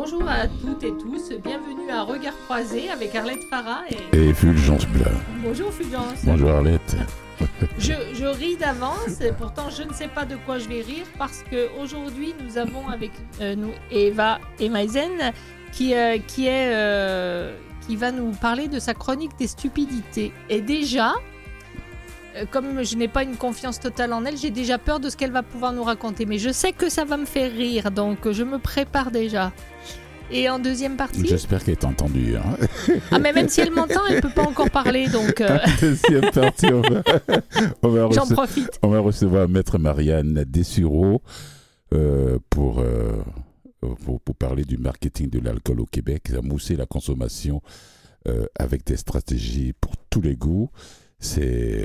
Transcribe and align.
Bonjour 0.00 0.28
à 0.28 0.46
toutes 0.46 0.84
et 0.84 0.92
tous, 0.96 1.32
bienvenue 1.42 1.90
à 1.90 2.04
Regard 2.04 2.36
Croisé 2.44 2.88
avec 2.88 3.16
Arlette 3.16 3.42
Farah 3.50 3.82
et... 3.90 4.28
Et 4.28 4.32
Fulgence 4.32 4.86
Blanc. 4.86 5.10
Bonjour 5.42 5.72
Fulgence. 5.72 6.24
Bonjour 6.24 6.50
Arlette. 6.50 6.96
je, 7.78 7.94
je, 8.14 8.24
ris 8.26 8.56
d'avance, 8.56 9.20
et 9.20 9.32
pourtant 9.32 9.70
je 9.70 9.82
ne 9.82 9.92
sais 9.92 10.06
pas 10.06 10.24
de 10.24 10.36
quoi 10.46 10.60
je 10.60 10.68
vais 10.68 10.82
rire 10.82 11.04
parce 11.18 11.42
qu'aujourd'hui 11.50 12.32
nous 12.40 12.58
avons 12.58 12.86
avec 12.86 13.10
euh, 13.40 13.56
nous 13.56 13.72
Eva 13.90 14.38
Emaisen 14.60 15.32
qui, 15.72 15.96
euh, 15.96 16.18
qui, 16.28 16.46
est, 16.46 16.72
euh, 16.72 17.56
qui 17.88 17.96
va 17.96 18.12
nous 18.12 18.30
parler 18.30 18.68
de 18.68 18.78
sa 18.78 18.94
chronique 18.94 19.32
des 19.36 19.48
stupidités. 19.48 20.32
Et 20.48 20.60
déjà, 20.60 21.14
comme 22.50 22.82
je 22.84 22.96
n'ai 22.96 23.08
pas 23.08 23.22
une 23.22 23.36
confiance 23.36 23.80
totale 23.80 24.12
en 24.12 24.24
elle, 24.24 24.36
j'ai 24.36 24.50
déjà 24.50 24.78
peur 24.78 25.00
de 25.00 25.10
ce 25.10 25.16
qu'elle 25.16 25.32
va 25.32 25.42
pouvoir 25.42 25.72
nous 25.72 25.84
raconter. 25.84 26.26
Mais 26.26 26.38
je 26.38 26.50
sais 26.50 26.72
que 26.72 26.88
ça 26.88 27.04
va 27.04 27.16
me 27.16 27.26
faire 27.26 27.52
rire, 27.52 27.90
donc 27.90 28.30
je 28.30 28.42
me 28.42 28.58
prépare 28.58 29.10
déjà. 29.10 29.52
Et 30.30 30.48
en 30.50 30.58
deuxième 30.58 30.96
partie? 30.96 31.26
J'espère 31.26 31.64
qu'elle 31.64 31.78
t'a 31.78 31.88
entendu. 31.88 32.36
Hein. 32.36 32.66
Ah, 33.10 33.18
mais 33.18 33.32
même 33.32 33.48
si 33.48 33.62
elle 33.62 33.70
m'entend, 33.70 34.00
elle 34.08 34.16
ne 34.16 34.20
peut 34.20 34.28
pas 34.28 34.42
encore 34.42 34.70
parler. 34.70 35.08
Donc. 35.08 35.40
Euh... 35.40 35.58
deuxième 35.80 36.30
partie, 36.30 36.66
on 36.66 36.82
va, 36.82 37.02
on 37.82 37.88
va 37.88 38.08
J'en 38.10 38.26
profite. 38.26 38.78
On 38.82 38.88
va 38.88 39.00
recevoir 39.00 39.48
Maître 39.48 39.78
Marianne 39.78 40.44
Dessureau 40.46 41.22
euh, 41.94 42.38
pour, 42.50 42.80
euh, 42.80 43.22
pour, 43.80 44.20
pour, 44.20 44.34
parler 44.34 44.64
du 44.64 44.76
marketing 44.76 45.30
de 45.30 45.38
l'alcool 45.38 45.80
au 45.80 45.86
Québec, 45.86 46.30
à 46.36 46.42
mousser 46.42 46.76
la 46.76 46.84
consommation 46.84 47.62
euh, 48.28 48.44
avec 48.58 48.84
des 48.84 48.96
stratégies 48.96 49.72
pour 49.80 49.92
tous 50.10 50.20
les 50.20 50.36
goûts. 50.36 50.70
C'est. 51.20 51.84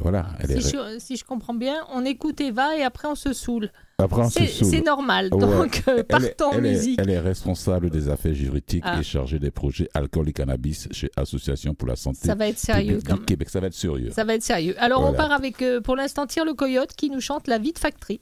Voilà. 0.00 0.28
Elle 0.40 0.62
si, 0.62 0.76
est... 0.76 0.94
je, 0.94 0.98
si 0.98 1.16
je 1.16 1.24
comprends 1.24 1.54
bien, 1.54 1.76
on 1.92 2.04
écoute 2.04 2.40
Eva 2.40 2.76
et 2.76 2.84
après 2.84 3.08
on 3.08 3.16
se 3.16 3.32
saoule. 3.32 3.70
Après, 4.00 4.22
on 4.22 4.30
se 4.30 4.46
saoule. 4.46 4.70
C'est 4.70 4.80
normal. 4.80 5.30
Donc, 5.30 5.82
ouais. 5.88 6.04
partons 6.04 6.52
elle 6.52 6.66
est, 6.66 6.70
musique. 6.70 7.00
Elle 7.00 7.10
est, 7.10 7.14
elle 7.14 7.18
est, 7.18 7.28
responsable 7.28 7.90
des 7.90 8.08
affaires 8.08 8.34
juridiques 8.34 8.84
ah. 8.86 9.00
et 9.00 9.02
chargée 9.02 9.40
des 9.40 9.50
projets 9.50 9.88
alcool 9.94 10.28
et 10.28 10.32
cannabis 10.32 10.86
chez 10.92 11.10
Association 11.16 11.74
pour 11.74 11.88
la 11.88 11.96
santé. 11.96 12.20
Ça 12.22 12.36
va 12.36 12.46
être 12.46 12.58
sérieux 12.58 13.00
quand 13.04 13.16
même. 13.16 13.24
Québec. 13.24 13.50
Ça 13.50 13.58
va 13.58 13.66
être 13.66 13.74
sérieux. 13.74 14.10
Ça 14.12 14.22
va 14.22 14.34
être 14.34 14.44
sérieux. 14.44 14.76
Alors, 14.78 15.00
voilà. 15.00 15.14
on 15.14 15.16
part 15.16 15.32
avec, 15.32 15.60
euh, 15.62 15.80
pour 15.80 15.96
l'instant, 15.96 16.28
Tire 16.28 16.44
le 16.44 16.54
Coyote 16.54 16.92
qui 16.92 17.10
nous 17.10 17.20
chante 17.20 17.48
La 17.48 17.58
vie 17.58 17.72
de 17.72 17.78
factory. 17.78 18.20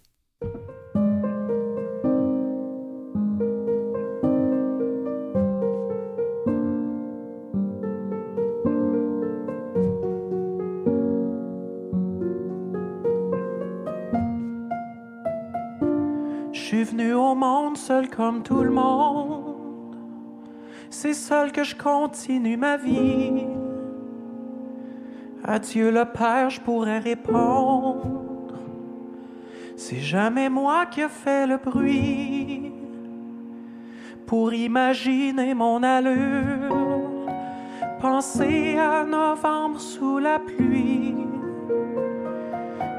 Suis 16.67 16.83
venu 16.83 17.13
au 17.13 17.37
monde 17.37 17.77
seul 17.77 18.11
comme 18.11 18.43
tout 18.43 18.63
le 18.63 18.71
monde. 18.71 19.95
C'est 20.91 21.15
seul 21.15 21.53
que 21.53 21.63
je 21.63 21.77
continue 21.77 22.57
ma 22.57 22.77
vie. 22.77 23.47
À 25.45 25.61
Dieu 25.61 25.93
le 25.93 26.05
Père, 26.05 26.51
je 26.51 26.61
pourrais 26.61 26.99
répondre. 26.99 28.55
C'est 29.77 30.01
jamais 30.01 30.49
moi 30.49 30.87
qui 30.87 31.03
ai 31.03 31.09
fait 31.09 31.47
le 31.47 31.59
bruit. 31.59 32.73
Pour 34.27 34.53
imaginer 34.53 35.55
mon 35.55 35.85
allure, 35.85 37.29
penser 38.01 38.77
à 38.77 39.05
novembre 39.05 39.81
sous 39.81 40.19
la 40.19 40.41
pluie. 40.41 41.26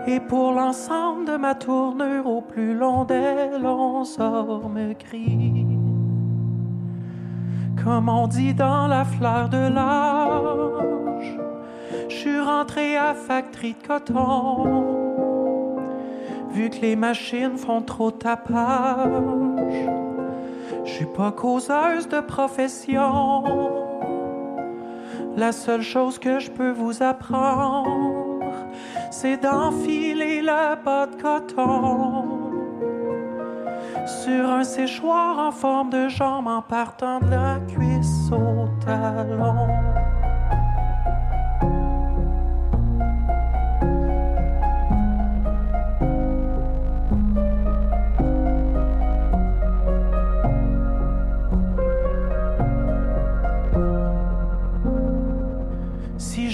Et 0.10 0.22
pour 0.22 0.54
l'ensemble 0.54 1.26
de 1.26 1.36
ma 1.36 1.54
tournure 1.54 2.28
au 2.28 2.40
plus 2.40 2.74
long 2.74 3.04
des 3.04 3.60
longs 3.62 4.06
me 4.70 4.94
crie. 4.94 5.66
Comme 7.84 8.08
on 8.08 8.28
dit 8.28 8.54
dans 8.54 8.88
la 8.88 9.04
fleur 9.04 9.50
de 9.50 9.58
l'âge, 9.58 11.38
je 12.08 12.16
suis 12.16 12.40
rentré 12.40 12.96
à 12.96 13.14
factory 13.14 13.76
de 13.82 13.88
coton. 13.88 15.76
Vu 16.52 16.70
que 16.70 16.82
les 16.82 16.96
machines 16.96 17.58
font 17.58 17.82
trop 17.82 18.12
tapage, 18.12 19.90
je 20.86 20.90
suis 20.90 21.06
pas 21.06 21.34
causeuse 21.34 22.08
de 22.08 22.22
profession. 22.22 23.44
La 25.36 25.52
seule 25.52 25.82
chose 25.82 26.18
que 26.18 26.40
je 26.40 26.50
peux 26.50 26.72
vous 26.72 27.04
apprendre, 27.04 28.17
c'est 29.12 29.38
d'enfiler 29.38 30.42
la 30.42 30.76
bas 30.76 31.08
de 31.08 31.22
coton 31.22 32.48
sur 34.06 34.50
un 34.50 34.64
séchoir 34.64 35.40
en 35.40 35.52
forme 35.52 35.90
de 35.90 36.08
jambe 36.08 36.48
en 36.48 36.62
partant 36.62 37.20
de 37.20 37.30
la 37.30 37.60
cuisse 37.68 38.32
au 38.32 38.68
talon. 38.86 39.97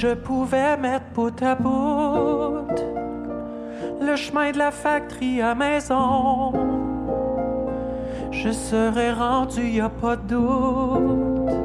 Je 0.03 0.13
pouvais 0.15 0.75
mettre 0.75 1.05
bout 1.15 1.41
à 1.41 1.55
bout 1.55 2.67
le 4.01 4.15
chemin 4.17 4.51
de 4.51 4.57
la 4.57 4.69
factory 4.69 5.41
à 5.41 5.55
maison, 5.55 6.51
je 8.29 8.51
serais 8.51 9.13
rendu, 9.13 9.61
y 9.61 9.79
a 9.79 9.87
pas 9.87 10.17
de 10.17 10.23
doute, 10.33 11.55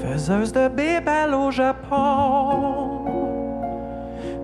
faiseuse 0.00 0.52
de 0.52 0.68
bébelles 0.68 1.34
au 1.34 1.50
Japon. 1.50 3.04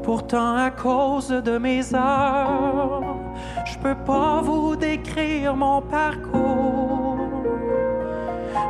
Pourtant, 0.03 0.57
à 0.57 0.71
cause 0.73 1.29
de 1.29 1.57
mes 1.59 1.95
heures, 1.95 3.19
je 3.67 3.79
peux 3.79 3.99
pas 4.05 4.41
vous 4.43 4.75
décrire 4.75 5.55
mon 5.55 5.81
parcours. 5.81 6.64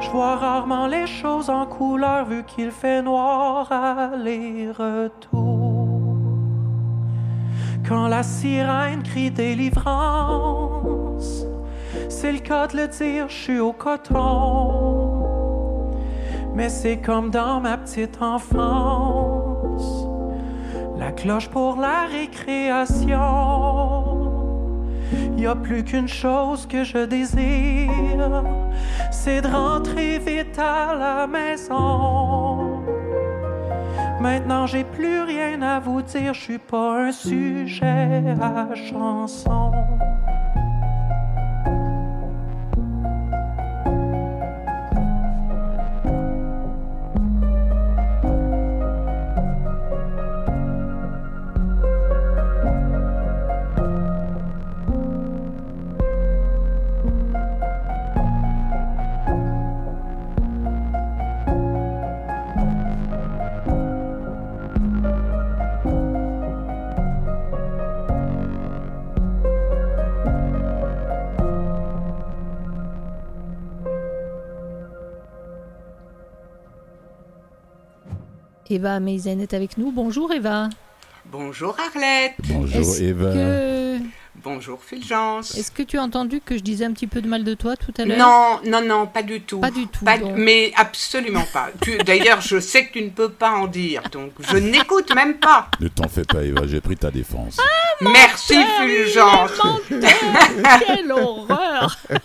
Je 0.00 0.10
vois 0.10 0.36
rarement 0.36 0.86
les 0.86 1.06
choses 1.06 1.50
en 1.50 1.66
couleur 1.66 2.26
vu 2.26 2.44
qu'il 2.44 2.70
fait 2.70 3.02
noir 3.02 3.70
aller-retour. 3.72 5.54
Quand 7.86 8.08
la 8.08 8.22
sirène 8.22 9.02
crie 9.02 9.30
délivrance, 9.30 10.64
c'est 12.08 12.32
le 12.32 12.38
cas 12.38 12.66
de 12.66 12.78
le 12.78 12.88
dire, 12.88 13.28
je 13.28 13.34
suis 13.34 13.58
au 13.58 13.72
coton. 13.72 15.24
Mais 16.54 16.68
c'est 16.68 16.98
comme 16.98 17.30
dans 17.30 17.60
ma 17.60 17.76
petite 17.76 18.22
enfance, 18.22 20.06
la 20.96 21.12
cloche 21.12 21.48
pour 21.50 21.76
la 21.76 22.06
récréation. 22.06 23.93
Y 25.44 25.46
a 25.46 25.54
plus 25.54 25.84
qu'une 25.84 26.08
chose 26.08 26.66
que 26.66 26.84
je 26.84 27.04
désire, 27.04 28.44
c'est 29.10 29.42
de 29.42 29.46
rentrer 29.46 30.18
vite 30.18 30.58
à 30.58 30.94
la 30.94 31.26
maison. 31.26 32.80
Maintenant 34.22 34.66
j'ai 34.66 34.84
plus 34.84 35.20
rien 35.20 35.60
à 35.60 35.80
vous 35.80 36.00
dire, 36.00 36.32
je 36.32 36.40
suis 36.40 36.58
pas 36.58 37.08
un 37.08 37.12
sujet 37.12 38.24
à 38.40 38.74
chanson. 38.74 39.72
Eva 78.74 78.98
Meisen 78.98 79.40
est 79.40 79.54
avec 79.54 79.78
nous. 79.78 79.92
Bonjour 79.92 80.32
Eva. 80.32 80.68
Bonjour 81.26 81.76
Arlette. 81.78 82.34
Bonjour 82.48 82.96
Eva. 83.00 83.32
Que... 83.32 83.98
Bonjour 84.34 84.82
Fulgence. 84.82 85.56
Est-ce 85.56 85.70
que 85.70 85.84
tu 85.84 85.96
as 85.96 86.02
entendu 86.02 86.40
que 86.40 86.56
je 86.56 86.62
disais 86.62 86.84
un 86.84 86.92
petit 86.92 87.06
peu 87.06 87.22
de 87.22 87.28
mal 87.28 87.44
de 87.44 87.54
toi 87.54 87.76
tout 87.76 87.94
à 87.96 88.04
l'heure 88.04 88.18
Non, 88.18 88.58
non, 88.68 88.84
non, 88.84 89.06
pas 89.06 89.22
du 89.22 89.40
tout. 89.42 89.60
Pas 89.60 89.70
du 89.70 89.86
tout. 89.86 90.04
Pas, 90.04 90.16
mais 90.18 90.72
absolument 90.76 91.44
pas. 91.52 91.68
D'ailleurs, 92.04 92.40
je 92.40 92.58
sais 92.58 92.86
que 92.86 92.94
tu 92.94 93.02
ne 93.04 93.10
peux 93.10 93.28
pas 93.28 93.52
en 93.52 93.68
dire, 93.68 94.02
donc 94.10 94.32
je 94.40 94.56
n'écoute 94.56 95.14
même 95.14 95.34
pas. 95.34 95.68
Ne 95.78 95.86
t'en 95.86 96.08
fais 96.08 96.24
pas 96.24 96.42
Eva, 96.42 96.62
j'ai 96.66 96.80
pris 96.80 96.96
ta 96.96 97.12
défense. 97.12 97.58
Ah, 97.60 98.04
Merci 98.12 98.56
Fulgence. 98.80 99.52
Quelle 99.88 101.12
horreur 101.12 101.96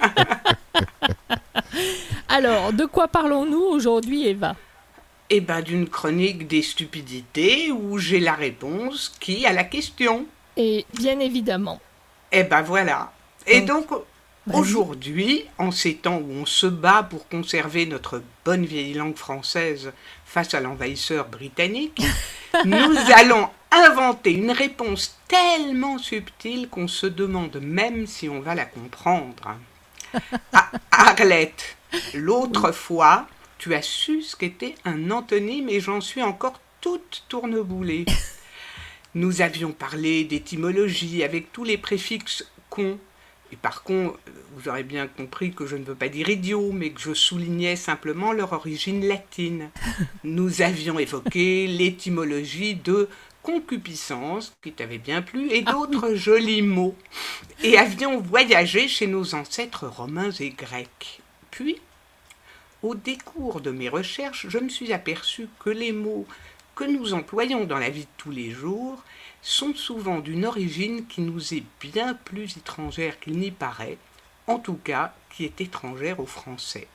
Alors, 2.27 2.73
de 2.73 2.85
quoi 2.85 3.07
parlons-nous 3.07 3.61
aujourd'hui, 3.61 4.27
Eva? 4.27 4.55
Eh 5.31 5.41
ben, 5.41 5.61
d'une 5.61 5.87
chronique 5.87 6.47
des 6.47 6.63
stupidités 6.63 7.71
où 7.71 7.99
j'ai 7.99 8.19
la 8.19 8.33
réponse 8.33 9.15
qui 9.19 9.45
a 9.45 9.53
la 9.53 9.63
question. 9.63 10.25
Et 10.57 10.85
bien 10.93 11.19
évidemment. 11.19 11.79
Eh 12.31 12.43
ben 12.43 12.61
voilà. 12.61 13.13
Et 13.45 13.61
Donc, 13.61 13.89
donc, 13.89 14.01
aujourd'hui, 14.53 15.45
en 15.57 15.71
ces 15.71 15.95
temps 15.95 16.17
où 16.17 16.31
on 16.31 16.45
se 16.45 16.65
bat 16.65 17.03
pour 17.03 17.27
conserver 17.27 17.85
notre 17.85 18.23
bonne 18.43 18.65
vieille 18.65 18.93
langue 18.93 19.15
française 19.15 19.91
face 20.25 20.53
à 20.53 20.59
l'envahisseur 20.59 21.27
britannique, 21.27 22.01
nous 22.65 22.97
allons 23.15 23.49
inventer 23.71 24.31
une 24.31 24.51
réponse 24.51 25.19
tellement 25.27 25.99
subtile 25.99 26.69
qu'on 26.69 26.87
se 26.87 27.05
demande 27.05 27.59
même 27.61 28.07
si 28.07 28.29
on 28.29 28.39
va 28.39 28.55
la 28.55 28.65
comprendre. 28.65 29.57
Ah, 30.51 30.71
Arlette, 30.91 31.77
l'autre 32.15 32.71
fois, 32.71 33.27
tu 33.59 33.75
as 33.75 33.81
su 33.83 34.23
ce 34.23 34.35
qu'était 34.35 34.73
un 34.85 35.11
antonyme 35.11 35.69
et 35.69 35.81
j'en 35.81 36.01
suis 36.01 36.23
encore 36.23 36.59
toute 36.81 37.25
tourneboulée. 37.27 38.05
Nous 39.15 39.41
avions 39.41 39.73
parlé 39.73 40.23
d'étymologie 40.23 41.23
avec 41.23 41.51
tous 41.51 41.65
les 41.65 41.77
préfixes 41.77 42.49
con. 42.69 42.97
Et 43.51 43.55
par 43.55 43.83
contre, 43.83 44.17
euh, 44.27 44.31
vous 44.55 44.69
aurez 44.69 44.83
bien 44.83 45.07
compris 45.07 45.51
que 45.51 45.65
je 45.65 45.75
ne 45.75 45.83
veux 45.83 45.95
pas 45.95 46.07
dire 46.07 46.29
idiot, 46.29 46.71
mais 46.71 46.91
que 46.91 47.01
je 47.01 47.13
soulignais 47.13 47.75
simplement 47.75 48.31
leur 48.31 48.53
origine 48.53 49.05
latine. 49.05 49.71
Nous 50.23 50.61
avions 50.61 50.97
évoqué 50.97 51.67
l'étymologie 51.67 52.75
de 52.75 53.09
concupiscence, 53.41 54.53
qui 54.61 54.71
t'avait 54.71 54.99
bien 54.99 55.21
plu, 55.21 55.51
et 55.51 55.63
d'autres 55.63 56.13
jolis 56.13 56.61
mots. 56.61 56.95
Et 57.63 57.77
avions 57.77 58.19
voyagé 58.21 58.87
chez 58.87 59.07
nos 59.07 59.33
ancêtres 59.33 59.87
romains 59.87 60.31
et 60.39 60.51
grecs. 60.51 61.21
Puis, 61.49 61.81
au 62.83 62.95
décours 62.95 63.61
de 63.61 63.71
mes 63.71 63.89
recherches, 63.89 64.47
je 64.49 64.57
me 64.57 64.69
suis 64.69 64.93
aperçu 64.93 65.49
que 65.59 65.69
les 65.69 65.91
mots 65.91 66.25
que 66.75 66.85
nous 66.85 67.13
employons 67.13 67.65
dans 67.65 67.77
la 67.77 67.89
vie 67.89 68.05
de 68.05 68.17
tous 68.17 68.31
les 68.31 68.51
jours 68.51 69.03
sont 69.41 69.73
souvent 69.73 70.19
d'une 70.19 70.45
origine 70.45 71.05
qui 71.07 71.21
nous 71.21 71.53
est 71.53 71.63
bien 71.81 72.13
plus 72.13 72.57
étrangère 72.57 73.19
qu'il 73.19 73.37
n'y 73.37 73.51
paraît, 73.51 73.97
en 74.47 74.59
tout 74.59 74.79
cas 74.81 75.13
qui 75.29 75.43
est 75.45 75.59
étrangère 75.61 76.19
au 76.19 76.25
français. 76.25 76.87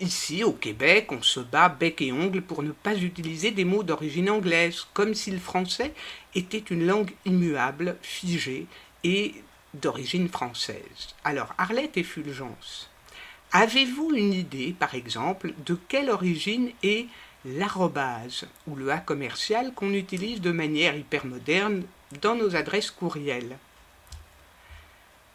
Ici, 0.00 0.42
au 0.42 0.52
Québec, 0.52 1.12
on 1.12 1.22
se 1.22 1.40
bat 1.40 1.68
bec 1.68 2.00
et 2.00 2.12
ongle 2.12 2.40
pour 2.40 2.62
ne 2.62 2.72
pas 2.72 2.96
utiliser 2.96 3.50
des 3.50 3.66
mots 3.66 3.82
d'origine 3.82 4.30
anglaise, 4.30 4.86
comme 4.94 5.14
si 5.14 5.30
le 5.30 5.38
français 5.38 5.92
était 6.34 6.58
une 6.58 6.86
langue 6.86 7.12
immuable, 7.26 7.98
figée 8.00 8.66
et 9.04 9.34
d'origine 9.74 10.28
française. 10.28 11.14
Alors, 11.24 11.54
Arlette 11.58 11.98
et 11.98 12.02
Fulgence, 12.02 12.88
avez-vous 13.52 14.12
une 14.14 14.32
idée, 14.32 14.74
par 14.78 14.94
exemple, 14.94 15.52
de 15.66 15.78
quelle 15.88 16.10
origine 16.10 16.70
est 16.82 17.06
l'arrobase 17.44 18.44
ou 18.66 18.74
le 18.76 18.90
A 18.90 18.98
commercial 18.98 19.72
qu'on 19.74 19.92
utilise 19.92 20.40
de 20.40 20.52
manière 20.52 20.96
hyper 20.96 21.24
moderne 21.26 21.82
dans 22.20 22.34
nos 22.34 22.54
adresses 22.56 22.90
courriels? 22.90 23.56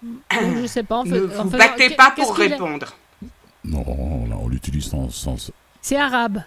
Donc, 0.03 0.21
je 0.61 0.67
sais 0.67 0.83
pas. 0.83 0.97
En 0.97 1.03
fait, 1.05 1.11
Ne 1.19 1.37
en 1.39 1.43
vous 1.43 1.49
fait, 1.51 1.57
battez 1.57 1.89
pas 1.91 2.11
pour 2.11 2.31
a- 2.31 2.35
répondre. 2.35 2.95
Non, 3.63 4.25
là, 4.29 4.35
on 4.39 4.47
l'utilise 4.47 4.85
sans, 4.85 5.09
sans- 5.09 5.51
C'est 5.81 5.97
arabe. 5.97 6.43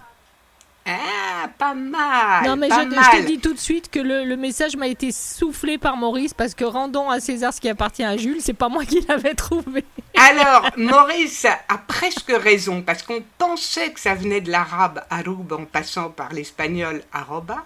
Ah, 0.87 1.49
pas 1.59 1.75
mal. 1.75 2.44
non, 2.44 2.56
mais 2.56 2.69
pas 2.69 2.85
je, 2.85 3.19
te 3.19 3.27
dis 3.27 3.38
tout 3.38 3.53
de 3.53 3.59
suite 3.59 3.91
que 3.91 4.00
le, 4.00 4.25
le 4.25 4.37
message 4.37 4.77
m'a 4.77 4.88
été 4.88 5.12
soufflé 5.12 5.79
par 5.79 5.97
Maurice 5.97 6.35
parce 6.35 6.55
que 6.55 6.65
rendons 6.65 7.11
à 7.11 7.21
César 7.21 7.53
ce 7.53 7.61
qui 7.61 7.69
appartient 7.69 8.05
à 8.05 8.17
Jules, 8.17 8.41
c'est 8.41 8.55
pas 8.55 8.69
moi 8.69 8.85
qui 8.85 9.00
l'avais 9.09 9.35
trouvé. 9.35 9.85
Alors, 10.17 10.71
Maurice 10.77 11.44
a 11.44 11.79
presque 11.79 12.32
raison, 12.32 12.82
parce 12.82 13.03
qu'on 13.03 13.23
pensait 13.38 13.93
que 13.93 14.00
ça 14.00 14.15
venait 14.15 14.41
de 14.41 14.50
l'arabe 14.50 15.03
aroub 15.11 15.53
en 15.53 15.65
passant 15.65 16.11
par 16.11 16.32
l'espagnol 16.32 17.03
arroba, 17.12 17.65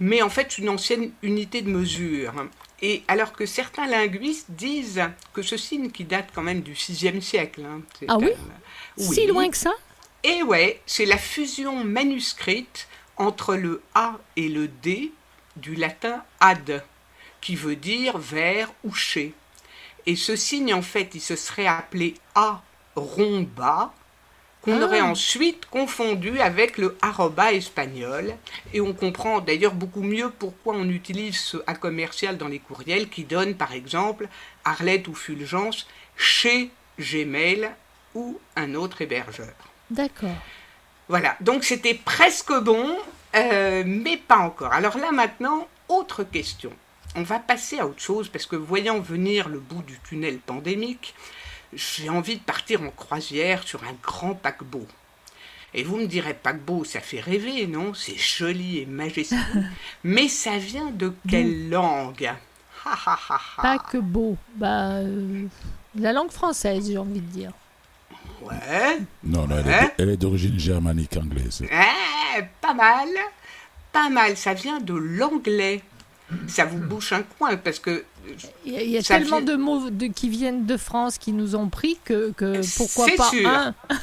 mais 0.00 0.22
en 0.22 0.28
fait, 0.28 0.46
c'est 0.50 0.62
une 0.62 0.68
ancienne 0.68 1.10
unité 1.22 1.62
de 1.62 1.70
mesure. 1.70 2.32
Et 2.80 3.02
alors 3.08 3.32
que 3.32 3.46
certains 3.46 3.86
linguistes 3.86 4.46
disent 4.50 5.02
que 5.32 5.42
ce 5.42 5.56
signe 5.56 5.90
qui 5.90 6.04
date 6.04 6.28
quand 6.34 6.42
même 6.42 6.60
du 6.60 6.72
VIe 6.72 7.20
siècle. 7.20 7.62
hein, 7.64 7.80
c'est 7.98 8.06
Ah 8.08 8.18
oui? 8.18 8.30
Si 8.96 9.26
loin 9.26 9.48
que 9.48 9.56
ça? 9.56 9.72
Et 10.24 10.42
ouais, 10.42 10.80
c'est 10.86 11.06
la 11.06 11.18
fusion 11.18 11.84
manuscrite 11.84 12.88
entre 13.16 13.54
le 13.54 13.82
A 13.94 14.16
et 14.36 14.48
le 14.48 14.68
D 14.68 15.12
du 15.56 15.74
latin 15.74 16.22
ad, 16.40 16.84
qui 17.40 17.56
veut 17.56 17.76
dire 17.76 18.18
vers 18.18 18.72
ou 18.84 18.92
chez. 18.92 19.32
Et 20.06 20.16
ce 20.16 20.36
signe, 20.36 20.74
en 20.74 20.82
fait, 20.82 21.14
il 21.14 21.20
se 21.20 21.36
serait 21.36 21.66
appelé 21.66 22.14
A 22.34 22.62
romba, 22.96 23.92
qu'on 24.62 24.80
Ah. 24.80 24.84
aurait 24.84 25.00
ensuite 25.00 25.66
confondu 25.66 26.40
avec 26.40 26.78
le 26.78 26.96
arroba 27.00 27.52
espagnol. 27.52 28.34
Et 28.72 28.80
on 28.80 28.92
comprend 28.92 29.40
d'ailleurs 29.40 29.74
beaucoup 29.74 30.02
mieux 30.02 30.30
pourquoi 30.30 30.74
on 30.74 30.88
utilise 30.88 31.38
ce 31.38 31.58
A 31.66 31.74
commercial 31.74 32.36
dans 32.38 32.48
les 32.48 32.58
courriels 32.58 33.08
qui 33.08 33.24
donne, 33.24 33.54
par 33.54 33.72
exemple, 33.72 34.28
Arlette 34.64 35.06
ou 35.06 35.14
Fulgence 35.14 35.86
chez 36.16 36.70
Gmail 36.98 37.70
ou 38.14 38.40
un 38.56 38.74
autre 38.74 39.02
hébergeur. 39.02 39.54
D'accord. 39.90 40.36
Voilà, 41.08 41.36
donc 41.40 41.64
c'était 41.64 41.94
presque 41.94 42.52
bon, 42.52 42.96
euh, 43.34 43.82
mais 43.86 44.16
pas 44.16 44.38
encore. 44.38 44.72
Alors 44.72 44.98
là 44.98 45.10
maintenant, 45.12 45.66
autre 45.88 46.22
question. 46.22 46.72
On 47.16 47.22
va 47.22 47.38
passer 47.38 47.78
à 47.78 47.86
autre 47.86 48.00
chose 48.00 48.28
parce 48.28 48.46
que 48.46 48.56
voyant 48.56 49.00
venir 49.00 49.48
le 49.48 49.58
bout 49.58 49.82
du 49.82 49.98
tunnel 50.00 50.38
pandémique, 50.38 51.14
j'ai 51.72 52.08
envie 52.10 52.36
de 52.36 52.42
partir 52.42 52.82
en 52.82 52.90
croisière 52.90 53.62
sur 53.62 53.82
un 53.84 53.94
grand 54.02 54.34
paquebot. 54.34 54.86
Et 55.74 55.82
vous 55.82 55.96
me 55.96 56.06
direz, 56.06 56.34
paquebot, 56.34 56.84
ça 56.84 57.00
fait 57.00 57.20
rêver, 57.20 57.66
non? 57.66 57.92
C'est 57.92 58.16
joli 58.16 58.78
et 58.78 58.86
majestueux. 58.86 59.36
mais 60.04 60.28
ça 60.28 60.56
vient 60.56 60.90
de 60.90 61.12
quelle 61.28 61.68
langue? 61.68 62.32
Beau. 64.00 64.36
Bah, 64.54 64.96
euh, 64.96 65.46
la 65.94 66.12
langue 66.12 66.30
française, 66.30 66.88
j'ai 66.90 66.98
envie 66.98 67.20
de 67.20 67.26
dire. 67.26 67.52
Ouais, 68.42 68.98
Non, 69.24 69.46
non, 69.46 69.56
elle 69.58 69.68
est, 69.72 69.94
elle 69.98 70.08
est 70.10 70.16
d'origine 70.16 70.58
germanique 70.58 71.16
anglaise. 71.16 71.62
Eh, 71.70 72.42
pas 72.60 72.74
mal, 72.74 73.08
pas 73.92 74.08
mal. 74.08 74.36
Ça 74.36 74.54
vient 74.54 74.78
de 74.80 74.94
l'anglais. 74.94 75.82
Ça 76.46 76.64
vous 76.66 76.78
bouche 76.78 77.12
un 77.12 77.22
coin 77.22 77.56
parce 77.56 77.78
que 77.78 78.04
Il 78.66 78.72
y 78.74 78.76
a, 78.96 79.00
y 79.00 79.02
tellement 79.02 79.38
vient- 79.38 79.46
de 79.46 79.56
mots 79.56 79.88
de, 79.90 80.06
qui 80.08 80.28
viennent 80.28 80.66
de 80.66 80.76
France 80.76 81.16
qui 81.16 81.32
nous 81.32 81.56
ont 81.56 81.68
pris 81.70 81.98
que, 82.04 82.32
que 82.32 82.60
pourquoi 82.76 83.06
C'est 83.06 83.16
pas 83.16 83.30
sûr. 83.30 83.48
un 83.48 83.74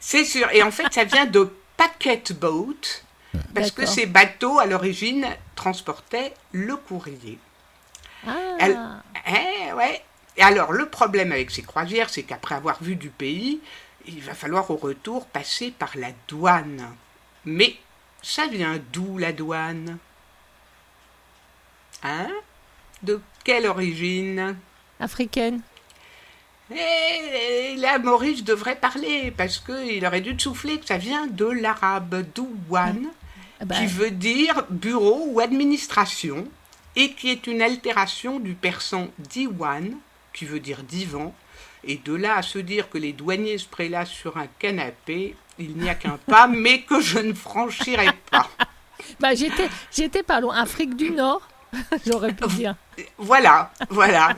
c'est 0.00 0.24
sûr. 0.24 0.48
Et 0.52 0.62
en 0.64 0.72
fait, 0.72 0.92
ça 0.92 1.04
vient 1.04 1.26
de 1.26 1.48
packet 1.76 2.32
boat 2.32 2.74
parce 3.54 3.70
que 3.70 3.86
ces 3.86 4.06
bateaux 4.06 4.58
à 4.58 4.66
l'origine 4.66 5.26
transportaient 5.54 6.34
le 6.52 6.74
courrier. 6.76 7.38
Ah, 8.26 8.32
Elle- 8.58 8.78
Eh 9.28 9.72
ouais. 9.74 10.02
Et 10.40 10.42
alors 10.42 10.72
le 10.72 10.88
problème 10.88 11.32
avec 11.32 11.50
ces 11.50 11.60
croisières, 11.60 12.08
c'est 12.08 12.22
qu'après 12.22 12.54
avoir 12.54 12.82
vu 12.82 12.96
du 12.96 13.10
pays, 13.10 13.60
il 14.06 14.22
va 14.22 14.32
falloir 14.32 14.70
au 14.70 14.76
retour 14.76 15.26
passer 15.26 15.70
par 15.70 15.90
la 15.96 16.12
douane. 16.28 16.96
Mais 17.44 17.76
ça 18.22 18.46
vient 18.46 18.80
d'où 18.90 19.18
la 19.18 19.32
douane? 19.32 19.98
Hein? 22.02 22.30
De 23.02 23.20
quelle 23.44 23.66
origine? 23.66 24.56
Africaine. 24.98 25.60
Eh, 26.70 27.76
là, 27.76 27.98
Maurice 27.98 28.42
devrait 28.42 28.76
parler, 28.76 29.34
parce 29.36 29.58
qu'il 29.58 30.06
aurait 30.06 30.22
dû 30.22 30.34
te 30.36 30.42
souffler 30.42 30.80
que 30.80 30.86
ça 30.86 30.96
vient 30.96 31.26
de 31.26 31.44
l'arabe 31.44 32.24
douane, 32.34 33.08
Ah 33.60 33.66
bah, 33.66 33.74
qui 33.74 33.86
veut 33.86 34.10
dire 34.10 34.64
bureau 34.70 35.26
ou 35.32 35.40
administration, 35.40 36.48
et 36.96 37.12
qui 37.12 37.28
est 37.28 37.46
une 37.46 37.60
altération 37.60 38.40
du 38.40 38.54
persan 38.54 39.08
diwan, 39.18 39.98
qui 40.32 40.44
veut 40.44 40.60
dire 40.60 40.82
divan, 40.82 41.34
et 41.84 41.96
de 41.96 42.14
là 42.14 42.36
à 42.36 42.42
se 42.42 42.58
dire 42.58 42.90
que 42.90 42.98
les 42.98 43.12
douaniers 43.12 43.58
se 43.58 43.66
prélassent 43.66 44.10
sur 44.10 44.36
un 44.36 44.46
canapé, 44.58 45.34
il 45.58 45.76
n'y 45.76 45.88
a 45.88 45.94
qu'un 45.94 46.18
pas, 46.26 46.46
mais 46.46 46.82
que 46.82 47.00
je 47.00 47.18
ne 47.18 47.32
franchirai 47.32 48.08
pas. 48.30 48.48
bah, 49.20 49.34
j'étais, 49.34 49.68
j'étais 49.92 50.22
pas 50.22 50.40
loin. 50.40 50.56
Afrique 50.56 50.96
du 50.96 51.10
Nord, 51.10 51.42
j'aurais 52.06 52.32
pu 52.32 52.46
dire. 52.48 52.74
Voilà, 53.18 53.72
voilà. 53.88 54.36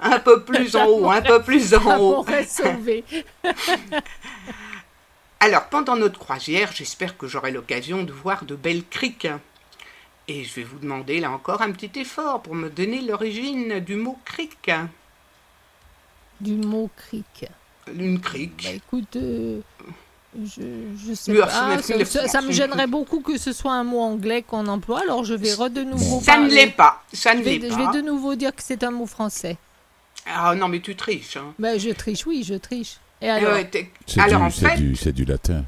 un 0.00 0.18
peu 0.18 0.42
plus 0.42 0.74
en 0.76 0.86
haut, 0.86 1.10
un 1.10 1.22
peu 1.22 1.42
plus 1.42 1.74
en 1.74 1.80
Ça 1.82 1.98
haut. 2.00 2.10
m'aurait 2.16 2.46
sauvé. 2.46 3.04
Alors, 5.40 5.66
pendant 5.68 5.94
notre 5.94 6.18
croisière, 6.18 6.72
j'espère 6.74 7.16
que 7.16 7.28
j'aurai 7.28 7.52
l'occasion 7.52 8.02
de 8.02 8.12
voir 8.12 8.44
de 8.44 8.56
belles 8.56 8.84
criques. 8.84 9.28
Et 10.28 10.44
je 10.44 10.54
vais 10.56 10.62
vous 10.64 10.78
demander 10.78 11.20
là 11.20 11.30
encore 11.30 11.62
un 11.62 11.72
petit 11.72 11.98
effort 11.98 12.42
pour 12.42 12.54
me 12.54 12.68
donner 12.68 13.00
l'origine 13.00 13.80
du 13.80 13.96
mot 13.96 14.18
crique. 14.24 14.70
Du 16.40 16.52
mot 16.52 16.90
cric. 16.96 17.46
Une 17.92 18.20
crique. 18.20 18.62
Bah 18.64 18.70
écoute, 18.74 19.16
euh, 19.16 19.60
je, 20.44 20.60
je 21.06 21.14
sais 21.14 21.34
pas. 21.34 21.48
ça 21.48 21.66
Ah, 21.72 21.76
me- 21.76 21.82
ça, 21.82 22.04
ça- 22.04 22.28
ça 22.28 22.40
me 22.42 22.52
gênerait 22.52 22.86
beaucoup 22.86 23.20
que 23.20 23.38
ce 23.38 23.52
soit 23.52 23.72
un 23.72 23.84
mot 23.84 24.00
anglais 24.00 24.42
qu'on 24.42 24.66
emploie, 24.66 25.00
alors 25.00 25.24
je 25.24 25.32
vais 25.34 25.54
re 25.54 25.70
de 25.70 25.82
nouveau 25.82 26.20
Ça 26.20 26.36
ne 26.38 26.48
l'est 26.50 26.66
pas. 26.76 27.02
Ça 27.12 27.32
ne 27.34 27.38
Je 27.40 27.44
vais, 27.44 27.58
l'est 27.58 27.70
je 27.70 27.74
pas. 27.76 27.90
vais 27.90 28.02
de 28.02 28.06
nouveau 28.06 28.34
dire 28.34 28.54
que 28.54 28.62
c'est 28.62 28.82
un 28.84 28.90
mot 28.90 29.06
français. 29.06 29.56
Ah 30.26 30.54
non, 30.54 30.68
mais 30.68 30.80
tu 30.80 30.94
triches. 30.94 31.38
hein. 31.38 31.54
Bah, 31.58 31.78
je 31.78 31.88
triche, 31.90 32.26
oui, 32.26 32.42
je 32.46 32.54
triche. 32.54 32.98
Et 33.22 33.30
alors 33.30 33.54
Euh, 33.54 33.64
C'est 34.06 34.20
alors 34.20 34.40
du, 34.40 34.46
en 34.46 34.50
c'est 34.50 34.68
fait, 34.68 34.76
du, 34.76 34.94
c'est 34.94 35.12
du 35.12 35.24
latin. 35.24 35.64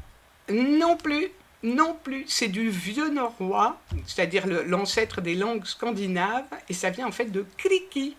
non 0.51 0.95
plus, 0.95 1.29
non 1.63 1.95
plus, 2.03 2.25
c'est 2.27 2.47
du 2.47 2.69
vieux 2.69 3.09
norrois, 3.09 3.79
c'est-à-dire 4.07 4.47
l'ancêtre 4.47 5.21
des 5.21 5.35
langues 5.35 5.65
scandinaves, 5.65 6.45
et 6.69 6.73
ça 6.73 6.89
vient 6.89 7.07
en 7.07 7.11
fait 7.11 7.25
de 7.25 7.45
kriki. 7.57 8.15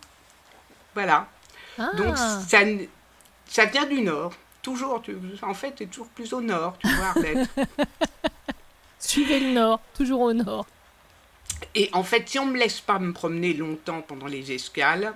Voilà. 0.93 1.27
Ah, 1.77 1.91
Donc 1.97 2.17
ça, 2.17 2.59
ça 3.47 3.65
vient 3.65 3.85
du 3.85 4.01
nord. 4.01 4.33
Toujours, 4.61 5.01
tu- 5.01 5.17
en 5.41 5.53
fait, 5.53 5.73
c'est 5.77 5.87
toujours 5.87 6.07
plus 6.07 6.31
au 6.33 6.39
nord, 6.41 6.77
tu 6.79 6.87
vois, 6.87 7.07
Arlette. 7.07 7.49
suivez 8.99 9.39
le 9.39 9.51
nord, 9.53 9.79
toujours 9.93 10.21
au 10.21 10.33
nord. 10.33 10.65
Et 11.75 11.89
en 11.93 12.03
fait, 12.03 12.27
si 12.29 12.39
on 12.39 12.45
me 12.45 12.57
laisse 12.57 12.79
pas 12.81 12.99
me 12.99 13.11
promener 13.13 13.53
longtemps 13.53 14.01
pendant 14.01 14.27
les 14.27 14.51
escales, 14.51 15.13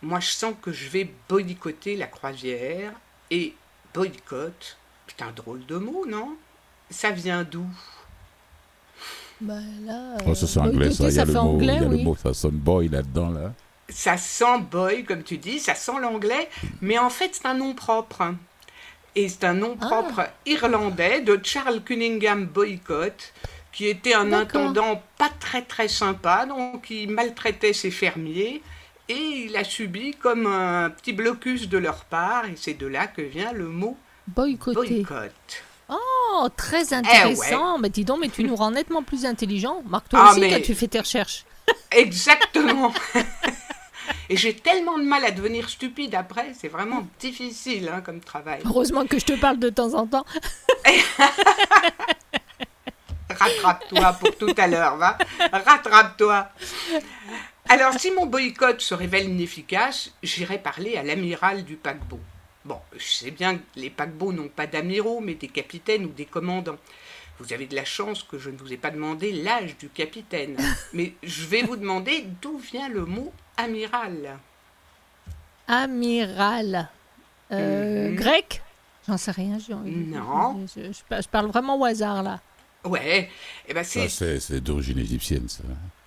moi 0.00 0.20
je 0.20 0.30
sens 0.30 0.54
que 0.60 0.72
je 0.72 0.88
vais 0.88 1.10
boycotter 1.28 1.96
la 1.96 2.06
croisière. 2.06 2.92
Et 3.30 3.54
boycott, 3.94 4.76
putain, 5.06 5.30
drôle 5.34 5.64
de 5.66 5.76
mot, 5.76 6.04
non? 6.06 6.36
Ça 6.92 7.10
vient 7.10 7.42
d'où? 7.42 7.66
Bah 9.40 9.54
là, 9.84 10.16
Oh, 10.26 10.34
ça, 10.34 10.46
c'est 10.46 10.60
euh, 10.60 10.62
anglais, 10.62 10.90
ça. 10.92 11.08
Il 11.08 11.14
y 11.14 11.18
a, 11.18 11.24
le, 11.24 11.32
fait 11.32 11.38
mot, 11.38 11.44
anglais, 11.50 11.74
il 11.76 11.82
y 11.82 11.84
a 11.84 11.88
le 11.88 11.96
oui. 11.96 12.04
mot, 12.04 12.16
ça 12.16 12.32
sonne 12.32 12.52
boy 12.58 12.88
là-dedans, 12.88 13.30
là. 13.30 13.52
Ça 13.88 14.16
sent 14.16 14.60
boy, 14.70 15.04
comme 15.04 15.22
tu 15.24 15.36
dis, 15.38 15.58
ça 15.58 15.74
sent 15.74 15.98
l'anglais, 16.00 16.48
mais 16.80 16.98
en 16.98 17.10
fait 17.10 17.30
c'est 17.34 17.46
un 17.46 17.54
nom 17.54 17.74
propre. 17.74 18.34
Et 19.16 19.28
c'est 19.28 19.44
un 19.44 19.54
nom 19.54 19.76
Ah. 19.80 19.86
propre 19.86 20.28
irlandais 20.46 21.20
de 21.22 21.38
Charles 21.42 21.82
Cunningham 21.82 22.46
Boycott, 22.46 23.32
qui 23.72 23.86
était 23.88 24.14
un 24.14 24.32
intendant 24.32 25.02
pas 25.18 25.30
très 25.40 25.62
très 25.62 25.88
sympa, 25.88 26.46
donc 26.46 26.88
il 26.90 27.10
maltraitait 27.10 27.72
ses 27.72 27.90
fermiers, 27.90 28.62
et 29.08 29.44
il 29.46 29.56
a 29.56 29.64
subi 29.64 30.12
comme 30.14 30.46
un 30.46 30.88
petit 30.90 31.12
blocus 31.12 31.68
de 31.68 31.78
leur 31.78 32.04
part, 32.04 32.46
et 32.46 32.54
c'est 32.56 32.74
de 32.74 32.86
là 32.86 33.08
que 33.08 33.22
vient 33.22 33.52
le 33.52 33.66
mot 33.66 33.96
Boycotter. 34.28 34.74
boycott. 35.02 35.64
Oh, 35.92 36.46
Eh 36.46 36.50
très 36.56 36.92
intéressant. 36.94 37.78
Mais 37.78 37.88
dis 37.90 38.04
donc, 38.04 38.20
mais 38.20 38.28
tu 38.28 38.44
nous 38.44 38.56
rends 38.56 38.70
nettement 38.70 39.02
plus 39.02 39.24
intelligents. 39.26 39.82
Marc, 39.86 40.08
toi 40.08 40.20
Ah, 40.26 40.30
aussi, 40.30 40.40
mais- 40.40 40.48
toi, 40.50 40.60
tu 40.60 40.74
fais 40.74 40.88
tes 40.88 41.00
recherches. 41.00 41.44
Exactement. 41.90 42.92
Et 44.28 44.36
j'ai 44.36 44.54
tellement 44.54 44.98
de 44.98 45.04
mal 45.04 45.24
à 45.24 45.30
devenir 45.30 45.68
stupide 45.68 46.14
après, 46.14 46.52
c'est 46.58 46.68
vraiment 46.68 47.06
difficile 47.20 47.90
hein, 47.92 48.00
comme 48.00 48.20
travail. 48.20 48.60
Heureusement 48.64 49.06
que 49.06 49.18
je 49.18 49.24
te 49.26 49.34
parle 49.34 49.58
de 49.58 49.68
temps 49.68 49.94
en 49.94 50.06
temps. 50.06 50.24
Rattrape-toi 53.30 54.12
pour 54.14 54.36
tout 54.36 54.54
à 54.56 54.66
l'heure, 54.66 54.96
va. 54.96 55.16
Rattrape-toi. 55.52 56.48
Alors, 57.68 57.94
si 57.98 58.10
mon 58.10 58.26
boycott 58.26 58.80
se 58.80 58.94
révèle 58.94 59.28
inefficace, 59.28 60.10
j'irai 60.22 60.58
parler 60.58 60.96
à 60.96 61.02
l'amiral 61.02 61.64
du 61.64 61.76
paquebot. 61.76 62.20
Bon, 62.64 62.78
je 62.96 63.04
sais 63.04 63.30
bien 63.32 63.56
que 63.58 63.62
les 63.76 63.90
paquebots 63.90 64.32
n'ont 64.32 64.48
pas 64.48 64.66
d'amiraux, 64.66 65.20
mais 65.20 65.34
des 65.34 65.48
capitaines 65.48 66.04
ou 66.04 66.10
des 66.10 66.26
commandants. 66.26 66.78
Vous 67.40 67.52
avez 67.52 67.66
de 67.66 67.74
la 67.74 67.84
chance 67.84 68.22
que 68.22 68.38
je 68.38 68.50
ne 68.50 68.56
vous 68.56 68.72
ai 68.72 68.76
pas 68.76 68.90
demandé 68.90 69.32
l'âge 69.32 69.76
du 69.78 69.88
capitaine. 69.88 70.56
Mais 70.92 71.14
je 71.24 71.44
vais 71.46 71.62
vous 71.62 71.76
demander 71.76 72.24
d'où 72.40 72.58
vient 72.58 72.88
le 72.88 73.04
mot 73.04 73.32
amiral. 73.56 74.38
Amiral. 75.66 76.88
Euh, 77.50 78.10
Mhm. 78.10 78.16
Grec? 78.16 78.62
J'en 79.08 79.16
sais 79.16 79.30
rien. 79.32 79.58
j'ai 79.58 79.74
envie 79.74 79.90
de- 79.90 80.14
Non. 80.14 80.64
Je, 80.76 80.92
je- 80.92 81.22
je 81.22 81.28
parle 81.28 81.46
vraiment 81.48 81.78
au 81.80 81.84
hasard, 81.84 82.22
là. 82.22 82.40
Ouais, 82.84 83.30
eh 83.68 83.74
ben 83.74 83.84
c'est 83.84 84.08
Ça, 84.08 84.26
c'est 84.26 84.40
c'est 84.40 84.60
d'origine 84.60 84.98
égyptienne, 84.98 85.48
ça. 85.48 85.62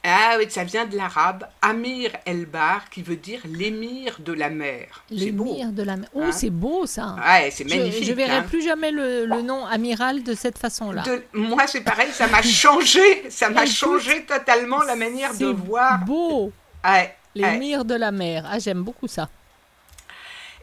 Ah 0.07 0.35
oui, 0.38 0.45
ça 0.50 0.63
vient 0.63 0.85
de 0.85 0.95
l'arabe 0.95 1.47
Amir 1.62 2.12
el-Bar, 2.25 2.89
qui 2.91 3.01
veut 3.01 3.15
dire 3.15 3.41
l'émir 3.45 4.17
de 4.19 4.33
la 4.33 4.50
mer. 4.50 5.03
L'émir 5.09 5.71
de 5.71 5.81
la 5.83 5.97
mer. 5.97 6.07
Oh, 6.13 6.21
Hein 6.24 6.31
c'est 6.31 6.51
beau, 6.51 6.85
ça. 6.85 7.15
Ouais, 7.25 7.50
c'est 7.51 7.67
Je- 7.67 7.75
magnifique. 7.75 8.03
Je, 8.03 8.13
verrai 8.13 8.38
hein. 8.38 8.43
plus 8.43 8.62
jamais 8.63 8.91
le, 8.91 9.25
le 9.25 9.41
nom 9.41 9.65
amiral 9.65 10.21
de 10.24 10.33
cette 10.35 10.57
façon-là. 10.59 11.03
Moi, 11.33 11.65
c'est 11.67 11.81
pareil, 11.81 12.12
ça 12.12 12.27
m'a 12.27 12.41
changé, 12.43 13.29
ça 13.29 13.50
m'a 13.50 13.65
changé 13.81 14.24
totalement 14.25 14.83
la 14.83 14.95
manière 14.95 15.31
de 15.33 15.38
C'est 15.38 15.53
voir. 15.53 16.00
beau. 16.05 16.51
Ouais, 16.83 16.91
ouais. 16.91 17.15
L'émir 17.33 17.83
de 17.83 17.95
la 17.95 18.12
mer. 18.12 18.45
Ah, 18.50 18.59
j'aime 18.59 18.83
beaucoup 18.83 19.07
ça. 19.07 19.27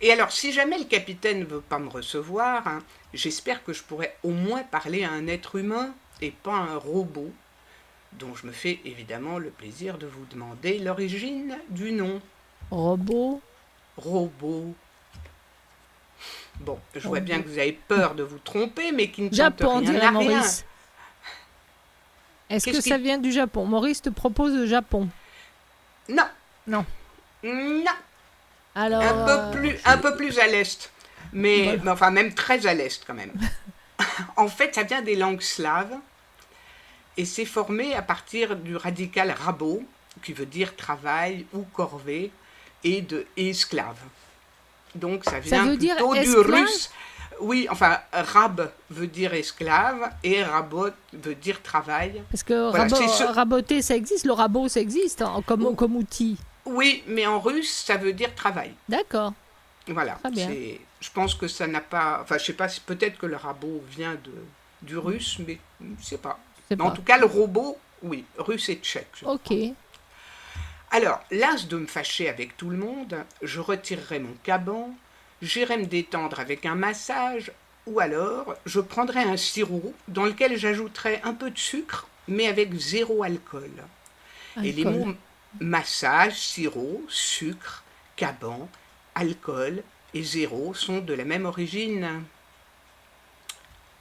Et 0.00 0.12
alors, 0.12 0.32
si 0.32 0.52
jamais 0.52 0.78
le 0.78 0.84
capitaine 0.84 1.40
ne 1.40 1.44
veut 1.44 1.60
pas 1.60 1.78
me 1.78 1.88
recevoir, 1.88 2.66
hein, 2.66 2.80
j'espère 3.14 3.62
que 3.64 3.72
je 3.72 3.82
pourrai 3.82 4.14
au 4.22 4.30
moins 4.30 4.62
parler 4.62 5.04
à 5.04 5.10
un 5.10 5.26
être 5.28 5.56
humain 5.56 5.90
et 6.20 6.30
pas 6.30 6.54
à 6.56 6.60
un 6.72 6.76
robot, 6.76 7.30
dont 8.18 8.34
je 8.34 8.46
me 8.46 8.52
fais 8.52 8.80
évidemment 8.84 9.38
le 9.38 9.50
plaisir 9.50 9.98
de 9.98 10.06
vous 10.06 10.24
demander 10.30 10.78
l'origine 10.78 11.56
du 11.70 11.92
nom. 11.92 12.20
Robot. 12.70 13.40
Robot. 13.96 14.74
Bon, 16.60 16.78
je 16.94 17.00
vois 17.00 17.18
Robot. 17.18 17.24
bien 17.24 17.42
que 17.42 17.48
vous 17.48 17.58
avez 17.58 17.72
peur 17.72 18.14
de 18.14 18.22
vous 18.22 18.38
tromper, 18.38 18.92
mais 18.92 19.10
qui 19.10 19.22
ne 19.22 19.28
tente 19.28 19.36
Japon, 19.36 19.78
rien 19.78 19.92
dirait 19.92 20.06
à. 20.06 20.10
Maurice. 20.12 20.64
Est-ce 22.50 22.70
que 22.70 22.80
ça 22.80 22.98
vient 22.98 23.18
du 23.18 23.32
Japon? 23.32 23.64
Maurice 23.64 24.02
te 24.02 24.10
propose 24.10 24.54
le 24.54 24.66
Japon. 24.66 25.08
Non. 26.08 26.26
Non. 26.66 26.84
Non. 27.42 27.84
Alors, 28.74 29.02
Un 29.02 29.28
euh, 29.28 29.50
peu 29.50 29.58
plus, 29.58 29.78
un 29.84 29.98
peu 29.98 30.16
plus 30.16 30.38
à 30.38 30.46
l'est, 30.46 30.90
mais, 31.32 31.64
Voilà. 31.64 31.82
mais 31.84 31.90
enfin 31.90 32.10
même 32.10 32.34
très 32.34 32.66
à 32.66 32.74
l'est 32.74 33.04
quand 33.06 33.14
même. 33.14 33.32
en 34.36 34.48
fait, 34.48 34.74
ça 34.74 34.82
vient 34.82 35.02
des 35.02 35.16
langues 35.16 35.40
slaves 35.42 35.94
et 37.16 37.24
c'est 37.24 37.44
formé 37.44 37.94
à 37.94 38.02
partir 38.02 38.56
du 38.56 38.76
radical 38.76 39.30
rabo, 39.30 39.82
qui 40.22 40.32
veut 40.32 40.46
dire 40.46 40.76
travail 40.76 41.46
ou 41.52 41.62
corvée, 41.72 42.30
et 42.84 43.00
de 43.02 43.26
et 43.36 43.50
esclave. 43.50 43.98
Donc 44.94 45.24
ça 45.24 45.40
vient 45.40 45.64
veut 45.64 45.76
dire 45.76 45.96
plutôt 45.96 46.14
du 46.14 46.34
russe. 46.36 46.90
Oui, 47.40 47.66
enfin, 47.70 47.98
rab 48.12 48.70
veut 48.90 49.06
dire 49.06 49.32
esclave 49.34 50.10
et 50.22 50.42
rabot 50.44 50.90
veut 51.12 51.34
dire 51.34 51.62
travail. 51.62 52.22
Parce 52.30 52.42
que 52.42 52.70
Voilà, 52.70 52.88
ce- 52.88 53.24
raboter, 53.24 53.82
ça 53.82 53.96
existe. 53.96 54.26
Le 54.26 54.32
rabot, 54.32 54.68
ça 54.68 54.80
existe 54.80 55.22
hein, 55.22 55.42
comme, 55.46 55.64
Oh. 55.66 55.74
comme 55.74 55.96
outil. 55.96 56.36
Oui, 56.66 57.02
mais 57.08 57.26
en 57.26 57.40
russe, 57.40 57.84
ça 57.86 57.96
veut 57.96 58.12
dire 58.12 58.34
travail. 58.34 58.72
D'accord. 58.88 59.32
Voilà. 59.88 60.18
Très 60.22 60.30
bien. 60.30 60.46
c'est- 60.48 60.80
Je 61.00 61.10
pense 61.10 61.34
que 61.34 61.48
ça 61.48 61.66
n'a 61.66 61.80
pas. 61.80 62.20
Enfin, 62.22 62.38
je 62.38 62.44
sais 62.44 62.52
pas 62.52 62.68
peut-être 62.86 63.18
que 63.18 63.26
le 63.26 63.34
rabot 63.34 63.82
vient 63.90 64.14
de, 64.14 64.32
du 64.82 64.96
russe, 64.96 65.38
mais 65.44 65.58
je 66.00 66.04
sais 66.04 66.18
pas. 66.18 66.38
En 66.80 66.90
tout 66.92 67.02
cas, 67.02 67.18
le 67.18 67.26
robot, 67.26 67.82
oui, 68.02 68.26
russe 68.38 68.68
et 68.68 68.76
tchèque. 68.76 69.10
je 69.16 69.24
Ok. 69.24 69.48
crois. 69.48 69.58
Alors, 70.90 71.20
las 71.30 71.66
de 71.68 71.76
me 71.78 71.86
fâcher 71.86 72.28
avec 72.28 72.56
tout 72.56 72.70
le 72.70 72.76
monde, 72.76 73.26
je 73.40 73.58
retirerai 73.60 74.18
mon 74.20 74.34
caban, 74.44 74.96
j'irai 75.40 75.76
me 75.78 75.86
détendre 75.86 76.38
avec 76.38 76.66
un 76.66 76.74
massage, 76.76 77.50
ou 77.86 77.98
alors 78.00 78.54
je 78.66 78.78
prendrai 78.80 79.20
un 79.22 79.36
sirop 79.36 79.94
dans 80.08 80.24
lequel 80.24 80.56
j'ajouterai 80.56 81.20
un 81.24 81.34
peu 81.34 81.50
de 81.50 81.58
sucre, 81.58 82.08
mais 82.28 82.46
avec 82.46 82.74
zéro 82.74 83.22
alcool. 83.24 83.88
Et 84.62 84.72
les 84.72 84.84
Alcool. 84.84 84.86
mots 84.86 85.14
massage, 85.60 86.38
sirop, 86.38 87.04
sucre, 87.08 87.84
caban, 88.16 88.70
alcool 89.14 89.84
et 90.14 90.22
zéro 90.22 90.74
sont 90.74 91.00
de 91.00 91.14
la 91.14 91.24
même 91.24 91.46
origine. 91.46 92.26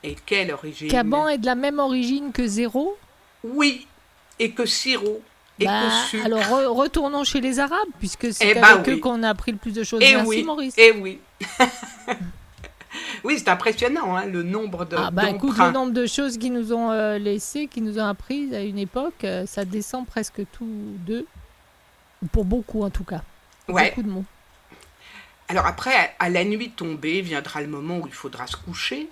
Et 0.03 0.15
quelle 0.25 0.51
origine 0.51 0.88
Caban 0.89 1.27
est 1.27 1.38
de 1.38 1.46
la 1.46 1.55
même 1.55 1.79
origine 1.79 2.31
que 2.31 2.48
zéro 2.48 2.98
Oui, 3.43 3.88
et 4.39 4.51
que 4.51 4.65
sirop, 4.65 5.22
et 5.60 5.65
Bah, 5.65 5.81
que 5.84 6.08
sucre. 6.10 6.25
Alors 6.25 6.41
re- 6.41 6.65
retournons 6.67 7.24
chez 7.24 7.39
les 7.41 7.60
Arabes, 7.60 7.77
puisque 8.00 8.34
c'est 8.34 8.50
Eh 8.55 8.58
avec 8.58 8.89
eux 8.89 8.93
oui. 8.93 9.00
qu'on 9.00 9.22
a 9.24 9.29
appris 9.29 9.51
le 9.51 9.58
plus 9.60 9.74
de 9.74 9.84
choses. 9.84 10.01
Et 10.01 10.15
Merci 10.15 10.27
oui, 10.27 10.43
Maurice. 10.43 10.74
et 10.77 10.91
oui. 10.91 11.20
oui, 13.24 13.38
c'est 13.38 13.50
impressionnant, 13.50 14.15
hein, 14.17 14.25
le 14.25 14.41
nombre 14.43 14.86
de 14.86 14.96
Ah 14.98 15.12
bah 15.12 15.29
écoute, 15.29 15.51
le 15.51 15.58
d'emprunts. 15.58 15.72
nombre 15.72 15.93
de 15.93 16.05
choses 16.08 16.38
qu'ils 16.38 16.53
nous 16.53 16.74
ont 16.74 16.89
euh, 16.91 17.17
laissées, 17.20 17.67
qu'ils 17.67 17.84
nous 17.84 18.00
ont 18.00 18.05
apprises 18.05 18.53
à 18.53 18.62
une 18.62 18.79
époque, 18.79 19.24
euh, 19.24 19.46
ça 19.46 19.63
descend 19.65 20.08
presque 20.08 20.41
tous 20.51 20.67
deux. 21.05 21.25
Pour 22.31 22.46
beaucoup 22.46 22.84
en 22.84 22.89
tout 22.91 23.03
cas. 23.03 23.22
Ouais. 23.67 23.89
Beaucoup 23.89 24.03
de 24.03 24.10
mots. 24.10 24.25
Alors 25.48 25.65
après, 25.65 25.93
à- 25.96 26.12
à 26.20 26.29
la 26.29 26.43
nuit 26.43 26.70
tombée, 26.72 27.22
viendra 27.22 27.62
le 27.62 27.67
moment 27.67 27.98
où 28.00 28.08
il 28.08 28.13
faudra 28.13 28.46
se 28.48 28.55
coucher, 28.55 29.10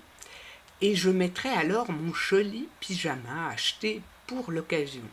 et 0.82 0.96
je 0.96 1.10
mettrai 1.10 1.50
alors 1.50 1.92
mon 1.92 2.14
joli 2.14 2.68
pyjama 2.80 3.50
acheté 3.54 4.02
pour 4.28 4.52
l'occasion. 4.52 5.04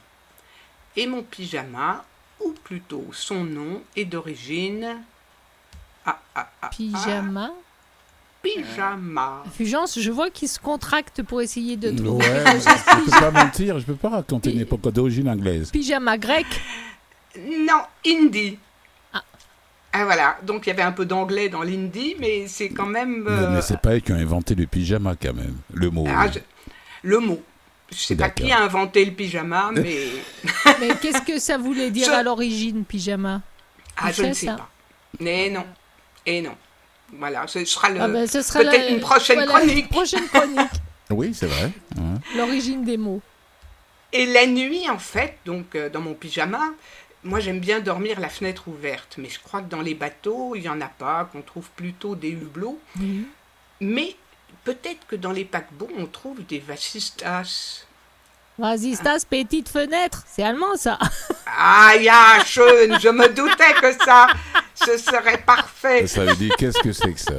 Et 0.96 1.06
mon 1.06 1.22
pyjama, 1.22 2.04
ou 2.40 2.52
plutôt 2.64 3.04
son 3.12 3.44
nom, 3.44 3.82
est 3.96 4.04
d'origine... 4.04 4.98
Ah, 6.04 6.18
ah, 6.34 6.40
ah, 6.40 6.48
ah, 6.62 6.68
Pyjama. 6.68 7.50
pyjama. 8.42 9.42
Fulgence, 9.52 9.98
je 9.98 10.10
vois 10.10 10.30
qu'il 10.30 10.48
se 10.48 10.58
contracte 10.60 11.22
pour 11.22 11.42
essayer 11.42 11.76
de 11.76 11.90
Ouais, 11.90 11.96
trouver. 11.96 12.24
je 12.60 13.04
peux 13.04 13.10
pas 13.10 13.30
mentir, 13.32 13.78
je 13.80 13.84
peux 13.86 13.96
pas 13.96 14.08
raconter 14.10 14.52
une 14.52 14.60
époque 14.60 14.82
d'origine 14.92 15.28
anglaise. 15.28 15.70
Pyjama 15.72 16.16
grec. 16.16 16.46
Non, 17.36 17.82
hindi. 18.06 18.58
Ah. 20.00 20.04
Voilà, 20.04 20.36
donc 20.42 20.66
il 20.66 20.70
y 20.70 20.72
avait 20.72 20.82
un 20.82 20.92
peu 20.92 21.04
d'anglais 21.06 21.48
dans 21.48 21.62
l'hindi, 21.62 22.16
mais 22.18 22.46
c'est 22.48 22.68
quand 22.70 22.86
même... 22.86 23.24
Mais, 23.24 23.30
euh, 23.30 23.50
mais 23.50 23.62
c'est 23.62 23.80
pas 23.80 23.94
eux 23.96 24.00
qui 24.00 24.12
ont 24.12 24.16
inventé 24.16 24.54
le 24.54 24.66
pyjama 24.66 25.14
quand 25.20 25.34
même, 25.34 25.56
le 25.72 25.90
mot. 25.90 26.04
ah, 26.08 26.26
je- 26.32 26.38
Le 27.02 27.18
mot. 27.20 27.42
Je 27.92 27.96
sais 27.98 28.16
pas 28.16 28.30
qui 28.30 28.50
a 28.50 28.60
inventé 28.62 29.04
le 29.04 29.12
pyjama, 29.12 29.70
mais... 29.74 29.98
Mais 30.80 30.88
qu'est-ce 31.00 31.22
que 31.22 31.38
ça 31.38 31.56
voulait 31.58 31.90
dire 31.90 32.06
Je- 32.08 32.12
à 32.12 32.22
l'origine, 32.22 32.84
pyjama? 32.84 33.42
Ah, 33.96 34.10
je 34.12 34.22
ne 34.24 34.32
sais 34.32 34.46
ça 34.46 34.54
pas. 34.56 34.68
Mais 35.20 35.48
non. 35.50 35.64
Et 36.26 36.42
non. 36.42 36.54
Voilà, 37.18 37.46
ce 37.46 37.64
sera 37.64 37.88
le 37.90 38.00
Ah 38.00 38.08
ben, 38.08 38.26
ce 38.26 38.42
sera 38.42 38.60
peut-être 38.60 38.72
la- 38.78 38.88
une 38.88 39.00
prochaine 39.00 39.36
voilà, 39.44 39.52
chronique. 39.60 39.78
une 39.84 39.88
prochaine 39.88 40.26
chronique. 40.28 40.58
Oui, 41.10 41.32
c'est 41.32 41.46
vrai. 41.46 41.70
hein. 41.96 42.18
L'origine 42.36 42.84
des 42.84 42.96
mots. 42.96 43.22
Et 44.12 44.26
la 44.26 44.44
nuit, 44.46 44.90
en 44.90 44.98
fait, 44.98 45.36
donc 45.46 45.76
euh, 45.76 45.88
dans 45.88 46.00
mon 46.00 46.14
pyjama, 46.14 46.60
moi 47.26 47.40
j'aime 47.40 47.60
bien 47.60 47.80
dormir 47.80 48.20
la 48.20 48.28
fenêtre 48.28 48.68
ouverte. 48.68 49.16
Mais 49.18 49.28
je 49.28 49.40
crois 49.40 49.60
que 49.60 49.68
dans 49.68 49.82
les 49.82 49.94
bateaux, 49.94 50.54
il 50.54 50.62
n'y 50.62 50.68
en 50.68 50.80
a 50.80 50.88
pas, 50.88 51.28
qu'on 51.30 51.42
trouve 51.42 51.68
plutôt 51.76 52.14
des 52.14 52.30
hublots. 52.30 52.80
Mais 53.80 54.16
peut-être 54.64 55.06
que 55.06 55.16
dans 55.16 55.32
les 55.32 55.44
paquebots, 55.44 55.90
on 55.98 56.06
trouve 56.06 56.44
des 56.46 56.60
vasistas. 56.60 57.84
Vas-y, 58.58 58.96
Stas, 58.96 59.26
petite 59.28 59.68
fenêtre. 59.68 60.24
C'est 60.26 60.42
allemand, 60.42 60.76
ça. 60.76 60.98
Ah, 61.46 61.92
ja, 62.00 62.42
schön, 62.44 62.98
je 62.98 63.10
me 63.10 63.28
doutais 63.28 63.74
que 63.74 63.92
ça, 64.02 64.28
ce 64.74 64.96
serait 64.96 65.42
parfait. 65.42 66.06
Ça 66.06 66.24
veut 66.24 66.36
dire 66.36 66.54
qu'est-ce 66.56 66.78
que 66.78 66.92
c'est 66.92 67.12
que 67.12 67.20
ça? 67.20 67.34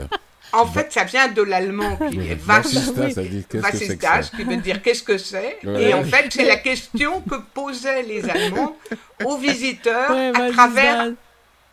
En 0.53 0.65
fait, 0.65 0.91
ça 0.93 1.03
vient 1.03 1.27
de 1.27 1.41
l'allemand 1.41 1.97
qui 2.09 2.19
est 2.19 2.35
que 2.35 3.47
que 3.47 3.57
Vasistas, 3.57 4.31
qui 4.35 4.43
veut 4.43 4.57
dire 4.57 4.81
qu'est-ce 4.81 5.03
que 5.03 5.17
c'est? 5.17 5.57
Ouais. 5.63 5.89
Et 5.89 5.93
en 5.93 6.03
fait, 6.03 6.27
c'est 6.29 6.45
la 6.45 6.57
question 6.57 7.21
que 7.21 7.35
posaient 7.53 8.03
les 8.03 8.29
Allemands 8.29 8.75
aux 9.25 9.37
visiteurs 9.37 10.11
Ouais, 10.11 10.31
à 10.35 10.51
travers 10.51 11.11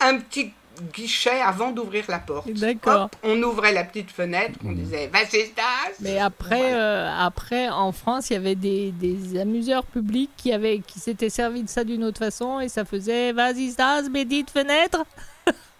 un 0.01 0.17
petit 0.17 0.51
guichet 0.93 1.41
avant 1.41 1.71
d'ouvrir 1.71 2.03
la 2.09 2.19
porte. 2.19 2.49
D'accord. 2.49 3.09
On 3.23 3.41
ouvrait 3.41 3.73
la 3.73 3.83
petite 3.83 4.11
fenêtre, 4.11 4.59
on 4.65 4.73
disait 4.73 5.07
Vasistas. 5.07 5.93
Mais 6.01 6.19
après, 6.19 6.73
euh, 6.73 7.09
après, 7.17 7.69
en 7.69 7.91
France, 7.91 8.29
il 8.29 8.33
y 8.33 8.35
avait 8.35 8.55
des, 8.55 8.91
des 8.91 9.39
amuseurs 9.39 9.85
publics 9.85 10.31
qui, 10.35 10.51
avaient, 10.51 10.79
qui 10.79 10.99
s'étaient 10.99 11.29
servis 11.29 11.63
de 11.63 11.69
ça 11.69 11.83
d'une 11.83 12.03
autre 12.03 12.19
façon 12.19 12.59
et 12.59 12.69
ça 12.69 12.85
faisait 12.85 13.31
Vas-y, 13.31 13.71
Stas, 13.71 14.03
petite 14.11 14.49
fenêtre. 14.49 15.05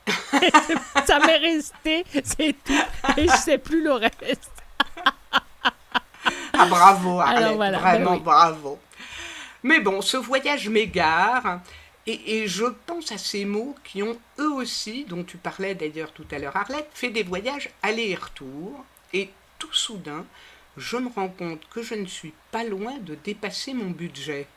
ça 1.07 1.19
m'est 1.19 1.37
resté, 1.37 2.05
c'est 2.23 2.55
tout. 2.63 2.73
Et 3.17 3.27
je 3.27 3.35
sais 3.35 3.57
plus 3.57 3.83
le 3.83 3.93
reste. 3.93 4.51
Ah 6.53 6.65
bravo, 6.67 7.19
Alors 7.19 7.21
Arlette, 7.21 7.55
voilà, 7.55 7.77
vraiment 7.79 8.11
ben 8.11 8.17
oui. 8.17 8.23
bravo. 8.23 8.79
Mais 9.63 9.79
bon, 9.79 10.01
ce 10.01 10.17
voyage 10.17 10.69
m'égare 10.69 11.59
et, 12.07 12.37
et 12.43 12.47
je 12.47 12.65
pense 12.85 13.11
à 13.11 13.17
ces 13.17 13.45
mots 13.45 13.75
qui 13.83 14.03
ont 14.03 14.17
eux 14.39 14.51
aussi, 14.53 15.05
dont 15.05 15.23
tu 15.23 15.37
parlais 15.37 15.75
d'ailleurs 15.75 16.11
tout 16.11 16.25
à 16.31 16.37
l'heure 16.39 16.55
Arlette, 16.55 16.89
fait 16.93 17.09
des 17.09 17.23
voyages 17.23 17.69
aller 17.81 18.09
et 18.09 18.15
retour 18.15 18.85
et 19.13 19.29
tout 19.59 19.73
soudain, 19.73 20.25
je 20.77 20.97
me 20.97 21.09
rends 21.09 21.29
compte 21.29 21.61
que 21.69 21.81
je 21.81 21.95
ne 21.95 22.05
suis 22.05 22.33
pas 22.51 22.63
loin 22.63 22.97
de 22.99 23.15
dépasser 23.15 23.73
mon 23.73 23.89
budget. 23.89 24.47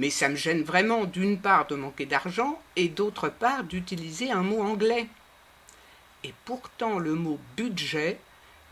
Mais 0.00 0.08
ça 0.08 0.30
me 0.30 0.34
gêne 0.34 0.62
vraiment 0.62 1.04
d'une 1.04 1.38
part 1.38 1.66
de 1.66 1.76
manquer 1.76 2.06
d'argent 2.06 2.58
et 2.74 2.88
d'autre 2.88 3.28
part 3.28 3.64
d'utiliser 3.64 4.30
un 4.32 4.40
mot 4.42 4.62
anglais. 4.62 5.06
Et 6.24 6.32
pourtant 6.46 6.98
le 6.98 7.14
mot 7.14 7.38
budget 7.54 8.18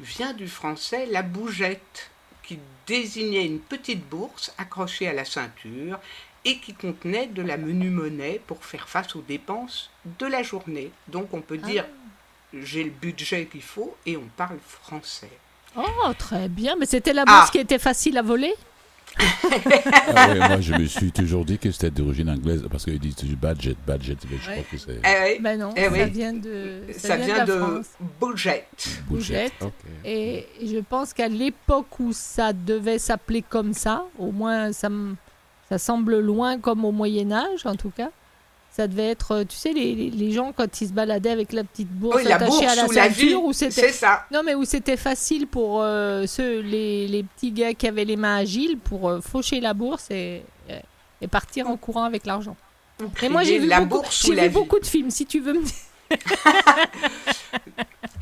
vient 0.01 0.33
du 0.33 0.49
français 0.49 1.05
la 1.05 1.21
bougette, 1.21 2.11
qui 2.43 2.59
désignait 2.87 3.45
une 3.45 3.61
petite 3.61 4.09
bourse 4.09 4.55
accrochée 4.57 5.07
à 5.07 5.13
la 5.13 5.27
ceinture 5.27 5.99
et 6.47 6.61
qui 6.61 6.73
contenait 6.73 7.27
de 7.27 7.43
la 7.43 7.59
menue 7.59 7.91
monnaie 7.91 8.41
pour 8.47 8.65
faire 8.65 8.89
face 8.89 9.15
aux 9.15 9.21
dépenses 9.21 9.91
de 10.19 10.25
la 10.25 10.43
journée. 10.43 10.91
Donc 11.09 11.35
on 11.35 11.43
peut 11.43 11.59
dire 11.59 11.85
j'ai 12.55 12.85
le 12.85 12.91
budget 12.91 13.45
qu'il 13.45 13.61
faut 13.61 13.95
et 14.07 14.17
on 14.17 14.29
parle 14.39 14.57
français. 14.67 15.31
Oh, 15.77 16.13
très 16.17 16.49
bien. 16.49 16.75
Mais 16.77 16.87
c'était 16.87 17.13
la 17.13 17.27
bourse 17.27 17.49
Ah. 17.49 17.53
qui 17.53 17.59
était 17.59 17.79
facile 17.79 18.17
à 18.17 18.23
voler? 18.23 18.55
Ah 19.19 20.29
ouais, 20.29 20.39
Moi, 20.39 20.61
je 20.61 20.75
me 20.75 20.87
suis 20.87 21.11
toujours 21.13 21.45
dit 21.45 21.59
que 21.59 21.71
c'était 21.71 21.91
d'origine 21.91 22.31
anglaise 22.31 22.65
parce 22.71 22.85
qu'ils 22.85 22.99
disent 22.99 23.17
du 23.17 23.37
budget, 23.37 23.75
budget. 23.87 24.17
mais 24.31 24.37
Je 24.43 24.49
Ouais. 24.51 24.55
crois 24.57 24.65
que 24.71 24.79
c'est 24.79 25.01
Eh 25.05 25.33
oui, 25.35 25.39
Ben 25.41 25.59
non, 25.59 25.71
Eh 25.77 25.85
ça 25.85 25.91
oui. 25.91 26.11
vient 26.11 26.33
de, 26.33 26.81
ça 26.97 27.17
de 27.17 27.23
vient 27.25 27.45
de 27.45 27.53
France. 27.53 27.87
budget. 28.21 28.67
budget. 29.11 29.51
Et 30.05 30.47
je 30.65 30.79
pense 30.79 31.13
qu'à 31.13 31.29
l'époque 31.29 31.99
où 32.01 32.13
ça 32.13 32.53
devait 32.53 32.99
s'appeler 32.99 33.43
comme 33.43 33.73
ça, 33.73 34.05
au 34.19 34.31
moins 34.33 34.73
ça, 34.73 34.89
ça 35.69 35.79
semble 35.79 36.19
loin 36.21 36.59
comme 36.59 36.85
au 36.85 36.93
Moyen 36.93 37.33
Âge 37.33 37.65
en 37.67 37.75
tout 37.77 37.91
cas, 37.91 38.11
ça 38.71 38.87
devait 38.87 39.09
être, 39.11 39.33
euh, 39.33 39.45
tu 39.45 39.57
sais, 39.57 39.73
les, 39.73 39.95
les- 39.95 40.33
gens 40.33 40.53
quand 40.57 40.81
ils 40.81 40.89
se 40.89 40.93
baladaient 40.93 41.31
avec 41.31 41.53
la 41.53 41.65
petite 41.65 41.89
bourse 41.91 42.17
Oui, 42.17 42.25
la 42.25 42.37
attachée 42.37 42.51
bourse 42.51 42.63
à 42.73 42.75
la 42.77 42.85
ou 42.87 42.91
la 42.93 43.11
ceinture, 43.11 43.43
où 43.45 43.53
c'était... 43.53 43.73
c'est 43.73 43.93
ça. 43.93 44.25
Non 44.31 44.43
mais 44.45 44.55
où 44.55 44.65
c'était 44.65 44.97
facile 44.97 45.47
pour 45.49 45.81
euh, 45.83 46.27
ceux, 46.27 46.61
les, 46.61 47.09
les 47.09 47.23
petits 47.25 47.51
gars 47.51 47.75
qui 47.75 47.89
avaient 47.89 48.05
les 48.05 48.17
mains 48.17 48.37
agiles 48.37 48.79
pour 48.79 49.09
euh, 49.09 49.21
faucher 49.21 49.61
la 49.61 49.75
bourse 49.75 50.11
et, 50.11 50.43
et 51.21 51.27
partir 51.27 51.69
en 51.69 51.77
courant 51.77 52.05
avec 52.05 52.25
l'argent. 52.27 52.57
Ou 53.03 53.07
Et 53.23 53.29
moi 53.29 53.43
j'ai 53.43 53.59
vu, 53.59 53.67
la 53.67 53.81
beaucoup, 53.81 54.03
bourse 54.03 54.25
ou 54.25 54.27
j'ai 54.29 54.35
la 54.37 54.47
vu 54.49 54.55
beaucoup 54.55 54.79
de 54.79 54.87
films, 54.87 55.11
si 55.11 55.27
tu 55.27 55.41
veux 55.41 55.55
me 55.55 55.65
dire. 55.65 55.75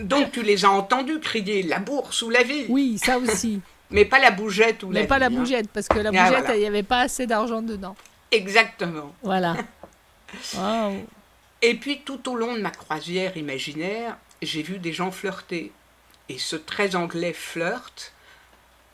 Donc 0.00 0.32
tu 0.32 0.42
les 0.42 0.64
as 0.64 0.70
entendus 0.70 1.20
crier 1.20 1.62
la 1.62 1.78
bourse 1.78 2.22
ou 2.22 2.30
la 2.30 2.42
vie, 2.42 2.64
Oui, 2.68 2.98
ça 3.02 3.18
aussi. 3.18 3.60
mais 3.90 4.04
pas 4.04 4.18
la 4.18 4.30
bougette 4.30 4.82
ou 4.82 4.88
mais 4.88 5.02
la 5.02 5.06
pas 5.06 5.18
la 5.18 5.26
hein. 5.26 5.30
bougette, 5.30 5.68
parce 5.70 5.88
que 5.88 5.98
la 5.98 6.10
Ah, 6.14 6.24
bougette, 6.24 6.38
il 6.40 6.44
voilà. 6.46 6.58
n'y 6.58 6.66
avait 6.66 6.82
pas 6.82 7.00
assez 7.00 7.26
d'argent 7.26 7.62
dedans. 7.62 7.94
Exactement. 8.32 9.12
Voilà. 9.22 9.56
Et 11.62 11.74
puis 11.74 12.00
tout 12.04 12.28
au 12.30 12.36
long 12.36 12.54
de 12.54 12.60
ma 12.60 12.70
croisière 12.70 13.36
imaginaire, 13.36 14.16
j'ai 14.42 14.62
vu 14.62 14.78
des 14.78 14.92
gens 14.92 15.10
flirter. 15.10 15.72
Et 16.28 16.38
ce 16.38 16.56
très 16.56 16.96
anglais 16.96 17.32
flirt 17.32 18.12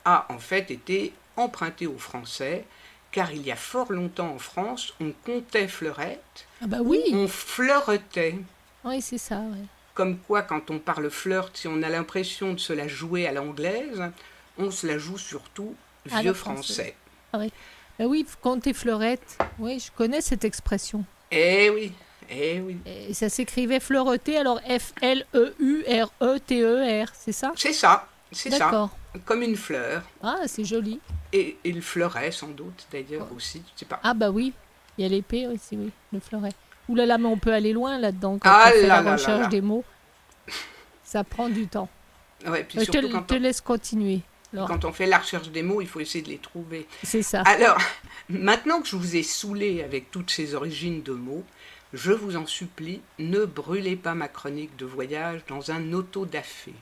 a 0.05 0.27
en 0.29 0.39
fait 0.39 0.71
été 0.71 1.13
emprunté 1.37 1.87
au 1.87 1.99
français, 1.99 2.65
car 3.11 3.33
il 3.33 3.43
y 3.43 3.51
a 3.53 3.57
fort 3.57 3.93
longtemps 3.93 4.31
en 4.35 4.39
France, 4.39 4.95
on 5.01 5.13
comptait 5.25 5.69
fleurette, 5.69 6.47
Ah 6.63 6.67
bah 6.67 6.79
oui, 6.83 7.03
on 7.13 7.27
flirtait. 7.29 8.39
oui 8.85 9.01
c'est 9.01 9.19
ça. 9.19 9.37
ouais. 9.39 9.65
Comme 9.95 10.19
quoi, 10.19 10.43
quand 10.43 10.71
on 10.71 10.79
parle 10.79 11.11
flirt, 11.11 11.55
si 11.57 11.69
on 11.69 11.83
a 11.83 11.89
l'impression 11.89 12.55
de 12.55 12.59
se 12.59 12.73
la 12.73 12.89
jouer 12.89 13.27
à 13.27 13.33
l'anglaise, 13.33 14.03
on 14.59 14.71
se 14.71 14.87
la 14.87 14.99
joue 14.99 15.19
surtout 15.19 15.75
vieux 16.07 16.33
français. 16.35 16.95
Ah 17.35 17.39
oui, 18.07 18.27
compte 18.41 18.67
et 18.67 18.73
fleurette. 18.73 19.39
Oui, 19.59 19.79
je 19.79 19.91
connais 19.93 20.21
cette 20.23 20.45
expression. 20.45 21.05
Eh 21.33 21.71
oui, 21.71 21.93
eh 22.31 22.61
oui. 22.61 22.79
Et 22.87 23.15
ça 23.15 23.29
s'écrivait 23.29 23.81
fleureter, 23.81 24.39
alors 24.39 24.61
E 24.69 24.79
F-L-E-U-R-E-T-E-R, 24.79 27.09
c'est 27.15 27.33
ça? 27.33 27.53
C'est 27.57 27.73
ça, 27.73 28.07
c'est 28.31 28.51
ça. 28.51 28.59
D'accord. 28.59 28.91
Comme 29.25 29.43
une 29.43 29.57
fleur. 29.57 30.03
Ah, 30.23 30.39
c'est 30.47 30.65
joli. 30.65 31.01
Et 31.33 31.57
il 31.65 31.83
fleurait 31.83 32.31
sans 32.31 32.49
doute 32.49 32.87
d'ailleurs 32.93 33.27
aussi, 33.35 33.63
je 33.75 33.81
sais 33.81 33.87
pas. 33.87 34.01
Ah 34.03 34.15
bah 34.15 34.31
oui, 34.31 34.53
il 34.99 35.03
y 35.03 35.07
a 35.07 35.09
l'épée 35.09 35.47
aussi, 35.47 35.77
oui, 35.77 35.91
le 36.13 36.21
fleuret. 36.21 36.53
Ouh 36.89 36.95
là 36.95 37.07
là, 37.07 37.19
mais 37.19 37.29
on 37.29 37.39
peut 37.39 37.53
aller 37.53 37.73
loin 37.73 37.99
là-dedans 37.99 38.39
quand 38.39 38.49
Ah 38.51 38.65
on 38.67 38.71
fait 38.71 38.83
là 38.83 38.89
la 38.97 39.03
là 39.03 39.13
recherche 39.13 39.41
là. 39.43 39.47
des 39.49 39.61
mots. 39.61 39.85
Ça 41.05 41.25
prend 41.25 41.49
du 41.49 41.67
temps. 41.67 41.89
Ouais, 42.47 42.65
puis 42.65 42.79
Euh, 42.81 42.85
Je 42.85 42.91
te, 42.91 43.07
quand, 43.13 43.23
te 43.23 43.35
on, 43.35 43.39
laisse 43.39 43.61
continuer. 43.61 44.21
Alors, 44.53 44.69
quand 44.69 44.85
on 44.85 44.93
fait 44.93 45.07
la 45.07 45.19
recherche 45.19 45.49
des 45.49 45.63
mots, 45.63 45.81
il 45.81 45.89
faut 45.89 46.01
essayer 46.01 46.23
de 46.23 46.29
les 46.29 46.39
trouver. 46.39 46.87
c'est 47.03 47.23
ça. 47.23 47.43
Alors, 47.43 47.79
maintenant 48.29 48.81
que 48.81 48.89
je 48.89 48.97
vous 48.97 49.17
ai 49.17 49.23
saoulé 49.23 49.83
avec 49.83 50.11
toutes 50.11 50.31
ces 50.31 50.55
origines 50.55 51.03
de 51.03 51.13
mots, 51.13 51.45
je 51.93 52.13
vous 52.13 52.37
en 52.37 52.47
supplie, 52.47 53.01
ne 53.19 53.45
brûlez 53.45 53.97
pas 53.97 54.15
ma 54.15 54.29
chronique 54.29 54.77
de 54.77 54.87
voyage 54.87 55.41
dans 55.49 55.71
un 55.71 55.93
autodafé. 55.93 56.73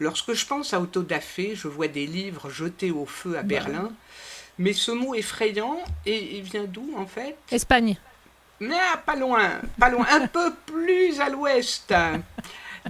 Lorsque 0.00 0.32
je 0.32 0.46
pense 0.46 0.74
à 0.74 0.80
autodafé, 0.80 1.54
je 1.54 1.66
vois 1.66 1.88
des 1.88 2.06
livres 2.06 2.50
jetés 2.50 2.90
au 2.90 3.06
feu 3.06 3.36
à 3.36 3.42
Berlin, 3.42 3.90
mais 4.58 4.72
ce 4.72 4.92
mot 4.92 5.14
effrayant, 5.14 5.78
et 6.06 6.36
il 6.36 6.42
vient 6.42 6.64
d'où 6.64 6.92
en 6.96 7.06
fait? 7.06 7.36
Espagne. 7.50 7.96
Mais 8.60 8.76
ah, 8.92 8.98
pas 8.98 9.16
loin, 9.16 9.60
pas 9.78 9.88
loin, 9.88 10.06
un 10.10 10.26
peu 10.26 10.52
plus 10.66 11.20
à 11.20 11.28
l'ouest, 11.28 11.92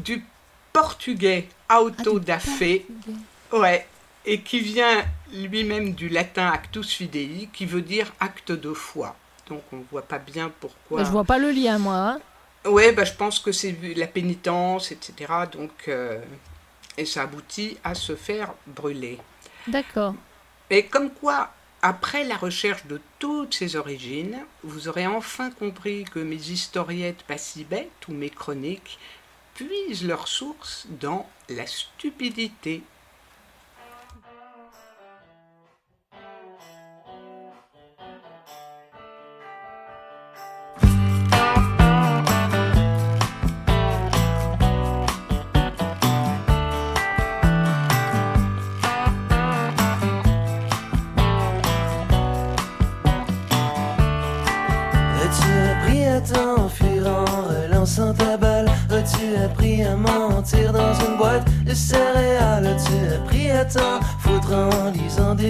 du 0.00 0.24
portugais 0.72 1.48
autodafé, 1.74 2.86
ouais, 3.52 3.86
et 4.24 4.40
qui 4.40 4.60
vient 4.60 5.04
lui-même 5.32 5.94
du 5.94 6.08
latin 6.08 6.48
actus 6.50 6.92
fidei, 6.92 7.48
qui 7.52 7.66
veut 7.66 7.82
dire 7.82 8.12
acte 8.20 8.52
de 8.52 8.72
foi. 8.72 9.16
Donc 9.48 9.62
on 9.72 9.82
voit 9.90 10.02
pas 10.02 10.18
bien 10.18 10.50
pourquoi. 10.60 10.98
Bah, 10.98 11.04
je 11.04 11.10
vois 11.10 11.24
pas 11.24 11.38
le 11.38 11.50
lien, 11.50 11.78
moi. 11.78 11.94
hein. 11.96 12.20
Ouais, 12.64 12.92
bah, 12.92 13.04
je 13.04 13.12
pense 13.14 13.38
que 13.38 13.52
c'est 13.52 13.74
la 13.96 14.06
pénitence, 14.06 14.92
etc. 14.92 15.32
Donc, 15.50 15.70
euh, 15.88 16.20
et 16.98 17.04
ça 17.06 17.22
aboutit 17.22 17.78
à 17.84 17.94
se 17.94 18.14
faire 18.16 18.52
brûler. 18.66 19.18
D'accord. 19.66 20.14
Et 20.68 20.86
comme 20.86 21.10
quoi, 21.10 21.50
après 21.80 22.24
la 22.24 22.36
recherche 22.36 22.84
de 22.86 23.00
toutes 23.18 23.54
ces 23.54 23.76
origines, 23.76 24.38
vous 24.64 24.88
aurez 24.88 25.06
enfin 25.06 25.50
compris 25.50 26.04
que 26.04 26.18
mes 26.18 26.36
historiettes 26.36 27.22
pas 27.22 27.38
si 27.38 27.64
bêtes 27.64 28.08
ou 28.08 28.12
mes 28.12 28.30
chroniques 28.30 28.98
puisent 29.54 30.04
leur 30.06 30.28
source 30.28 30.86
dans 31.00 31.28
la 31.48 31.66
stupidité. 31.66 32.82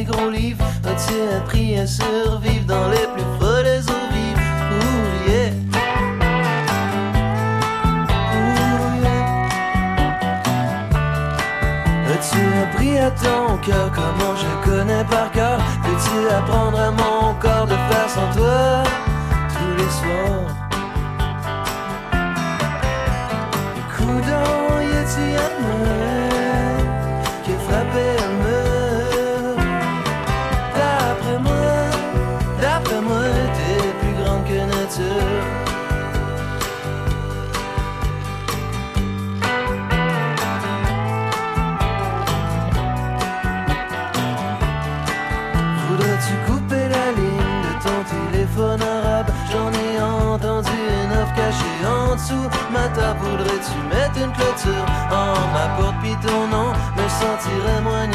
Des 0.05 0.39
livres 0.39 0.65
As-tu 0.85 1.15
appris 1.37 1.79
à 1.79 1.87
survivre 1.87 2.67
dans 2.67 2.89
les 2.89 3.07
plus 3.15 3.25
folles 3.41 3.67
eaux 3.67 4.09
vives? 4.13 4.39
Ouh 4.79 5.31
yeah. 5.31 5.51
Ouh 8.35 9.03
yeah. 9.03 9.27
As-tu 12.15 12.41
appris 12.63 12.95
à 12.99 13.11
ton 13.11 13.57
cœur? 13.67 13.91
Comment 13.95 14.35
je 14.37 14.51
connais 14.69 15.05
par 15.11 15.31
cœur? 15.33 15.59
Peux-tu 15.83 16.17
apprendre 16.33 16.79
à 16.79 16.91
mon 16.91 17.08
dessous 52.19 52.49
Ma 52.71 52.89
voudrais-tu 53.15 53.77
mettre 53.89 54.19
une 54.19 54.33
clôture 54.33 54.87
en 55.11 55.35
ma 55.55 55.67
porte? 55.77 55.97
Puis 56.03 56.17
ton 56.27 56.47
nom 56.49 56.73
Me 56.97 57.07
sentirais 57.09 57.81
moins 57.83 58.07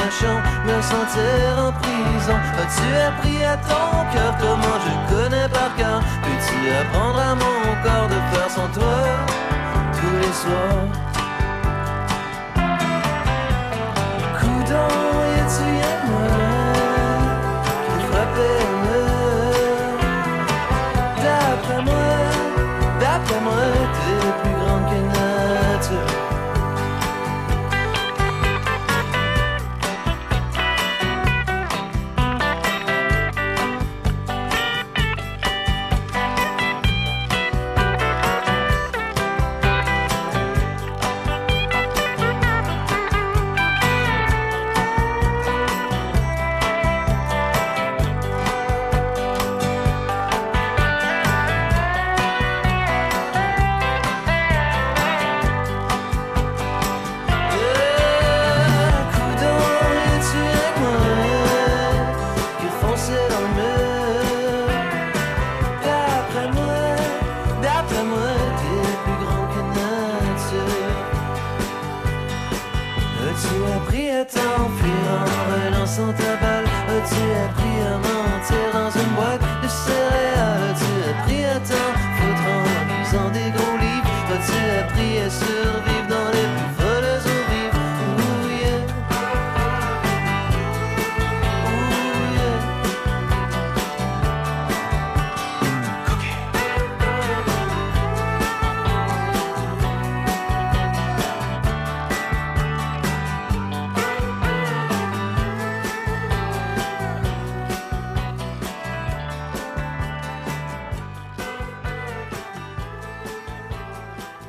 me 0.67 0.81
sentir 0.81 1.51
en 1.57 1.71
prison. 1.71 2.37
As-tu 2.61 2.87
appris 3.07 3.43
à 3.43 3.57
ton 3.57 3.89
cœur 4.13 4.33
comment 4.39 4.77
je 4.85 4.93
connais 5.13 5.49
par 5.49 5.75
cœur? 5.75 5.99
Peux-tu 6.23 6.57
apprendre 6.81 7.19
à 7.19 7.35
mon 7.35 7.59
corps 7.83 8.07
de 8.07 8.19
faire 8.31 8.49
sans 8.49 8.69
toi 8.77 8.99
tous 9.97 10.17
les 10.21 10.33
soirs? 10.41 10.87
A-tu 15.45 15.63
un 15.63 16.52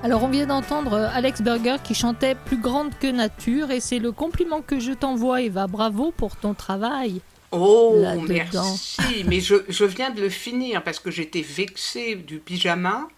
Alors 0.04 0.22
on 0.22 0.28
vient 0.28 0.44
d'entendre 0.44 0.92
euh, 0.92 1.08
Alex 1.14 1.40
Berger 1.40 1.76
qui 1.82 1.94
chantait 1.94 2.34
Plus 2.34 2.58
grande 2.58 2.92
que 2.98 3.06
nature 3.06 3.70
et 3.70 3.80
c'est 3.80 3.98
le 3.98 4.12
compliment 4.12 4.60
que 4.60 4.78
je 4.78 4.92
t'envoie 4.92 5.40
Eva. 5.40 5.66
Bravo 5.66 6.12
pour 6.12 6.36
ton 6.36 6.52
travail. 6.52 7.22
Oh, 7.52 8.04
merci. 8.28 9.24
Mais 9.26 9.40
je, 9.40 9.54
je 9.66 9.84
viens 9.86 10.10
de 10.10 10.20
le 10.20 10.28
finir 10.28 10.84
parce 10.84 10.98
que 10.98 11.10
j'étais 11.10 11.40
vexée 11.40 12.16
du 12.16 12.38
pyjama. 12.38 13.08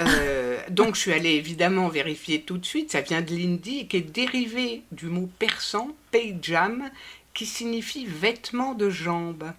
Euh, 0.00 0.58
donc 0.68 0.96
je 0.96 1.00
suis 1.02 1.12
allée 1.12 1.34
évidemment 1.34 1.86
vérifier 1.86 2.42
tout 2.42 2.58
de 2.58 2.66
suite. 2.66 2.90
Ça 2.90 3.00
vient 3.00 3.22
de 3.22 3.30
l'hindi 3.30 3.86
qui 3.86 3.98
est 3.98 4.00
dérivé 4.00 4.82
du 4.90 5.06
mot 5.06 5.30
persan, 5.38 5.90
pejam, 6.10 6.90
qui 7.34 7.46
signifie 7.46 8.04
vêtement 8.04 8.74
de 8.74 8.90
jambes 8.90 9.52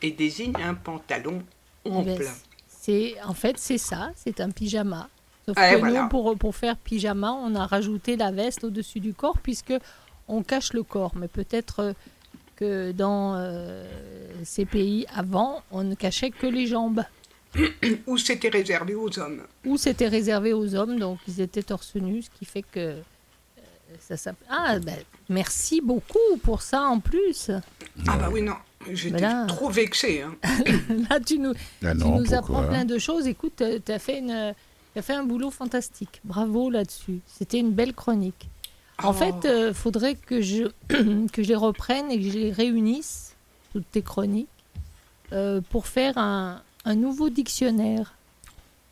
et 0.00 0.10
désigne 0.10 0.54
un 0.56 0.72
pantalon 0.72 1.42
Eh 1.84 1.90
ben, 1.90 1.96
ample. 1.96 2.28
C'est 2.66 3.14
en 3.22 3.34
fait 3.34 3.58
c'est 3.58 3.76
ça, 3.76 4.10
c'est 4.16 4.40
un 4.40 4.48
pyjama. 4.48 5.10
Sauf 5.54 5.62
Ouais, 5.64 5.74
que 5.74 5.78
voilà. 5.80 6.02
nous 6.02 6.08
pour, 6.08 6.36
pour 6.36 6.54
faire 6.56 6.76
pyjama, 6.76 7.32
on 7.32 7.54
a 7.54 7.66
rajouté 7.66 8.16
la 8.16 8.30
veste 8.30 8.64
au-dessus 8.64 9.00
du 9.00 9.14
corps 9.14 9.38
puisque 9.38 9.74
on 10.28 10.42
cache 10.42 10.72
le 10.72 10.82
corps. 10.82 11.12
Mais 11.16 11.28
peut-être 11.28 11.80
euh, 11.80 11.92
que 12.56 12.92
dans 12.92 13.34
euh, 13.36 13.86
ces 14.44 14.64
pays 14.64 15.06
avant, 15.14 15.62
on 15.70 15.82
ne 15.84 15.94
cachait 15.94 16.30
que 16.30 16.46
les 16.46 16.66
jambes. 16.66 17.02
Ou 18.06 18.16
c'était 18.18 18.48
réservé 18.48 18.94
aux 18.94 19.18
hommes. 19.18 19.42
Ou 19.66 19.76
c'était 19.76 20.08
réservé 20.08 20.52
aux 20.52 20.74
hommes, 20.74 20.98
donc 20.98 21.18
ils 21.28 21.40
étaient 21.40 21.62
torse 21.62 21.94
nu, 21.96 22.22
ce 22.22 22.30
qui 22.30 22.44
fait 22.46 22.62
que 22.62 22.78
euh, 22.80 23.00
ça 24.00 24.16
s'appelle. 24.16 24.46
Ah, 24.50 24.78
ben, 24.78 24.96
merci 25.28 25.80
beaucoup 25.82 26.18
pour 26.42 26.62
ça 26.62 26.82
en 26.82 26.98
plus. 27.00 27.50
Ah 28.08 28.16
bah 28.16 28.28
oui, 28.32 28.40
non. 28.42 28.54
J'étais 28.90 29.28
trop 29.46 29.68
vexée. 29.68 30.22
hein. 30.22 30.34
Là, 31.10 31.20
tu 31.20 31.38
nous, 31.38 31.52
Ah 31.84 31.92
tu 31.92 32.04
nous 32.08 32.34
apprends 32.34 32.64
plein 32.66 32.84
de 32.84 32.98
choses. 32.98 33.26
Écoute, 33.28 33.62
tu 33.84 33.92
as 33.92 33.98
fait 34.00 34.18
une. 34.18 34.54
Tu 34.92 34.98
as 34.98 35.02
fait 35.02 35.14
un 35.14 35.24
boulot 35.24 35.50
fantastique. 35.50 36.20
Bravo 36.24 36.70
là-dessus. 36.70 37.20
C'était 37.26 37.58
une 37.58 37.70
belle 37.72 37.94
chronique. 37.94 38.48
En 39.02 39.10
Oh. 39.10 39.12
fait, 39.14 39.34
il 39.68 39.74
faudrait 39.74 40.14
que 40.14 40.40
je, 40.42 40.64
que 41.32 41.42
je 41.42 41.48
les 41.48 41.54
reprenne 41.56 42.10
et 42.10 42.18
que 42.20 42.24
je 42.30 42.38
les 42.38 42.52
réunisse, 42.52 43.34
toutes 43.72 43.90
tes 43.90 44.02
chroniques, 44.02 44.48
euh, 45.32 45.60
pour 45.70 45.86
faire 45.86 46.18
un, 46.18 46.62
un 46.84 46.94
nouveau 46.94 47.30
dictionnaire. 47.30 48.14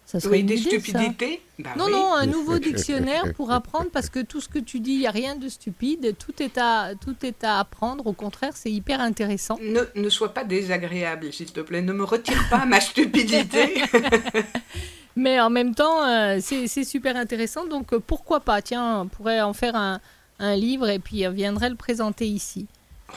Ça 0.06 0.18
serait 0.18 0.36
Oui, 0.36 0.40
une 0.40 0.46
des 0.46 0.60
idée, 0.62 0.80
ça. 0.80 0.80
stupidités. 0.80 1.40
Bah 1.60 1.70
Non, 1.76 1.84
oui. 1.84 1.92
non, 1.92 2.12
un 2.14 2.26
nouveau 2.26 2.58
dictionnaire 2.58 3.32
pour 3.34 3.52
apprendre 3.52 3.90
parce 3.92 4.08
que 4.08 4.18
tout 4.18 4.40
ce 4.40 4.48
que 4.48 4.58
tu 4.58 4.80
dis, 4.80 4.92
il 4.94 4.98
n'y 5.00 5.06
a 5.06 5.12
rien 5.12 5.36
de 5.36 5.48
stupide. 5.48 6.16
Tout 6.18 6.42
est, 6.42 6.58
à, 6.58 6.94
tout 7.00 7.14
est 7.22 7.44
à 7.44 7.60
apprendre. 7.60 8.06
Au 8.08 8.12
contraire, 8.12 8.52
c'est 8.56 8.72
hyper 8.72 9.00
intéressant. 9.00 9.56
Ne, 9.62 9.82
ne 9.94 10.08
sois 10.08 10.34
pas 10.34 10.42
désagréable, 10.42 11.32
s'il 11.32 11.52
te 11.52 11.60
plaît. 11.60 11.82
Ne 11.82 11.92
me 11.92 12.02
retire 12.02 12.42
pas 12.50 12.64
ma 12.66 12.80
stupidité. 12.80 13.82
Mais 15.16 15.40
en 15.40 15.50
même 15.50 15.74
temps, 15.74 16.04
euh, 16.04 16.38
c'est 16.40 16.84
super 16.84 17.16
intéressant. 17.16 17.66
Donc 17.66 17.92
euh, 17.92 18.00
pourquoi 18.00 18.40
pas? 18.40 18.62
Tiens, 18.62 19.00
on 19.02 19.08
pourrait 19.08 19.40
en 19.40 19.52
faire 19.52 19.76
un, 19.76 20.00
un 20.38 20.56
livre 20.56 20.88
et 20.88 20.98
puis 20.98 21.26
on 21.26 21.32
viendrait 21.32 21.70
le 21.70 21.76
présenter 21.76 22.26
ici. 22.26 22.66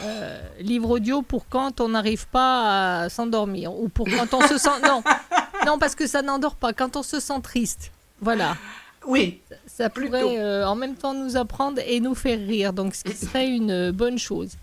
Euh, 0.03 0.41
livre 0.59 0.89
audio 0.89 1.21
pour 1.21 1.47
quand 1.47 1.79
on 1.79 1.89
n'arrive 1.89 2.27
pas 2.27 3.03
à 3.03 3.09
s'endormir 3.09 3.73
ou 3.73 3.89
pour 3.89 4.07
quand 4.09 4.33
on 4.33 4.41
se 4.47 4.57
sent 4.57 4.81
non 4.83 5.03
non 5.67 5.77
parce 5.77 5.93
que 5.93 6.07
ça 6.07 6.23
n'endort 6.23 6.55
pas 6.55 6.73
quand 6.73 6.95
on 6.95 7.03
se 7.03 7.19
sent 7.19 7.39
triste 7.43 7.91
voilà 8.19 8.57
oui, 9.05 9.41
ça 9.67 9.89
Plutôt. 9.89 10.17
pourrait 10.17 10.39
euh, 10.39 10.67
en 10.67 10.73
même 10.75 10.95
temps 10.95 11.13
nous 11.13 11.37
apprendre 11.37 11.79
et 11.85 11.99
nous 11.99 12.15
faire 12.15 12.39
rire 12.39 12.73
donc 12.73 12.95
ce 12.95 13.03
qui 13.03 13.15
serait 13.15 13.47
une 13.47 13.91
bonne 13.91 14.17
chose 14.17 14.53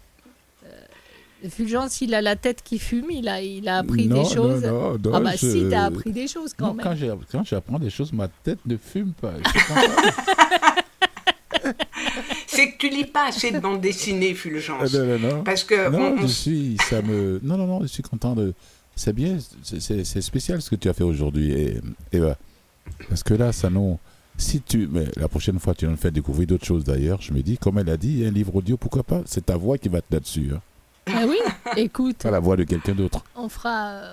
Fulgence 1.49 2.01
il 2.01 2.15
a 2.15 2.21
la 2.23 2.37
tête 2.37 2.63
qui 2.63 2.79
fume 2.79 3.11
il 3.11 3.29
a 3.29 3.41
il 3.41 3.69
a 3.69 3.79
appris 3.79 4.07
Non, 4.07 4.23
des 4.23 4.29
choses 4.29 4.63
non, 4.65 4.93
non, 4.93 4.99
non, 4.99 5.11
ah 5.15 5.21
bah 5.21 5.33
je- 5.33 5.47
si 5.47 5.65
t'as 5.71 5.85
appris 5.85 6.13
des 6.13 6.29
choses 6.29 6.53
quand 6.55 6.69
Non, 6.69 6.75
même 6.75 6.85
quand 6.85 6.95
j'ai- 6.97 7.13
quand 7.33 7.45
j'apprends 7.45 7.79
des 7.79 7.91
choses, 7.91 8.13
ma 8.13 8.29
tête 8.29 8.59
ne 8.67 8.77
fume 8.77 9.13
pas. 9.21 9.33
C'est 12.47 12.73
que 12.73 12.79
tu 12.79 12.89
lis 12.91 13.05
pas 13.05 13.29
assez 13.29 13.51
de 13.51 13.59
bande 13.59 13.81
dessinée, 13.81 14.35
Fulgence. 14.35 14.95
Ah, 14.95 14.99
non, 14.99 15.19
non, 15.19 15.37
non. 15.37 15.45
Parce 15.45 15.65
que 15.65 15.89
Non, 15.91 15.99
on- 15.99 16.19
on 16.19 16.23
je 16.23 16.27
suis, 16.27 16.77
ça 16.89 17.01
me, 17.03 17.41
non, 17.43 17.57
non, 17.57 17.67
non, 17.67 17.81
je 17.83 17.87
suis 17.87 18.03
content 18.03 18.35
de. 18.35 18.55
C'est 18.97 19.13
bien, 19.13 19.39
c'est- 19.63 19.81
c'est 19.81 20.05
c'est 20.05 20.21
spécial 20.21 20.61
ce 20.61 20.69
que 20.71 20.77
tu 20.77 20.89
as 20.89 20.93
fait 20.93 21.05
aujourd'hui, 21.05 21.53
et- 21.53 21.81
Eva. 22.13 22.37
Parce 23.09 23.23
que 23.23 23.35
là, 23.35 23.53
ça 23.53 23.71
nous. 23.71 23.99
Si 24.37 24.61
tu, 24.63 24.89
mais 24.91 25.07
la 25.17 25.29
prochaine 25.29 25.59
fois, 25.59 25.75
tu 25.75 25.87
nous 25.87 25.97
fais 25.97 26.11
découvrir 26.11 26.47
d'autres 26.47 26.65
choses 26.65 26.83
d'ailleurs. 26.85 27.21
Je 27.21 27.33
me 27.33 27.43
dis, 27.43 27.59
comme 27.59 27.79
elle 27.79 27.91
a 27.91 27.97
dit, 27.97 28.25
un 28.25 28.31
livre 28.31 28.55
audio, 28.57 28.77
pourquoi 28.77 29.03
pas? 29.03 29.23
C'est 29.27 29.47
ta 29.47 29.57
voix 29.57 29.77
qui 29.79 29.89
va 29.89 30.01
te 30.01 30.13
là-dessus. 30.13 30.51
Hein. 30.55 30.61
Écoute, 31.77 32.19
Pas 32.19 32.31
la 32.31 32.41
voix 32.41 32.57
de 32.57 32.65
quelqu'un 32.65 32.93
d'autre. 32.93 33.23
on 33.37 33.49
fera, 33.49 33.89
euh, 33.89 34.13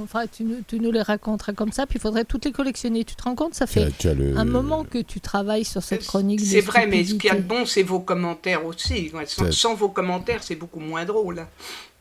on 0.00 0.06
fera 0.06 0.26
tu, 0.26 0.44
nous, 0.44 0.56
tu 0.66 0.78
nous 0.80 0.90
les 0.92 1.02
raconteras 1.02 1.52
comme 1.52 1.72
ça, 1.72 1.86
puis 1.86 1.98
il 1.98 2.00
faudrait 2.00 2.24
toutes 2.24 2.44
les 2.44 2.52
collectionner. 2.52 3.04
Tu 3.04 3.14
te 3.16 3.22
rends 3.22 3.34
compte, 3.34 3.54
ça 3.54 3.66
Tu 3.66 3.78
as, 3.78 3.86
fait 3.86 3.92
tu 3.98 4.08
as 4.08 4.14
le. 4.14 4.36
un 4.36 4.44
moment 4.44 4.84
que 4.84 4.98
tu 4.98 5.20
travailles 5.20 5.64
sur 5.64 5.82
cette 5.82 6.06
chronique. 6.06 6.40
C'est 6.40 6.60
vrai, 6.60 6.86
mais 6.86 7.04
ce 7.04 7.14
qu'il 7.14 7.24
y 7.24 7.30
a 7.30 7.36
de 7.36 7.40
bon, 7.42 7.64
c'est 7.66 7.82
vos 7.82 8.00
commentaires 8.00 8.64
aussi. 8.64 9.10
Sans, 9.26 9.50
sans 9.52 9.74
vos 9.74 9.88
commentaires, 9.88 10.42
c'est 10.42 10.56
beaucoup 10.56 10.80
moins 10.80 11.04
drôle. 11.04 11.46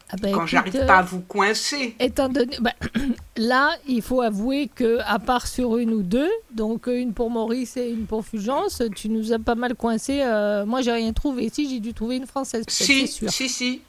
Ah 0.10 0.16
bah, 0.22 0.30
Quand 0.32 0.46
j'arrive 0.46 0.74
euh, 0.78 0.86
pas 0.86 1.00
à 1.00 1.02
vous 1.02 1.20
coincer. 1.20 1.94
Étant 2.00 2.30
donné, 2.30 2.56
bah, 2.62 2.72
là, 3.36 3.72
il 3.90 4.02
faut 4.02 4.22
avouer 4.22 4.70
que 4.74 5.00
à 5.06 5.20
part 5.20 5.48
sur 5.48 5.76
une 5.78 5.92
ou 5.92 6.02
deux, 6.02 6.30
donc 6.54 6.88
euh, 6.88 6.98
une 6.98 7.12
pour 7.12 7.30
Maurice 7.30 7.76
et 7.76 7.90
une 7.90 8.06
pour 8.06 8.26
Fulgence, 8.26 8.82
tu 8.96 9.10
nous 9.10 9.34
as 9.34 9.40
pas 9.40 9.56
mal 9.56 9.76
coincé. 9.76 10.22
euh, 10.22 10.66
moi, 10.66 10.82
j'ai 10.82 10.94
rien 10.94 11.12
trouvé. 11.12 11.50
Si 11.54 11.70
j'ai 11.70 11.82
dû 11.82 11.94
trouver 11.94 12.16
une 12.16 12.26
française, 12.26 12.64
Si, 12.70 13.02
c'est 13.02 13.08
sûr. 13.08 13.30
si, 13.30 13.50
si. 13.50 13.82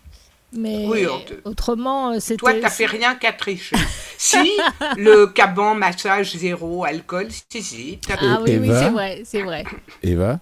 Mais 0.52 0.86
Oui, 0.86 1.06
autrement, 1.44 2.12
euh, 2.12 2.20
c'était. 2.20 2.38
Toi, 2.38 2.54
t'as 2.60 2.70
fait 2.70 2.86
rien 2.86 3.14
qu'à 3.16 3.32
tricher. 3.32 3.76
si, 4.16 4.50
le 4.96 5.26
caban, 5.26 5.74
massage, 5.74 6.32
zéro, 6.36 6.84
alcool, 6.84 7.28
si, 7.50 7.62
si. 7.62 7.98
t'as- 8.06 8.16
Ah 8.20 8.40
oui, 8.42 8.56
oui, 8.58 8.68
c'est 8.68 8.88
vrai, 8.90 9.22
c'est 9.24 9.42
vrai. 9.42 9.64
Eva, 10.02 10.40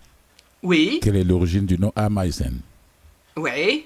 Oui, 0.62 1.00
quelle 1.02 1.16
est 1.16 1.24
l'origine 1.24 1.66
du 1.66 1.78
nom 1.78 1.92
Amaisen 1.96 2.60
oui. 3.36 3.84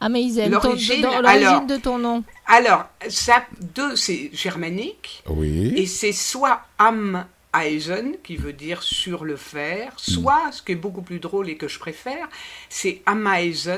Amazing. 0.00 0.50
Ton- 0.50 0.68
L'origine, 0.74 1.66
de 1.66 1.76
ton 1.76 1.98
nom. 1.98 2.22
Alors, 2.46 2.84
ça, 3.08 3.44
deux, 3.74 3.96
c'est 3.96 4.30
germanique. 4.32 5.22
Oui. 5.28 5.72
Et 5.76 5.86
c'est 5.86 6.12
soit 6.12 6.60
am 6.78 7.24
Eisen, 7.58 8.12
qui 8.22 8.36
veut 8.36 8.52
dire 8.52 8.82
sur 8.82 9.24
le 9.24 9.36
fer, 9.36 9.92
soit, 9.96 10.50
ce 10.52 10.60
qui 10.62 10.72
est 10.72 10.76
beaucoup 10.76 11.00
plus 11.02 11.20
drôle 11.20 11.48
et 11.48 11.56
que 11.56 11.68
je 11.68 11.78
préfère, 11.78 12.28
c'est 12.68 13.00
Ameise, 13.06 13.70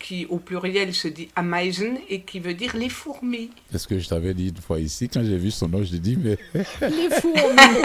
qui 0.00 0.26
au 0.28 0.38
pluriel 0.38 0.92
se 0.92 1.06
dit 1.08 1.28
Ameisen 1.36 1.96
et 2.08 2.20
qui 2.22 2.40
veut 2.40 2.54
dire 2.54 2.76
les 2.76 2.88
fourmis. 2.88 3.50
C'est 3.70 3.78
ce 3.78 3.86
que 3.86 3.98
je 4.00 4.08
t'avais 4.08 4.34
dit 4.34 4.48
une 4.48 4.56
fois 4.60 4.80
ici. 4.80 5.08
Quand 5.08 5.22
j'ai 5.24 5.36
vu 5.36 5.50
son 5.52 5.68
nom, 5.68 5.82
je 5.84 5.96
dit, 5.96 6.18
mais 6.20 6.36
Les 6.80 7.08
fourmis. 7.20 7.78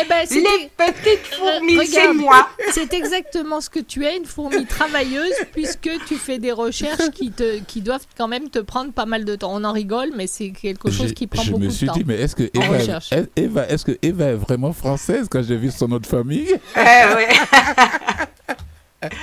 eh 0.00 0.04
ben, 0.08 0.26
Les 0.30 0.70
petites 0.76 1.26
fourmis, 1.34 1.76
Re- 1.76 1.86
c'est 1.86 2.00
regarde. 2.00 2.16
moi. 2.16 2.48
C'est 2.72 2.92
exactement 2.94 3.60
ce 3.60 3.68
que 3.68 3.80
tu 3.80 4.04
es, 4.06 4.16
une 4.16 4.24
fourmi 4.24 4.64
travailleuse, 4.64 5.34
puisque 5.52 5.90
tu 6.08 6.16
fais 6.16 6.38
des 6.38 6.52
recherches 6.52 7.10
qui, 7.14 7.30
te, 7.30 7.58
qui 7.60 7.82
doivent 7.82 8.06
quand 8.16 8.28
même 8.28 8.48
te 8.48 8.58
prendre 8.60 8.92
pas 8.92 9.06
mal 9.06 9.24
de 9.26 9.36
temps. 9.36 9.54
On 9.54 9.62
en 9.64 9.72
rigole, 9.72 10.12
mais 10.16 10.26
c'est 10.26 10.50
quelque 10.50 10.90
chose 10.90 11.12
qui 11.12 11.26
prend 11.26 11.42
je 11.42 11.50
beaucoup 11.50 11.62
me 11.64 11.68
de 11.68 11.72
suis 11.72 11.86
temps. 11.86 11.92
dit, 11.92 12.04
mais 12.06 12.14
est-ce 12.14 12.34
que 12.34 12.50
Eva, 12.54 12.78
est, 13.12 13.30
Eva, 13.36 13.68
est-ce 13.68 13.84
que 13.84 13.98
Eva 14.02 14.24
est 14.28 14.34
vraiment 14.36 14.72
française 14.72 15.26
quand 15.30 15.42
j'ai 15.42 15.56
vu 15.56 15.70
son 15.70 15.88
nom 15.88 15.98
de 15.98 16.06
famille? 16.06 16.48
Eh 16.76 17.14
ouais. 17.14 17.28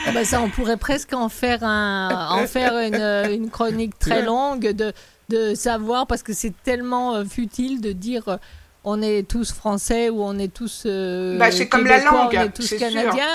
Ah 0.07 0.11
bah 0.13 0.25
ça, 0.25 0.41
on 0.41 0.49
pourrait 0.49 0.77
presque 0.77 1.13
en 1.13 1.29
faire, 1.29 1.63
un, 1.63 2.29
en 2.31 2.47
faire 2.47 2.77
une, 2.79 2.95
euh, 2.95 3.33
une 3.33 3.49
chronique 3.49 3.97
très 3.99 4.21
longue 4.21 4.71
de, 4.71 4.93
de 5.29 5.55
savoir, 5.55 6.07
parce 6.07 6.23
que 6.23 6.33
c'est 6.33 6.53
tellement 6.63 7.15
euh, 7.15 7.25
futile 7.25 7.81
de 7.81 7.91
dire 7.91 8.27
euh, 8.27 8.37
on 8.85 9.01
est 9.01 9.27
tous 9.27 9.53
français 9.53 10.09
ou 10.09 10.21
on 10.23 10.37
est 10.37 10.53
tous 10.53 10.83
euh, 10.85 11.37
Bah, 11.37 11.51
c'est 11.51 11.67
comme 11.67 11.85
la 11.85 12.03
langue, 12.03 12.31
on 12.35 12.41
est 12.41 12.49
tous 12.53 12.73
canadiens. 12.77 13.27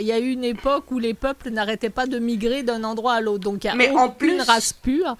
Il 0.00 0.06
y 0.06 0.12
a 0.12 0.18
eu 0.20 0.30
une 0.30 0.44
époque 0.44 0.90
où 0.92 0.98
les 1.00 1.14
peuples 1.14 1.50
n'arrêtaient 1.50 1.90
pas 1.90 2.06
de 2.06 2.18
migrer 2.18 2.62
d'un 2.62 2.84
endroit 2.84 3.14
à 3.14 3.20
l'autre. 3.20 3.42
Donc 3.44 3.64
il 3.64 3.66
y 3.66 3.70
a 3.70 3.74
Mais 3.74 3.90
en 3.90 4.04
aucune 4.06 4.36
plus- 4.36 4.40
race 4.42 4.72
pure. 4.72 5.16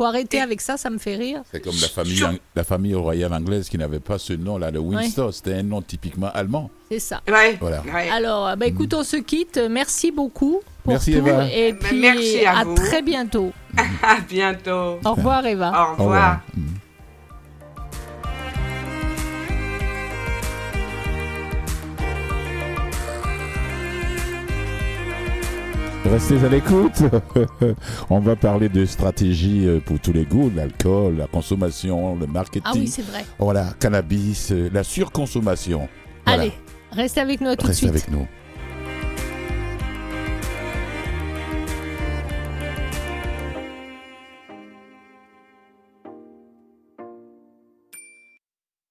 Faut 0.00 0.06
arrêter 0.06 0.38
Et- 0.38 0.40
avec 0.40 0.62
ça, 0.62 0.78
ça 0.78 0.88
me 0.88 0.96
fait 0.96 1.14
rire. 1.16 1.42
C'est 1.52 1.60
comme 1.60 1.74
la 1.78 1.88
famille, 1.88 2.16
Sur- 2.16 2.32
la 2.56 2.64
famille 2.64 2.94
royale 2.94 3.34
anglaise 3.34 3.68
qui 3.68 3.76
n'avait 3.76 4.00
pas 4.00 4.16
ce 4.18 4.32
nom-là, 4.32 4.70
le 4.70 4.78
Windsor. 4.78 5.34
C'était 5.34 5.52
un 5.52 5.62
nom 5.62 5.82
typiquement 5.82 6.30
allemand. 6.32 6.70
C'est 6.90 7.00
ça. 7.00 7.20
Ouais. 7.28 7.58
Voilà. 7.60 7.82
ouais. 7.82 8.08
Alors, 8.08 8.56
bah, 8.56 8.66
écoute, 8.66 8.94
on 8.94 9.02
se 9.04 9.16
quitte. 9.18 9.60
Merci 9.70 10.10
beaucoup 10.10 10.62
pour 10.82 10.94
Merci, 10.94 11.12
tout. 11.12 11.18
Eva. 11.18 11.52
Et 11.52 11.74
puis, 11.74 12.00
merci 12.00 12.46
à 12.46 12.64
vous. 12.64 12.74
très 12.76 13.02
bientôt. 13.02 13.52
À 14.02 14.20
bientôt. 14.26 14.98
Au 15.04 15.12
revoir, 15.12 15.44
Eva. 15.46 15.70
Au 15.70 16.00
Au 16.00 16.04
revoir. 16.04 16.40
Restez 26.04 26.42
à 26.44 26.48
l'écoute. 26.48 27.02
On 28.10 28.20
va 28.20 28.34
parler 28.34 28.68
de 28.68 28.84
stratégie 28.86 29.66
euh, 29.66 29.80
pour 29.80 30.00
tous 30.00 30.12
les 30.12 30.24
goûts, 30.24 30.50
l'alcool, 30.54 31.16
la 31.16 31.26
consommation, 31.26 32.16
le 32.16 32.26
marketing. 32.26 32.62
Ah 32.64 32.72
oui, 32.74 32.88
c'est 32.88 33.02
vrai. 33.02 33.24
voilà, 33.38 33.68
cannabis, 33.78 34.50
euh, 34.50 34.70
la 34.72 34.82
surconsommation. 34.82 35.88
Voilà. 36.26 36.42
Allez, 36.42 36.52
restez 36.92 37.20
avec 37.20 37.40
nous 37.40 37.48
à 37.48 37.56
tout 37.56 37.64
de 37.64 37.68
Restez 37.68 37.86
suite. 37.88 37.90
avec 37.90 38.10
nous. 38.10 38.26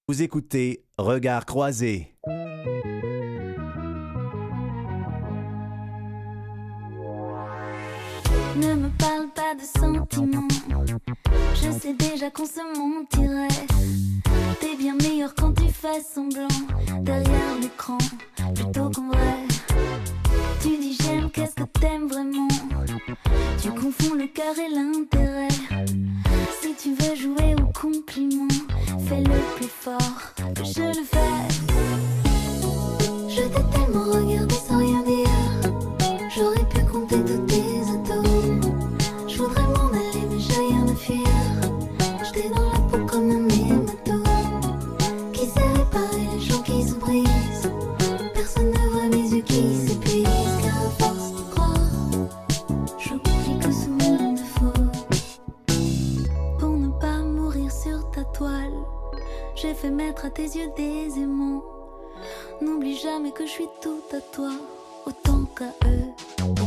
Vous 0.08 0.22
écoutez 0.24 0.84
Regard 0.98 1.46
croisé. 1.46 2.16
Ne 8.60 8.76
me 8.76 8.90
parle 8.90 9.30
pas 9.34 9.56
de 9.56 9.62
sentiments. 9.64 10.48
Je 11.56 11.72
sais 11.80 11.94
déjà 11.94 12.30
qu'on 12.30 12.46
se 12.46 12.60
mentirait. 12.78 13.48
T'es 14.60 14.76
bien 14.76 14.96
meilleur 14.96 15.34
quand 15.34 15.54
tu 15.54 15.70
fais 15.70 16.02
semblant 16.02 16.48
derrière 17.02 17.56
l'écran 17.62 17.98
plutôt 18.54 18.90
qu'en 18.90 19.08
vrai. 19.08 19.48
Tu 20.62 20.78
dis 20.78 20.98
j'aime, 21.02 21.30
qu'est-ce 21.32 21.56
que 21.56 21.64
t'aimes 21.80 22.08
vraiment? 22.08 22.50
Tu 23.62 23.70
confonds 23.72 24.16
le 24.16 24.28
cœur 24.28 24.54
et 24.60 24.70
l'intérêt. 24.70 25.48
Si 26.62 26.76
tu 26.76 26.94
veux 26.96 27.16
jouer 27.16 27.56
au 27.56 27.72
compliment, 27.72 28.48
fais-le 29.08 29.56
plus 29.56 29.70
fort 29.70 30.34
que 30.36 30.66
je 30.66 31.00
le 31.00 31.06
fais. 31.06 31.69
Tes 60.40 60.58
yeux 60.58 60.72
des 60.78 61.20
aimants. 61.20 61.64
N'oublie 62.62 62.98
jamais 62.98 63.32
que 63.32 63.46
je 63.46 63.52
suis 63.52 63.70
tout 63.82 64.02
à 64.14 64.22
toi, 64.34 64.52
autant 65.06 65.44
qu'à 65.58 65.72
eux, 65.86 66.08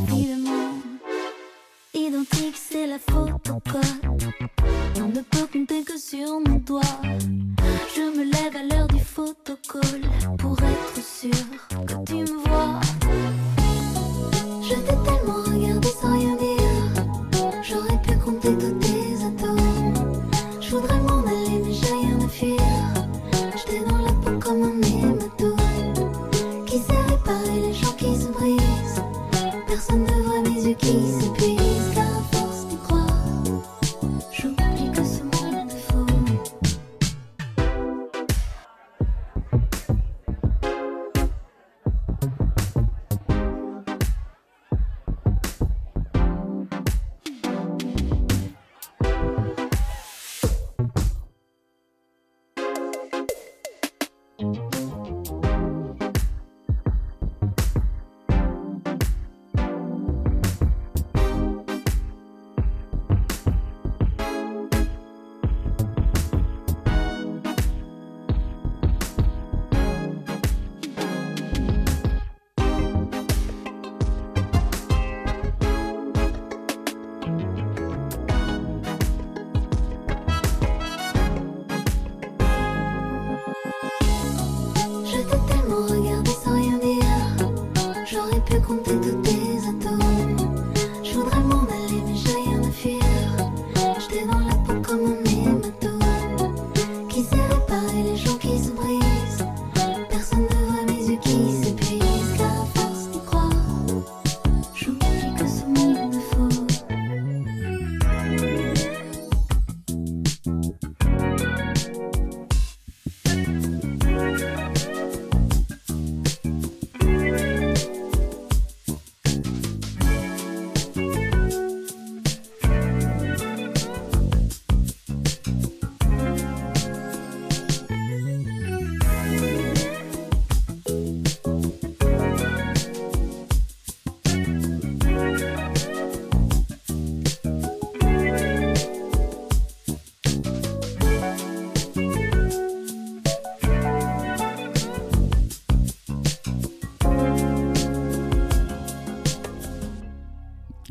évidemment. 0.09 0.73
Identique, 1.95 2.57
c'est 2.57 2.87
la 2.87 2.99
photocode. 2.99 3.97
On 4.97 5.09
ne 5.09 5.23
peut 5.23 5.47
compter 5.51 5.83
que 5.85 5.99
sur 5.99 6.41
nos 6.41 6.59
doigts. 6.59 7.01
Je 7.95 8.03
me 8.17 8.25
lève 8.25 8.55
à 8.57 8.63
l'heure 8.63 8.89
du 8.89 9.01
photocall 9.01 10.03
pour 10.39 10.59
être 10.63 11.03
sûr 11.03 11.31
que 12.07 12.12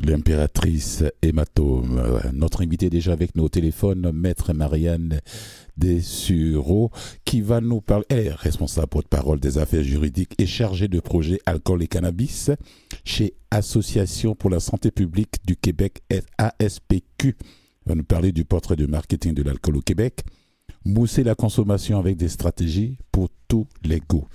l'impératrice 0.04 1.04
hématome. 1.22 2.02
Notre 2.32 2.62
invité 2.62 2.86
est 2.86 2.90
déjà 2.90 3.12
avec 3.12 3.34
nous 3.36 3.44
au 3.44 3.48
téléphone, 3.48 4.10
maître 4.12 4.52
Marianne 4.52 5.20
Dessureau, 5.76 6.90
qui 7.24 7.40
va 7.40 7.60
nous 7.60 7.80
parler, 7.80 8.04
elle 8.08 8.26
est 8.26 8.32
responsable 8.34 8.88
porte-parole 8.88 9.40
des 9.40 9.58
affaires 9.58 9.82
juridiques 9.82 10.34
et 10.38 10.46
chargée 10.46 10.88
de 10.88 11.00
projet 11.00 11.40
alcool 11.46 11.82
et 11.82 11.86
cannabis 11.88 12.50
chez 13.04 13.34
Association 13.50 14.34
pour 14.34 14.50
la 14.50 14.60
santé 14.60 14.90
publique 14.90 15.36
du 15.46 15.56
Québec, 15.56 16.02
ASPQ. 16.38 17.02
Elle 17.24 17.34
va 17.86 17.94
nous 17.94 18.04
parler 18.04 18.32
du 18.32 18.44
portrait 18.44 18.76
de 18.76 18.86
marketing 18.86 19.34
de 19.34 19.42
l'alcool 19.42 19.76
au 19.76 19.80
Québec, 19.82 20.20
mousser 20.84 21.22
la 21.24 21.34
consommation 21.34 21.98
avec 21.98 22.16
des 22.16 22.28
stratégies 22.28 22.96
pour 23.10 23.28
tous 23.48 23.66
les 23.84 24.00
goûts. 24.00 24.26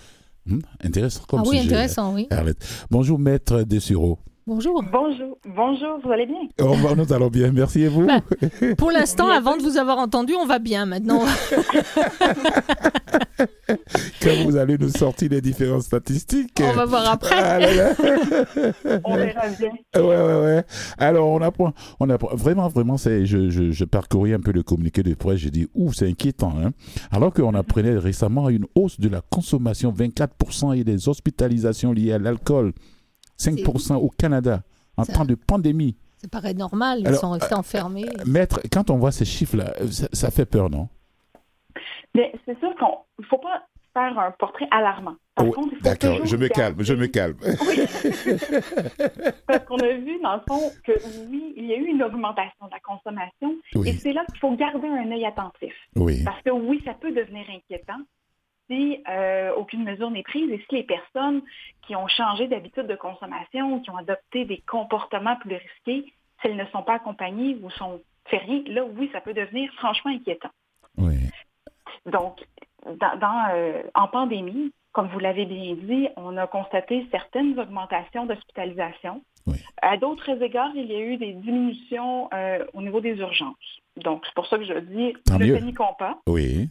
Hmm, 0.45 0.59
Intéressant 0.83 1.23
comme 1.27 1.41
Ah 1.41 1.47
oui, 1.47 1.57
sujet. 1.57 1.67
intéressant, 1.69 2.13
oui. 2.13 2.27
Arlette. 2.29 2.65
Bonjour, 2.89 3.19
maître 3.19 3.63
Dessureau. 3.63 4.19
Bonjour. 4.47 4.81
Bonjour, 4.93 5.37
bonjour, 5.45 5.99
vous 6.01 6.09
allez 6.09 6.25
bien? 6.25 6.37
Au 6.61 6.71
revoir, 6.71 6.95
nous 6.95 7.11
allons 7.11 7.27
bien. 7.27 7.51
Merci 7.51 7.81
et 7.81 7.89
vous? 7.89 8.07
Bah, 8.07 8.21
Pour 8.77 8.91
l'instant, 8.93 9.27
avant 9.27 9.57
de 9.57 9.61
vous 9.61 9.75
avoir 9.75 9.97
entendu, 9.97 10.35
on 10.41 10.45
va 10.45 10.57
bien 10.57 10.85
maintenant. 10.85 11.19
Quand 14.21 14.43
vous 14.45 14.55
allez 14.55 14.77
nous 14.77 14.87
sortir 14.87 15.27
les 15.31 15.41
différentes 15.41 15.81
statistiques. 15.81 16.61
On 16.61 16.71
va 16.71 16.85
voir 16.85 17.11
après. 17.11 17.35
Ah 17.37 17.59
là 17.59 17.73
là. 17.73 17.89
On 19.03 19.17
verra 19.17 19.49
bien. 19.49 19.71
Ouais, 19.95 20.01
ouais, 20.01 20.41
ouais. 20.45 20.63
Alors, 20.97 21.27
on 21.27 21.41
apprend, 21.41 21.73
on 21.99 22.09
apprend. 22.09 22.33
Vraiment, 22.33 22.69
vraiment, 22.69 22.95
c'est, 22.95 23.25
je, 23.25 23.49
je, 23.49 23.71
je 23.71 23.83
parcourais 23.83 24.31
un 24.31 24.39
peu 24.39 24.53
le 24.53 24.63
communiqué 24.63 25.03
de 25.03 25.13
presse. 25.13 25.39
J'ai 25.39 25.51
dit, 25.51 25.67
ouh, 25.75 25.91
c'est 25.91 26.07
inquiétant. 26.07 26.53
Hein? 26.63 26.71
Alors 27.11 27.33
qu'on 27.33 27.53
apprenait 27.53 27.97
récemment 27.97 28.47
une 28.47 28.65
hausse 28.75 28.97
de 28.97 29.09
la 29.09 29.19
consommation, 29.19 29.91
24% 29.91 30.77
et 30.77 30.85
des 30.85 31.09
hospitalisations 31.09 31.91
liées 31.91 32.13
à 32.13 32.19
l'alcool, 32.19 32.71
5% 33.37 33.95
au 33.95 34.09
Canada, 34.09 34.61
en 34.97 35.03
Ça- 35.03 35.13
temps 35.13 35.25
de 35.25 35.35
pandémie. 35.35 35.95
Ça 36.17 36.27
paraît 36.27 36.55
normal, 36.55 36.99
ils 37.01 37.07
Alors, 37.07 37.19
sont 37.19 37.31
restés 37.31 37.53
enfermés. 37.55 38.05
Maître, 38.25 38.59
quand 38.71 38.89
on 38.89 38.97
voit 38.97 39.11
ces 39.11 39.25
chiffres-là, 39.25 39.73
ça, 39.91 40.07
ça 40.11 40.31
fait 40.31 40.45
peur, 40.47 40.69
non? 40.69 40.89
Mais 42.15 42.33
c'est 42.45 42.57
sûr 42.59 42.73
qu'on 42.79 42.97
ne 43.19 43.25
faut 43.27 43.37
pas 43.37 43.63
faire 43.93 44.17
un 44.17 44.31
portrait 44.31 44.67
alarmant. 44.71 45.15
Oh, 45.39 45.53
D'accord, 45.83 46.25
je 46.25 46.35
me 46.35 46.47
calme, 46.47 46.77
je 46.79 46.93
me 46.95 47.05
calme. 47.05 47.37
Parce 49.47 49.65
qu'on 49.65 49.77
a 49.77 49.93
vu, 49.93 50.19
dans 50.21 50.35
le 50.35 50.41
fond, 50.47 50.71
que 50.83 50.91
oui, 51.29 51.53
il 51.55 51.65
y 51.65 51.73
a 51.73 51.77
eu 51.77 51.85
une 51.85 52.03
augmentation 52.03 52.65
de 52.65 52.71
la 52.71 52.79
consommation. 52.79 53.55
Et 53.73 53.77
Oui, 53.77 53.93
c'est 54.01 54.13
là 54.13 54.23
qu'il 54.29 54.39
faut 54.39 54.55
garder 54.55 54.87
un 54.87 55.11
œil 55.11 55.25
attentif. 55.25 55.73
oui, 55.95 56.23
Parce 56.23 56.41
que 56.41 56.51
oui, 56.51 56.81
ça 56.85 56.93
peut 56.99 57.11
devenir 57.11 57.45
inquiétant 57.49 57.99
si 58.67 59.03
euh, 59.09 59.53
aucune 59.55 59.83
mesure 59.83 60.11
n'est 60.11 60.23
prise 60.23 60.49
et 60.51 60.63
si 60.69 60.75
les 60.75 60.83
personnes 60.83 61.41
qui 61.85 61.95
ont 61.95 62.07
changé 62.07 62.47
d'habitude 62.47 62.87
de 62.87 62.95
consommation, 62.95 63.79
qui 63.79 63.89
ont 63.89 63.97
adopté 63.97 64.45
des 64.45 64.63
comportements 64.67 65.35
plus 65.37 65.55
risqués, 65.55 66.13
si 66.41 66.47
elles 66.47 66.55
ne 66.55 66.65
sont 66.67 66.83
pas 66.83 66.95
accompagnées 66.95 67.57
ou 67.61 67.69
sont 67.71 68.01
fait 68.25 68.37
rien, 68.37 68.63
là, 68.67 68.83
oui, 68.83 69.09
ça 69.13 69.21
peut 69.21 69.33
devenir 69.33 69.71
franchement 69.73 70.11
inquiétant. 70.11 70.51
oui. 70.97 71.15
Donc, 72.05 72.39
dans, 72.85 73.17
dans, 73.17 73.49
euh, 73.53 73.83
en 73.93 74.07
pandémie, 74.07 74.71
comme 74.93 75.07
vous 75.09 75.19
l'avez 75.19 75.45
bien 75.45 75.75
dit, 75.75 76.07
on 76.15 76.37
a 76.37 76.47
constaté 76.47 77.05
certaines 77.11 77.59
augmentations 77.59 78.25
d'hospitalisation. 78.25 79.21
Oui. 79.45 79.57
À 79.81 79.97
d'autres 79.97 80.41
égards, 80.41 80.71
il 80.75 80.85
y 80.85 80.95
a 80.95 80.99
eu 80.99 81.17
des 81.17 81.33
diminutions 81.33 82.29
euh, 82.33 82.65
au 82.73 82.81
niveau 82.81 82.99
des 83.01 83.15
urgences. 83.17 83.55
Donc, 83.97 84.23
c'est 84.25 84.33
pour 84.33 84.47
ça 84.47 84.57
que 84.57 84.65
je 84.65 84.79
dis, 84.79 85.13
Tant 85.25 85.37
ne 85.37 85.53
paniquons 85.53 85.93
pas. 85.97 86.19
Oui, 86.27 86.67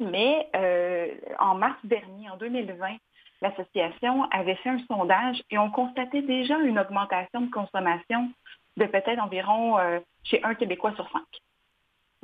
Mais 0.00 0.48
euh, 0.56 1.08
en 1.38 1.54
mars 1.54 1.78
dernier, 1.84 2.28
en 2.30 2.36
2020, 2.36 2.96
l'association 3.42 4.24
avait 4.30 4.56
fait 4.56 4.70
un 4.70 4.78
sondage 4.86 5.42
et 5.50 5.58
on 5.58 5.70
constatait 5.70 6.22
déjà 6.22 6.58
une 6.58 6.78
augmentation 6.78 7.42
de 7.42 7.50
consommation 7.50 8.30
de 8.76 8.86
peut-être 8.86 9.22
environ 9.22 9.78
euh, 9.78 10.00
chez 10.24 10.42
un 10.42 10.54
Québécois 10.54 10.94
sur 10.94 11.08
cinq. 11.10 11.22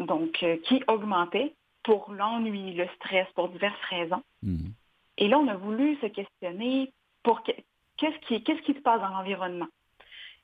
Donc, 0.06 0.42
euh, 0.42 0.56
qui 0.64 0.83
augmentait 0.88 1.52
pour 1.83 2.12
l'ennui, 2.12 2.72
le 2.74 2.87
stress, 2.96 3.26
pour 3.35 3.48
diverses 3.48 3.80
raisons. 3.88 4.22
Mhm. 4.42 4.72
Et 5.18 5.28
là, 5.28 5.38
on 5.38 5.48
a 5.48 5.54
voulu 5.54 5.96
se 5.96 6.06
questionner 6.06 6.92
pour 7.22 7.42
que- 7.42 7.52
qu'est-ce 7.98 8.18
qui, 8.26 8.42
qu'est-ce 8.42 8.62
qui 8.62 8.74
se 8.74 8.80
passe 8.80 9.00
dans 9.00 9.09
l'environnement? 9.11 9.68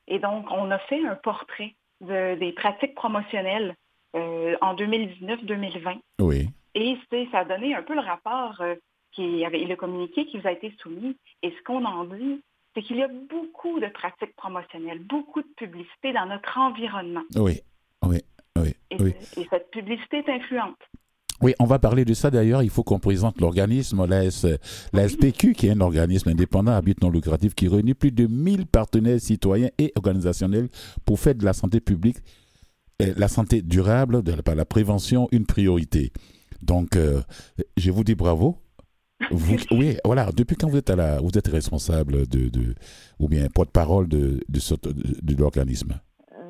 Et 0.07 0.19
donc, 0.19 0.45
on 0.51 0.69
a 0.71 0.77
fait 0.79 1.03
un 1.05 1.15
portrait 1.15 1.73
de- 2.01 2.35
des 2.35 2.51
pratiques 2.53 2.95
promotionnelles 2.95 3.75
euh, 4.15 4.55
en 4.61 4.73
2019-2020. 4.73 5.99
oui, 6.21 6.47
Et 6.79 6.95
c'est, 7.09 7.27
ça 7.31 7.39
a 7.39 7.45
donné 7.45 7.73
un 7.73 7.81
peu 7.81 7.95
le 7.95 8.01
rapport 8.01 8.61
euh, 8.61 8.75
qui 9.11 9.43
avait 9.43 9.65
le 9.65 9.75
communiqué 9.75 10.27
qui 10.27 10.37
vous 10.37 10.47
a 10.47 10.51
été 10.51 10.71
soumis. 10.79 11.17
Et 11.41 11.49
ce 11.49 11.63
qu'on 11.63 11.83
en 11.83 12.05
dit, 12.05 12.43
c'est 12.75 12.83
qu'il 12.83 12.97
y 12.97 13.03
a 13.03 13.07
beaucoup 13.07 13.79
de 13.79 13.87
pratiques 13.87 14.35
promotionnelles, 14.35 14.99
beaucoup 14.99 15.41
de 15.41 15.47
publicité 15.57 16.13
dans 16.13 16.27
notre 16.27 16.55
environnement. 16.55 17.23
oui, 17.35 17.61
oui, 18.03 18.19
oui, 18.59 18.75
Et, 18.91 19.01
oui. 19.01 19.13
et 19.37 19.47
cette 19.49 19.71
publicité 19.71 20.17
est 20.17 20.29
influente. 20.29 20.77
Oui, 21.41 21.55
on 21.59 21.65
va 21.65 21.79
parler 21.79 22.05
de 22.05 22.13
ça 22.13 22.29
d'ailleurs. 22.29 22.61
Il 22.61 22.69
faut 22.69 22.83
qu'on 22.83 22.99
présente 22.99 23.41
l'organisme, 23.41 24.05
l'AS, 24.05 24.45
l'ASPQ, 24.93 25.53
qui 25.53 25.67
est 25.67 25.71
un 25.71 25.81
organisme 25.81 26.29
indépendant 26.29 26.73
à 26.73 26.81
but 26.83 27.01
non 27.01 27.09
lucratif 27.09 27.55
qui 27.55 27.67
réunit 27.67 27.95
plus 27.95 28.11
de 28.11 28.27
1000 28.27 28.67
partenaires 28.67 29.19
citoyens 29.19 29.69
et 29.79 29.93
organisationnels 29.95 30.67
pour 31.05 31.19
faire 31.19 31.33
de 31.33 31.45
la 31.45 31.53
santé 31.53 31.79
publique, 31.79 32.17
euh, 33.01 33.13
la 33.17 33.27
santé 33.27 33.63
durable, 33.63 34.21
de 34.21 34.33
la, 34.33 34.43
par 34.43 34.55
la 34.55 34.65
prévention, 34.65 35.27
une 35.31 35.47
priorité. 35.47 36.11
Donc, 36.61 36.95
euh, 36.95 37.21
je 37.77 37.91
vous 37.91 38.03
dis 38.03 38.15
bravo. 38.15 38.57
Vous, 39.31 39.55
oui, 39.71 39.97
voilà. 40.05 40.31
Depuis 40.31 40.55
quand 40.55 40.67
vous 40.69 40.77
êtes 40.77 40.89
à 40.91 40.95
la, 40.95 41.19
vous 41.19 41.35
êtes 41.37 41.47
responsable 41.47 42.27
de, 42.27 42.49
de 42.49 42.75
ou 43.19 43.27
bien 43.27 43.47
porte-parole 43.53 44.07
de, 44.07 44.41
de, 44.47 44.91
de, 44.91 45.33
de 45.33 45.41
l'organisme? 45.41 45.99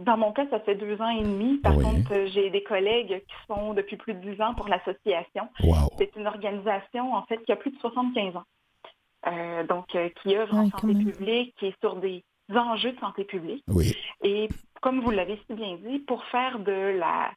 Dans 0.06 0.18
mon 0.18 0.32
cas, 0.34 0.46
ça 0.50 0.60
fait 0.60 0.76
deux 0.76 1.00
ans 1.02 1.10
et 1.10 1.24
demi. 1.24 1.58
Par 1.58 1.78
Oui. 1.78 1.84
contre, 1.84 2.26
j'ai 2.34 2.50
des 2.50 2.64
collègues 2.64 3.24
qui 3.28 3.36
sont 3.48 3.74
depuis 3.74 3.96
plus 3.98 4.14
de 4.14 4.20
dix 4.20 4.42
ans 4.42 4.54
pour 4.54 4.68
l'association. 4.68 5.48
Waouh. 5.64 5.90
C'est 5.98 6.16
une 6.18 6.28
organisation, 6.28 7.14
en 7.14 7.24
fait, 7.26 7.38
qui 7.46 7.52
a 7.52 7.56
plus 7.56 7.72
de 7.72 7.78
75 7.78 8.36
ans. 8.36 8.44
Euh, 9.28 9.66
donc, 9.66 9.96
euh, 9.96 10.10
qui 10.22 10.36
œuvre 10.36 10.56
en 10.56 10.70
santé 10.70 10.88
même. 10.88 11.06
publique, 11.12 11.56
qui 11.58 11.68
est 11.68 11.80
sur 11.82 11.96
des 11.96 12.24
enjeux 12.54 12.92
de 12.94 13.00
santé 13.00 13.24
publique. 13.26 13.64
Oui, 13.70 13.94
Et 14.24 14.48
comme 14.82 15.02
vous 15.02 15.12
l'avez 15.12 15.40
si 15.48 15.54
bien 15.56 15.78
dit, 15.86 16.00
pour 16.00 16.24
faire 16.26 16.60
de 16.60 16.98
la, 16.98 17.32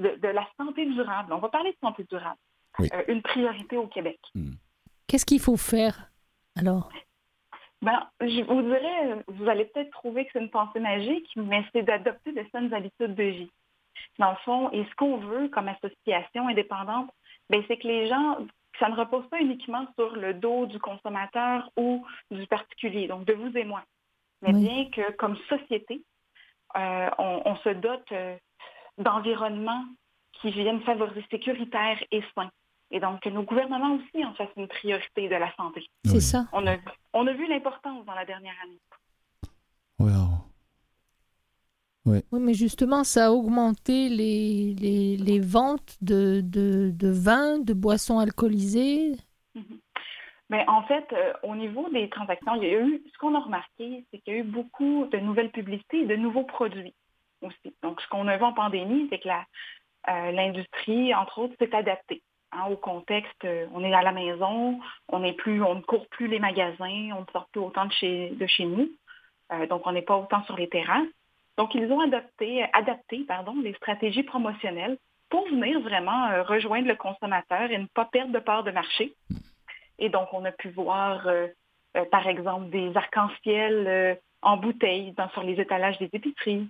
de, 0.00 0.16
de 0.16 0.28
la 0.28 0.46
santé 0.56 0.84
durable, 0.86 1.32
on 1.32 1.38
va 1.38 1.48
parler 1.48 1.70
de 1.70 1.76
santé 1.80 2.04
durable, 2.10 2.38
Oui. 2.80 2.88
euh, 2.92 3.04
une 3.08 3.22
priorité 3.22 3.76
au 3.76 3.86
Québec. 3.86 4.18
Qu'est-ce 5.06 5.26
qu'il 5.26 5.40
faut 5.40 5.56
faire 5.56 6.10
alors? 6.56 6.90
Ben, 7.82 8.06
je 8.20 8.42
vous 8.42 8.60
dirais, 8.62 9.22
vous 9.28 9.48
allez 9.48 9.64
peut-être 9.66 9.90
trouver 9.92 10.24
que 10.26 10.30
c'est 10.34 10.40
une 10.40 10.50
pensée 10.50 10.80
magique, 10.80 11.28
mais 11.36 11.64
c'est 11.72 11.82
d'adopter 11.82 12.32
de 12.32 12.44
saines 12.52 12.74
habitudes 12.74 13.14
de 13.14 13.24
vie. 13.24 13.50
Dans 14.18 14.30
le 14.30 14.36
fond, 14.44 14.70
et 14.72 14.84
ce 14.84 14.94
qu'on 14.96 15.16
veut 15.16 15.48
comme 15.48 15.68
association 15.68 16.48
indépendante, 16.48 17.10
ben, 17.48 17.62
c'est 17.68 17.78
que 17.78 17.86
les 17.88 18.06
gens, 18.08 18.38
ça 18.78 18.88
ne 18.88 18.96
repose 18.96 19.26
pas 19.28 19.40
uniquement 19.40 19.86
sur 19.98 20.14
le 20.14 20.34
dos 20.34 20.66
du 20.66 20.78
consommateur 20.78 21.70
ou 21.76 22.06
du 22.30 22.46
particulier, 22.46 23.08
donc 23.08 23.24
de 23.24 23.32
vous 23.32 23.56
et 23.56 23.64
moi, 23.64 23.82
mais 24.42 24.52
Oui. 24.54 24.60
bien 24.68 24.90
que 24.90 25.12
comme 25.12 25.36
société, 25.48 26.02
euh, 26.76 27.10
on, 27.18 27.42
on 27.46 27.56
se 27.56 27.70
dote 27.70 28.12
d'environnements 29.00 29.84
qui 30.40 30.50
viennent 30.50 30.80
favoriser 30.82 31.24
sécuritaire 31.30 31.98
et 32.12 32.22
sains. 32.34 32.50
Et 32.92 32.98
donc, 33.00 33.20
que 33.20 33.28
nos 33.28 33.42
gouvernements 33.42 33.94
aussi 33.96 34.24
en 34.24 34.34
fassent 34.34 34.48
une 34.56 34.66
priorité 34.68 35.28
de 35.28 35.34
la 35.36 35.54
santé. 35.54 35.86
C'est 36.04 36.14
Oui. 36.14 36.20
ça. 36.20 36.46
On 36.52 36.66
a, 36.66 36.76
on 37.12 37.26
a 37.26 37.32
vu 37.32 37.46
l'importance 37.48 38.04
dans 38.04 38.14
la 38.14 38.24
dernière 38.24 38.54
année. 38.64 38.80
Wow. 39.98 40.28
Oui, 42.06 42.22
mais 42.32 42.54
justement, 42.54 43.04
ça 43.04 43.26
a 43.26 43.30
augmenté 43.30 44.08
les, 44.08 44.74
les, 44.74 45.16
les 45.18 45.38
ventes 45.40 45.96
de, 46.00 46.40
de, 46.42 46.90
de 46.90 47.08
vin, 47.10 47.58
de 47.58 47.74
boissons 47.74 48.18
alcoolisées. 48.18 49.12
Mais 50.48 50.64
en 50.66 50.82
fait, 50.84 51.06
euh, 51.12 51.32
au 51.44 51.54
niveau 51.54 51.88
des 51.90 52.08
transactions, 52.08 52.56
il 52.56 52.62
y 52.64 52.74
a 52.74 52.80
eu, 52.80 53.02
ce 53.12 53.18
qu'on 53.18 53.36
a 53.36 53.40
remarqué, 53.40 54.04
c'est 54.10 54.18
qu'il 54.20 54.32
y 54.34 54.36
a 54.36 54.40
eu 54.40 54.42
beaucoup 54.42 55.06
de 55.12 55.18
nouvelles 55.18 55.52
publicités 55.52 56.00
et 56.00 56.06
de 56.06 56.16
nouveaux 56.16 56.42
produits 56.42 56.94
Donc, 57.82 58.00
ce 58.00 58.08
qu'on 58.08 58.28
a 58.28 58.36
vu 58.36 58.44
en 58.44 58.52
pandémie, 58.52 59.08
c'est 59.10 59.18
que 59.18 59.28
euh, 59.28 60.30
l'industrie, 60.32 61.14
entre 61.14 61.40
autres, 61.40 61.54
s'est 61.58 61.74
adaptée 61.74 62.22
hein, 62.52 62.66
au 62.70 62.76
contexte. 62.76 63.44
Euh, 63.44 63.66
on 63.72 63.84
est 63.84 63.92
à 63.92 64.02
la 64.02 64.12
maison, 64.12 64.80
on 65.08 65.18
ne 65.18 65.80
court 65.80 66.06
plus 66.08 66.28
les 66.28 66.38
magasins, 66.38 67.10
on 67.16 67.20
ne 67.20 67.32
sort 67.32 67.48
plus 67.52 67.60
autant 67.60 67.86
de 67.86 67.92
chez, 67.92 68.30
de 68.30 68.46
chez 68.46 68.64
nous. 68.64 68.88
Euh, 69.52 69.66
donc, 69.66 69.86
on 69.86 69.92
n'est 69.92 70.02
pas 70.02 70.16
autant 70.16 70.42
sur 70.44 70.56
les 70.56 70.68
terrasses. 70.68 71.08
Donc, 71.56 71.74
ils 71.74 71.90
ont 71.92 72.00
adopté, 72.00 72.64
adapté 72.72 73.24
pardon, 73.26 73.54
les 73.62 73.74
stratégies 73.74 74.22
promotionnelles 74.22 74.96
pour 75.28 75.46
venir 75.48 75.80
vraiment 75.80 76.42
rejoindre 76.44 76.88
le 76.88 76.96
consommateur 76.96 77.70
et 77.70 77.78
ne 77.78 77.86
pas 77.86 78.06
perdre 78.06 78.32
de 78.32 78.38
part 78.38 78.64
de 78.64 78.70
marché. 78.70 79.14
Et 79.98 80.08
donc, 80.08 80.28
on 80.32 80.44
a 80.44 80.50
pu 80.50 80.70
voir, 80.70 81.28
par 82.10 82.26
exemple, 82.26 82.70
des 82.70 82.96
arcs-en-ciel 82.96 84.18
en 84.42 84.56
bouteille 84.56 85.14
sur 85.32 85.42
les 85.42 85.60
étalages 85.60 85.98
des 85.98 86.08
épiceries, 86.12 86.66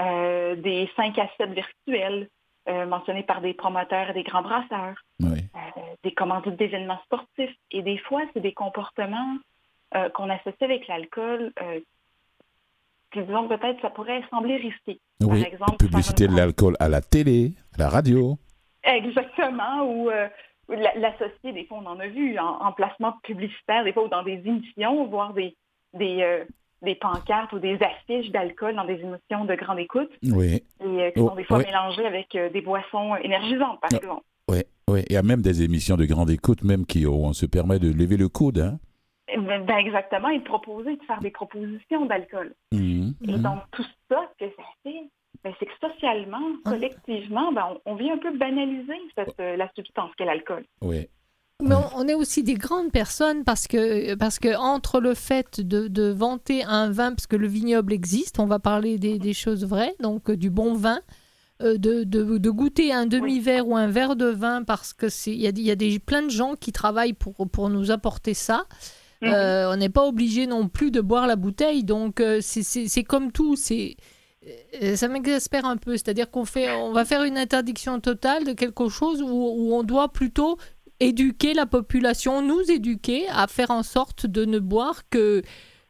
euh, 0.00 0.56
des 0.56 0.88
5 0.96 1.18
à 1.18 1.28
7 1.38 1.50
virtuels 1.50 2.28
euh, 2.68 2.86
mentionnés 2.86 3.22
par 3.22 3.40
des 3.40 3.54
promoteurs 3.54 4.10
et 4.10 4.14
des 4.14 4.22
grands 4.22 4.42
brasseurs, 4.42 4.96
Oui. 5.20 5.38
euh, 5.54 5.80
des 6.04 6.12
commandites 6.12 6.56
d'événements 6.56 7.00
sportifs. 7.04 7.54
Et 7.70 7.82
des 7.82 7.98
fois, 7.98 8.22
c'est 8.34 8.40
des 8.40 8.52
comportements 8.54 9.36
qu'on 10.14 10.28
associe 10.28 10.60
avec 10.62 10.86
l'alcool 10.86 11.50
Puis 13.10 13.22
disons 13.24 13.48
que 13.48 13.54
peut-être 13.54 13.80
ça 13.80 13.88
pourrait 13.88 14.22
sembler 14.30 14.56
risqué. 14.56 15.00
Oui, 15.22 15.42
Par 15.42 15.52
exemple, 15.52 15.76
publicité 15.78 16.28
de 16.28 16.36
l'alcool 16.36 16.76
à 16.78 16.90
la 16.90 17.00
télé, 17.00 17.52
à 17.74 17.78
la 17.78 17.88
radio. 17.88 18.36
Exactement, 18.84 19.82
ou 19.84 20.10
ou 20.68 20.72
la- 20.72 20.94
l'associer, 20.96 21.52
des 21.54 21.64
fois 21.64 21.78
on 21.82 21.86
en 21.86 21.98
a 22.00 22.06
vu, 22.06 22.38
en, 22.38 22.60
en 22.60 22.72
placement 22.72 23.12
publicitaire, 23.22 23.84
des 23.84 23.94
fois 23.94 24.04
ou 24.04 24.08
dans 24.08 24.22
des 24.22 24.34
émissions, 24.44 25.06
voir 25.06 25.32
des, 25.32 25.56
des, 25.94 26.20
euh, 26.22 26.44
des 26.82 26.94
pancartes 26.94 27.52
ou 27.52 27.58
des 27.58 27.78
affiches 27.82 28.30
d'alcool 28.30 28.74
dans 28.76 28.84
des 28.84 28.94
émissions 29.00 29.44
de 29.44 29.54
grande 29.54 29.78
écoute, 29.80 30.10
Oui, 30.22 30.62
et 30.80 30.84
euh, 30.84 31.10
qui 31.10 31.20
Oh, 31.20 31.28
sont 31.30 31.34
des 31.34 31.44
fois 31.44 31.58
mélangées 31.58 32.06
avec 32.06 32.34
euh, 32.34 32.50
des 32.50 32.60
boissons 32.62 33.16
énergisantes, 33.16 33.80
par 33.80 33.90
Ah. 33.92 33.96
exemple. 33.96 34.22
oui, 34.48 34.58
oui. 34.88 35.00
Il 35.08 35.12
y 35.12 35.16
a 35.16 35.22
même 35.22 35.42
des 35.42 35.62
émissions 35.62 35.96
de 35.96 36.04
grande 36.04 36.30
écoute, 36.30 36.62
même 36.62 36.86
qui 36.86 37.04
où 37.06 37.12
on 37.14 37.32
se 37.32 37.46
permet 37.46 37.78
de 37.78 37.90
lever 37.92 38.16
le 38.16 38.28
coude. 38.28 38.58
Hein. 38.58 38.78
Eh 39.30 39.36
Ben, 39.38 39.64
ben, 39.64 39.76
exactement, 39.76 40.28
et 40.30 40.38
de 40.38 40.44
proposer, 40.44 40.96
de 40.96 41.02
faire 41.04 41.20
des 41.20 41.30
propositions 41.30 42.06
d'alcool. 42.06 42.54
Mhm. 42.72 43.14
Et 43.28 43.38
donc, 43.38 43.58
tout 43.72 43.84
ça, 44.08 44.20
ce 44.38 44.46
que 44.46 44.50
ça 44.56 44.62
fait, 44.84 45.02
ben, 45.44 45.52
c'est 45.58 45.66
que 45.66 45.72
socialement, 45.92 46.40
collectivement, 46.64 47.52
ben, 47.52 47.76
on, 47.84 47.92
on 47.92 47.94
vient 47.96 48.14
un 48.14 48.18
peu 48.18 48.36
banaliser 48.36 48.94
cette, 49.16 49.38
euh, 49.40 49.56
la 49.56 49.68
substance 49.74 50.10
qu'est 50.16 50.24
l'alcool. 50.24 50.64
Oui. 50.80 51.08
Mais 51.60 51.74
on, 51.74 51.84
on 51.96 52.06
est 52.06 52.14
aussi 52.14 52.44
des 52.44 52.54
grandes 52.54 52.92
personnes 52.92 53.42
parce 53.42 53.66
que, 53.66 54.14
parce 54.14 54.38
que 54.38 54.56
entre 54.56 55.00
le 55.00 55.14
fait 55.14 55.60
de, 55.60 55.88
de 55.88 56.04
vanter 56.04 56.62
un 56.62 56.88
vin, 56.90 57.10
parce 57.14 57.26
que 57.26 57.34
le 57.34 57.48
vignoble 57.48 57.92
existe, 57.92 58.38
on 58.38 58.46
va 58.46 58.60
parler 58.60 58.96
des, 58.96 59.18
des 59.18 59.32
choses 59.34 59.64
vraies, 59.64 59.96
donc 59.98 60.30
euh, 60.30 60.36
du 60.36 60.50
bon 60.50 60.74
vin, 60.74 61.00
euh, 61.62 61.76
de, 61.76 62.04
de, 62.04 62.38
de 62.38 62.50
goûter 62.50 62.92
un 62.92 63.06
demi-verre 63.06 63.66
ou 63.66 63.76
un 63.76 63.88
verre 63.88 64.14
de 64.14 64.26
vin 64.26 64.62
parce 64.62 64.92
que 64.92 65.08
c'est 65.08 65.32
il 65.32 65.40
y 65.40 65.48
a, 65.48 65.50
y 65.52 65.70
a 65.72 65.74
des, 65.74 65.98
plein 65.98 66.22
de 66.22 66.30
gens 66.30 66.54
qui 66.54 66.70
travaillent 66.70 67.12
pour, 67.12 67.34
pour 67.50 67.70
nous 67.70 67.90
apporter 67.90 68.34
ça. 68.34 68.64
Mhm. 69.20 69.30
Euh, 69.32 69.72
on 69.72 69.76
n'est 69.78 69.88
pas 69.88 70.06
obligé 70.06 70.46
non 70.46 70.68
plus 70.68 70.92
de 70.92 71.00
boire 71.00 71.26
la 71.26 71.34
bouteille, 71.34 71.82
donc 71.82 72.20
euh, 72.20 72.38
c'est- 72.40 72.62
c'est 72.62 72.86
c'est 72.86 73.02
comme 73.02 73.32
tout, 73.32 73.56
c'est 73.56 73.96
euh, 74.80 74.94
ça 74.94 75.08
m'exaspère 75.08 75.64
un 75.64 75.76
peu, 75.76 75.94
c'est-à-dire 75.94 76.30
qu'on 76.30 76.44
fait, 76.44 76.70
on 76.70 76.92
va 76.92 77.04
faire 77.04 77.24
une 77.24 77.36
interdiction 77.36 77.98
totale 77.98 78.44
de 78.44 78.52
quelque 78.52 78.88
chose 78.88 79.20
où, 79.20 79.26
où 79.26 79.74
on 79.74 79.82
doit 79.82 80.12
plutôt 80.12 80.56
éduquer 81.00 81.54
la 81.54 81.66
population, 81.66 82.42
nous 82.42 82.70
éduquer 82.70 83.26
à 83.28 83.46
faire 83.46 83.70
en 83.70 83.82
sorte 83.82 84.26
de 84.26 84.44
ne 84.44 84.58
boire 84.58 85.02
que 85.10 85.42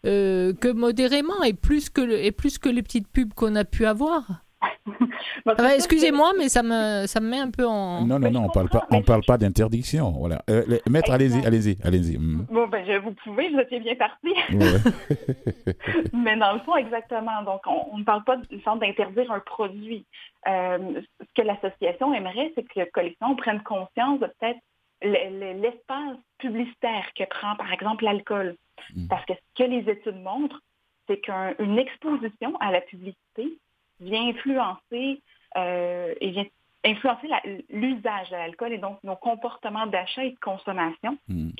euh, 0.06 0.52
que 0.54 0.68
modérément 0.72 1.42
et 1.42 1.54
plus 1.54 1.90
que 1.90 2.00
le- 2.00 2.24
et 2.24 2.30
plus 2.32 2.58
que 2.58 2.68
les 2.68 2.82
petites 2.82 3.08
pubs 3.08 3.34
qu'on 3.34 3.56
a 3.56 3.64
pu 3.64 3.84
avoir. 3.84 4.44
Ah 4.60 4.68
bah, 5.56 5.74
Excusez-moi, 5.74 6.32
mais 6.36 6.48
ça 6.48 6.62
me 6.62 7.06
ça 7.06 7.20
me 7.20 7.28
met 7.28 7.38
un 7.38 7.50
peu 7.50 7.64
en. 7.66 8.04
Non, 8.06 8.18
non, 8.18 8.30
non, 8.30 8.44
on 8.44 8.48
parle 8.48 8.68
pas, 8.68 8.86
on 8.90 9.02
parle 9.02 9.22
pas 9.26 9.38
d'interdiction. 9.38 10.10
Voilà. 10.12 10.42
Euh, 10.50 10.64
les- 10.68 10.80
maître, 10.90 11.10
allez-y, 11.12 11.44
allez-y, 11.46 11.76
allez-y. 11.84 12.16
Mhm. 12.18 12.46
Bon, 12.50 12.66
ben, 12.68 12.84
vous 13.00 13.12
pouvez, 13.24 13.50
vous 13.50 13.58
étiez 13.60 13.80
bien 13.80 13.94
parti. 13.96 14.28
Ouais. 14.52 15.74
Mais 16.12 16.36
dans 16.36 16.52
le 16.54 16.60
fond, 16.60 16.76
exactement. 16.76 17.42
Donc, 17.44 17.60
on, 17.66 17.98
ne 17.98 18.04
parle 18.04 18.24
pas 18.24 18.36
d'une 18.36 18.60
sorte 18.62 18.80
d'interdire 18.80 19.30
un 19.32 19.40
produit. 19.40 20.06
Euh, 20.48 20.78
ce 21.20 21.42
que 21.42 21.46
l'association 21.46 22.14
aimerait, 22.14 22.52
c'est 22.54 22.62
que 22.62 22.78
la 22.80 22.86
collection 22.86 23.34
prenne 23.36 23.62
conscience 23.62 24.20
de 24.20 24.26
peut-être 24.26 24.58
le- 24.58 24.58
le- 24.58 24.67
l'espace 25.02 26.16
publicitaire 26.38 27.12
que 27.14 27.24
prend, 27.24 27.56
par 27.56 27.72
exemple, 27.72 28.04
l'alcool. 28.04 28.56
Mm. 28.94 29.08
Parce 29.08 29.24
que 29.26 29.34
ce 29.34 29.62
que 29.62 29.68
les 29.68 29.90
études 29.90 30.22
montrent, 30.22 30.60
c'est 31.06 31.20
qu'une 31.20 31.78
exposition 31.78 32.56
à 32.60 32.70
la 32.70 32.80
publicité 32.80 33.58
vient 34.00 34.28
influencer 34.28 35.22
euh, 35.56 36.14
et 36.20 36.30
vient 36.30 36.46
influencer 36.84 37.28
l'usage 37.70 38.30
de 38.30 38.36
l'alcool 38.36 38.72
et 38.72 38.78
donc 38.78 39.02
nos 39.02 39.16
comportements 39.16 39.86
d'achat 39.86 40.24
et 40.24 40.30
de 40.30 40.38
consommation 40.38 41.18
Mhm. 41.28 41.52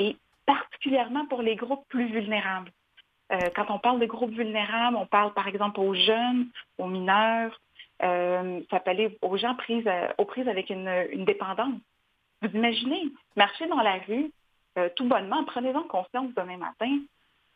particulièrement 0.47 1.27
pour 1.27 1.43
les 1.43 1.57
groupes 1.57 1.85
plus 1.89 2.07
vulnérables. 2.07 2.71
Euh, 3.33 3.51
quand 3.55 3.67
on 3.69 3.79
parle 3.79 4.01
de 4.01 4.07
groupes 4.07 4.33
vulnérables, 4.33 4.97
on 4.97 5.07
parle 5.07 5.35
par 5.35 5.49
exemple 5.49 5.81
aux 5.81 5.95
jeunes, 5.95 6.47
aux 6.79 6.87
mineurs, 6.87 7.61
euh, 8.03 8.61
ça 8.71 8.81
peut 8.81 8.91
aller 8.91 9.19
aux 9.21 9.37
gens 9.37 9.55
prises, 9.57 9.91
aux 10.17 10.25
prises 10.25 10.49
avec 10.49 10.71
une, 10.71 10.91
une 11.11 11.25
dépendance. 11.25 11.81
Vous 12.43 12.49
imaginez, 12.57 13.05
marcher 13.37 13.67
dans 13.67 13.81
la 13.81 13.99
rue, 14.07 14.31
euh, 14.79 14.89
tout 14.97 15.07
bonnement, 15.07 15.45
prenez-en 15.45 15.83
conscience 15.85 16.33
demain 16.37 16.57
matin, 16.57 16.99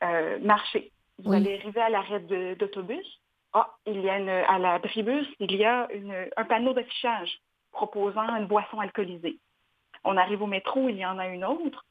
euh, 0.03 0.39
marcher. 0.41 0.91
Vous 1.19 1.31
Oui. 1.31 1.37
allez 1.37 1.59
arriver 1.59 1.81
à 1.81 1.89
l'arrêt 1.91 2.21
d'autobus. 2.57 3.07
Ah, 3.53 3.69
il 3.87 4.01
y 4.01 4.09
a 4.09 4.19
une, 4.19 4.29
à 4.29 4.59
l'abribus, 4.59 5.27
il 5.39 5.55
y 5.55 5.65
a 5.65 5.87
une- 5.93 6.29
un 6.37 6.45
panneau 6.45 6.73
d'affichage 6.73 7.39
proposant 7.71 8.35
une 8.37 8.47
boisson 8.47 8.81
alcoolisée. 8.81 9.39
On 10.05 10.17
arrive 10.17 10.43
au 10.43 10.47
métro, 10.47 10.89
il 10.89 10.97
y 10.97 11.07
en 11.07 11.19
a 11.19 11.29
une 11.29 11.45
autre. 11.45 11.85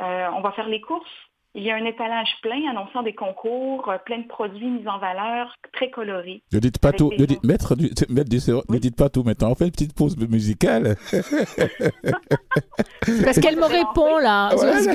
Euh, 0.00 0.28
on 0.34 0.40
va 0.42 0.52
faire 0.52 0.68
les 0.68 0.80
courses. 0.80 1.10
Il 1.54 1.62
y 1.64 1.70
a 1.70 1.76
un 1.76 1.84
étalage 1.86 2.28
plein 2.42 2.60
annonçant 2.70 3.02
des 3.02 3.14
concours, 3.14 3.88
euh, 3.88 3.96
plein 4.04 4.18
de 4.18 4.28
produits 4.28 4.68
mis 4.68 4.86
en 4.86 4.98
valeur, 4.98 5.56
très 5.72 5.90
colorés. 5.90 6.42
Ne 6.52 6.58
dites 6.58 6.78
pas 6.78 6.92
tout, 6.92 7.10
ne 7.18 7.24
dites, 7.24 7.40
gens. 7.42 7.48
maître, 7.48 7.74
du, 7.74 7.90
maître 8.10 8.28
du 8.30 8.38
Sérot, 8.38 8.62
ne 8.68 8.74
Oui. 8.74 8.80
dites 8.80 8.96
pas 8.96 9.08
tout 9.08 9.22
maintenant. 9.22 9.50
On 9.50 9.54
fait 9.54 9.64
une 9.64 9.70
petite 9.72 9.94
pause 9.94 10.16
musicale. 10.18 10.96
Parce 13.24 13.40
qu'elle 13.40 13.56
me 13.56 13.64
répond 13.64 14.18
là. 14.18 14.50
Ouais, 14.54 14.60
Parce 14.60 14.86
que- 14.86 14.92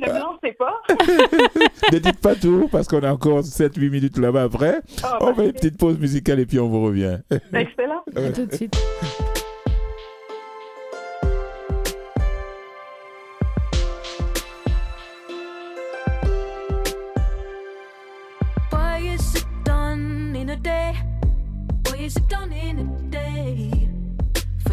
ne 0.00 0.06
vous 0.06 0.18
lancez 0.18 0.52
pas. 0.58 0.80
ne 1.92 1.98
dites 1.98 2.20
pas 2.20 2.34
tout 2.34 2.68
parce 2.70 2.88
qu'on 2.88 3.02
a 3.02 3.12
encore 3.12 3.40
7-8 3.44 3.90
minutes 3.90 4.18
là-bas 4.18 4.42
après. 4.44 4.80
Ah, 5.02 5.18
On 5.20 5.26
bah, 5.28 5.34
fait 5.36 5.46
une 5.46 5.52
petite 5.52 5.78
pause 5.78 5.98
musicale 5.98 6.40
et 6.40 6.46
puis 6.46 6.58
on 6.58 6.68
vous 6.68 6.82
revient. 6.82 7.18
Excellent. 7.52 8.02
À 8.16 8.30
tout 8.32 8.46
de 8.46 8.54
suite. 8.54 8.76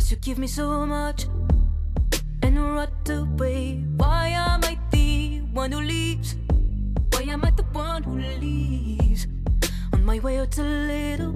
First 0.06 0.12
you 0.12 0.18
give 0.18 0.38
me 0.38 0.46
so 0.46 0.86
much 0.86 1.26
and 2.44 2.76
right 2.76 3.10
away. 3.10 3.84
Why 3.98 4.28
am 4.28 4.64
I 4.64 4.78
the 4.92 5.40
one 5.52 5.72
who 5.72 5.82
leaves? 5.82 6.36
Why 7.10 7.24
am 7.24 7.44
I 7.44 7.50
the 7.50 7.64
one 7.74 8.04
who 8.04 8.20
leaves? 8.40 9.26
On 9.94 10.06
my 10.06 10.20
way 10.20 10.38
out 10.38 10.56
a 10.60 10.62
little 10.62 11.36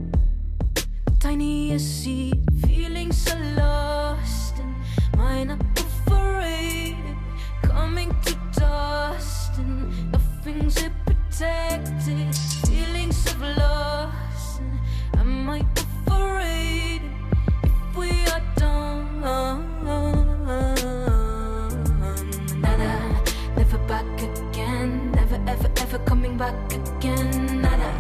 tiny 1.20 1.80
seed, 1.80 2.46
feeling 2.62 3.12
so 3.12 3.36
lost 3.58 4.60
and 4.60 4.76
mine 5.18 5.50
up 5.50 5.64
overrated, 6.08 7.18
coming 7.64 8.16
to 8.26 8.38
dust 8.54 9.58
and 9.58 10.12
nothing's 10.12 10.78
it 10.78 10.92
protected. 11.08 12.36
Feelings 12.68 13.26
of 13.34 13.42
loss 13.42 14.60
and 14.60 14.80
am 15.18 15.50
I 15.50 15.66
overrated 16.08 16.99
we 18.00 18.10
are 18.32 18.42
done? 18.56 19.20
Nada, 22.64 22.94
never 23.58 23.78
back 23.92 24.08
again, 24.24 25.12
never 25.12 25.40
ever 25.48 25.70
ever 25.84 26.00
coming 26.08 26.38
back 26.38 26.56
again. 26.72 27.62
Nada, 27.62 27.92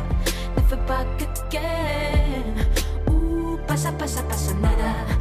never 0.55 0.79
back 0.87 1.19
again. 1.19 2.55
Ooh, 3.11 3.59
pasa, 3.67 3.91
pasa, 3.91 4.23
pasa, 4.23 4.55
nada. 4.55 5.18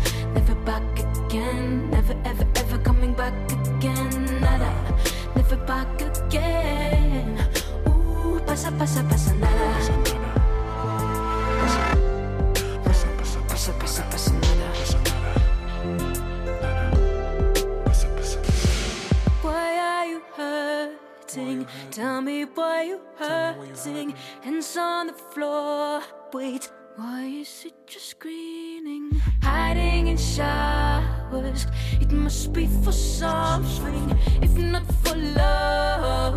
Tell 21.99 22.22
me 22.22 22.44
why 22.44 22.82
you 22.84 23.01
hurting. 23.18 24.14
Hands 24.42 24.76
on 24.76 25.09
the 25.09 25.12
floor. 25.12 26.01
Wait, 26.32 26.70
why 26.94 27.24
is 27.24 27.64
it 27.66 27.74
just 27.88 28.11
screaming? 28.11 29.20
Hiding 29.42 30.07
in 30.07 30.16
showers. 30.16 31.66
It 32.01 32.12
must 32.12 32.53
be 32.53 32.68
for 32.68 32.92
something, 32.92 34.16
if 34.40 34.57
not 34.57 34.86
for 35.03 35.16
love. 35.16 36.34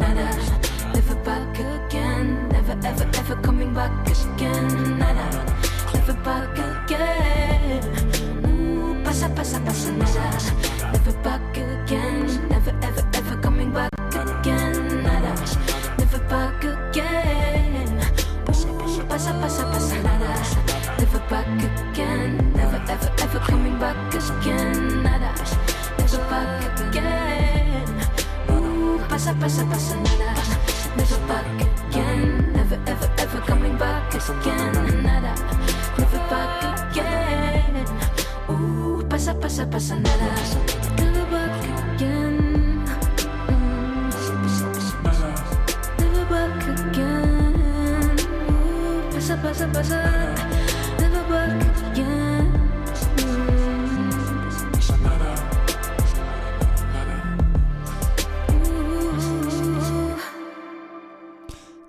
Nada, 0.00 0.28
never 0.94 1.16
back 1.26 1.58
again. 1.58 2.48
Never, 2.48 2.72
ever, 2.72 3.10
ever 3.20 3.36
coming 3.42 3.74
back 3.74 3.92
again. 4.08 4.98
Nada, 4.98 5.28
never 5.92 6.14
back 6.24 6.56
again. 6.56 7.84
Ooh, 8.48 9.04
pasa, 9.04 9.28
pasa, 9.28 9.60
pasa, 9.60 9.92
nada. 9.92 10.24
Never 10.94 11.12
back 11.22 11.56
again. 11.58 12.45
Pasa, 19.16 19.32
pasa, 19.40 19.64
pasa, 19.72 19.96
nada. 20.04 20.28
Never 21.00 21.22
back 21.32 21.48
again. 21.48 22.36
Never, 22.52 22.76
ever, 22.84 23.10
ever 23.24 23.40
coming 23.48 23.80
back 23.80 23.96
again. 24.12 25.00
Nada, 25.00 25.32
never 25.96 26.20
back 26.28 26.60
again. 26.84 27.88
Ooh, 28.52 29.00
pasa, 29.08 29.32
pasa, 29.40 29.64
pasa 29.64 29.96
nada. 30.04 30.36
Never 31.00 31.20
back 31.24 31.48
again. 31.64 32.52
Never, 32.52 32.76
ever, 32.84 33.08
ever 33.16 33.40
coming 33.48 33.72
back 33.80 34.12
again. 34.12 35.00
Nada. 35.00 35.32
Never 35.96 36.20
back 36.28 36.52
again. 36.76 37.88
Ooh, 38.52 39.00
pasa, 39.08 39.32
pasa, 39.32 39.64
pasa 39.64 39.96
nada. 39.96 41.15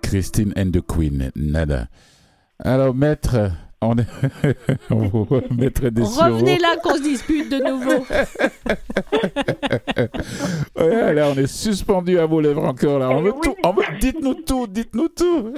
Christine 0.02 0.54
and 0.56 0.74
the 0.74 0.82
Queen, 0.82 1.32
nada. 1.36 1.90
Alors, 2.64 2.96
maître, 2.96 3.52
on 3.82 3.96
est. 3.98 4.08
on 4.90 4.96
vous- 5.08 5.28
maître 5.58 5.90
des 5.90 6.02
Revenez 6.02 6.58
là 6.58 6.76
qu'on 6.84 6.96
se 6.96 7.04
dispute 7.04 7.50
de 7.50 7.58
nouveau. 7.64 8.06
Ouais, 10.78 11.14
là, 11.14 11.30
on 11.30 11.36
est 11.38 11.48
suspendu 11.48 12.20
à 12.20 12.26
vos 12.26 12.40
lèvres 12.42 12.64
encore. 12.64 13.00
Là. 13.00 13.10
On 13.10 13.22
veut 13.22 13.34
oui. 13.34 13.42
tout. 13.44 13.56
on 13.64 13.72
veut- 13.72 13.84
Dites-nous 14.00 14.36
tout, 14.36 14.68
dites-nous 14.68 15.08
tout. 15.10 15.54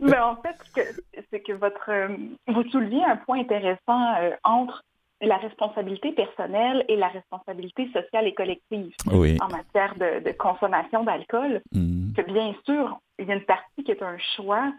Mais 0.00 0.18
en 0.20 0.36
fait, 0.36 0.56
ce 0.64 0.72
que- 0.74 1.00
c'est 1.30 1.40
que 1.40 1.52
votre, 1.52 1.88
euh, 1.90 2.08
vous 2.48 2.62
souleviez 2.70 3.02
un 3.04 3.16
point 3.16 3.40
intéressant 3.40 4.14
euh, 4.20 4.30
entre 4.44 4.82
la 5.20 5.36
responsabilité 5.36 6.12
personnelle 6.12 6.84
et 6.88 6.96
la 6.96 7.08
responsabilité 7.08 7.86
sociale 7.92 8.26
et 8.26 8.34
collective 8.34 8.92
Oui. 9.12 9.38
en 9.40 9.48
matière 9.48 9.94
de, 9.96 10.24
de 10.24 10.32
consommation 10.36 11.04
d'alcool. 11.04 11.62
Mhm. 11.74 12.12
Que 12.16 12.22
bien 12.22 12.54
sûr, 12.66 12.98
il 13.18 13.26
y 13.28 13.30
a 13.32 13.34
une 13.36 13.44
partie 13.44 13.84
qui 13.84 13.90
est 13.92 14.02
un 14.02 14.16
choix 14.36 14.72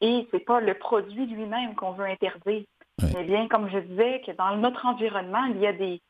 et 0.00 0.26
c'est 0.30 0.40
pas 0.44 0.60
le 0.60 0.74
produit 0.74 1.26
lui-même 1.26 1.74
qu'on 1.74 1.92
veut 1.92 2.06
interdire. 2.06 2.64
Mais 3.14 3.24
bien, 3.24 3.46
comme 3.48 3.68
je 3.70 3.78
disais, 3.78 4.22
que 4.26 4.32
dans 4.32 4.56
notre 4.56 4.84
environnement, 4.86 5.44
il 5.46 5.58
y 5.58 5.66
a 5.66 5.72
des, 5.72 6.00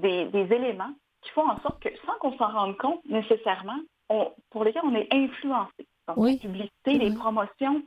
des, 0.00 0.26
des 0.26 0.54
éléments 0.54 0.92
qui 1.22 1.30
font 1.30 1.48
en 1.48 1.58
sorte 1.60 1.80
que, 1.82 1.88
sans 2.06 2.14
qu'on 2.20 2.36
s'en 2.36 2.48
rende 2.52 2.76
compte 2.76 3.00
nécessairement, 3.06 3.78
on- 4.10 4.30
pour 4.50 4.64
lesquels 4.64 4.82
on 4.84 4.94
est 4.94 5.08
influencé. 5.12 5.86
Donc, 6.06 6.18
Oui. 6.18 6.32
la 6.34 6.38
publicité, 6.40 6.98
les 6.98 7.14
promotions, 7.14 7.82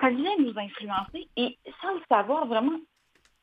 ça 0.00 0.10
vient 0.10 0.36
nous 0.38 0.52
influencer 0.58 1.28
et 1.36 1.58
sans 1.80 1.94
le 1.94 2.02
savoir, 2.10 2.46
vraiment, 2.46 2.78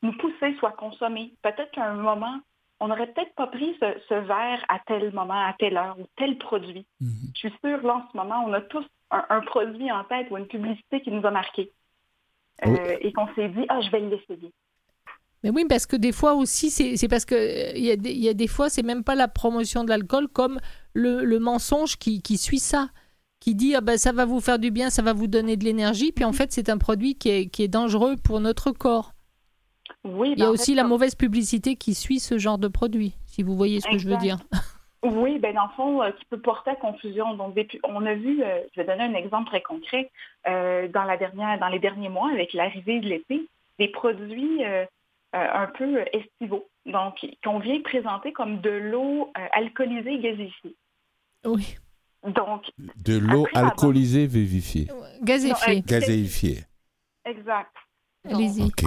nous 0.02 0.16
pousser 0.18 0.54
soit 0.58 0.72
consommer. 0.72 1.32
Peut-être 1.42 1.72
qu'à 1.72 1.86
un 1.90 1.94
moment, 1.94 2.38
on 2.78 2.88
n'aurait 2.88 3.08
peut-être 3.12 3.34
pas 3.34 3.48
pris 3.48 3.76
ce, 3.80 3.86
ce 4.08 4.14
verre 4.14 4.64
à 4.68 4.78
tel 4.86 5.12
moment, 5.12 5.34
à 5.44 5.54
telle 5.58 5.76
heure 5.76 5.96
ou 5.98 6.06
tel 6.16 6.38
produit. 6.38 6.86
Mhm. 7.00 7.10
Je 7.34 7.38
suis 7.48 7.54
sûre, 7.64 7.82
là, 7.84 7.96
en 7.96 8.10
ce 8.10 8.16
moment, 8.16 8.44
on 8.46 8.52
a 8.52 8.60
tous 8.60 8.84
un, 9.12 9.24
un 9.28 9.40
produit 9.42 9.90
en 9.92 10.04
tête 10.04 10.26
ou 10.30 10.36
une 10.36 10.46
publicité 10.48 11.00
qui 11.02 11.10
nous 11.10 11.24
a 11.26 11.30
marqué. 11.30 11.70
Euh, 12.66 12.70
Oui. 12.70 12.96
Et 13.02 13.12
qu'on 13.12 13.26
s'est 13.34 13.48
dit, 13.50 13.64
ah, 13.68 13.80
je 13.80 13.90
vais 13.90 14.00
l'essayer. 14.00 14.52
Mais 15.44 15.50
oui, 15.50 15.64
parce 15.68 15.86
que 15.86 15.96
des 15.96 16.12
fois 16.12 16.34
aussi, 16.34 16.70
c'est 16.70 16.96
c'est 16.96 17.08
parce 17.08 17.24
que 17.24 17.34
euh, 17.34 17.72
il 17.76 17.84
y, 17.84 17.90
a 17.90 17.96
des- 17.96 18.12
il 18.12 18.22
y 18.22 18.28
a 18.28 18.34
des 18.34 18.46
fois, 18.46 18.68
c'est 18.70 18.84
même 18.84 19.02
pas 19.02 19.14
la 19.16 19.26
promotion 19.28 19.82
de 19.84 19.88
l'alcool 19.88 20.28
comme 20.28 20.60
le, 20.94 21.24
le 21.24 21.38
mensonge 21.40 21.96
qui, 21.96 22.22
qui 22.22 22.38
suit 22.38 22.60
ça, 22.60 22.90
qui 23.40 23.56
dit 23.56 23.74
ah 23.74 23.80
ben, 23.80 23.98
ça 23.98 24.12
va 24.12 24.24
vous 24.24 24.40
faire 24.40 24.60
du 24.60 24.70
bien, 24.70 24.88
ça 24.88 25.02
va 25.02 25.12
vous 25.12 25.26
donner 25.26 25.56
de 25.56 25.64
l'énergie, 25.64 26.12
puis 26.12 26.24
en 26.24 26.32
fait 26.32 26.52
c'est 26.52 26.68
un 26.68 26.78
produit 26.78 27.16
qui 27.16 27.28
est, 27.28 27.46
qui 27.48 27.64
est 27.64 27.68
dangereux 27.68 28.14
pour 28.22 28.38
notre 28.38 28.70
corps. 28.70 29.14
Oui, 30.04 30.32
Il 30.36 30.38
y 30.38 30.42
a 30.42 30.44
ben, 30.46 30.50
en 30.50 30.54
aussi 30.54 30.72
fait, 30.72 30.76
la 30.76 30.82
comme- 30.82 30.90
mauvaise 30.90 31.16
publicité 31.16 31.74
qui 31.74 31.94
suit 31.94 32.20
ce 32.20 32.38
genre 32.38 32.58
de 32.58 32.68
produit, 32.68 33.14
si 33.26 33.42
vous 33.42 33.56
voyez 33.56 33.80
ce 33.80 33.88
que 33.90 33.98
je 33.98 34.08
veux 34.08 34.16
dire. 34.18 34.36
Oui, 35.02 35.38
ben 35.38 35.54
dans 35.54 35.64
le 35.64 35.70
fond, 35.70 36.02
euh, 36.02 36.10
qui 36.12 36.24
peut 36.26 36.40
porter 36.40 36.70
à 36.70 36.76
confusion. 36.76 37.34
Donc, 37.34 37.58
on 37.82 38.06
a 38.06 38.14
vu, 38.14 38.42
euh, 38.42 38.60
je 38.74 38.80
vais 38.80 38.86
donner 38.86 39.02
un 39.02 39.14
exemple 39.14 39.48
très 39.48 39.60
concret, 39.60 40.10
euh, 40.46 40.86
dans, 40.88 41.04
la 41.04 41.16
dernière, 41.16 41.58
dans 41.58 41.68
les 41.68 41.80
derniers 41.80 42.08
mois, 42.08 42.30
avec 42.30 42.52
l'arrivée 42.52 43.00
de 43.00 43.08
l'été, 43.08 43.48
des 43.78 43.88
produits 43.88 44.64
euh, 44.64 44.84
euh, 45.34 45.48
un 45.54 45.66
peu 45.66 46.04
estivaux, 46.12 46.68
donc 46.84 47.26
qu'on 47.42 47.58
vient 47.58 47.80
présenter 47.80 48.32
comme 48.32 48.60
de 48.60 48.68
l'eau 48.68 49.32
euh, 49.38 49.46
alcoolisée 49.52 50.18
gazéifiée. 50.18 50.76
Oui. 51.46 51.76
Donc, 52.22 52.70
De 52.96 53.16
l'eau 53.16 53.46
alcoolisée 53.54 54.26
vivifiée. 54.26 54.88
Gazéfié. 55.22 55.74
Non, 55.76 55.78
euh, 55.78 55.82
Gazéifiée. 55.86 56.58
exact. 57.24 57.74
Allez-y. 58.28 58.62
Ok. 58.64 58.84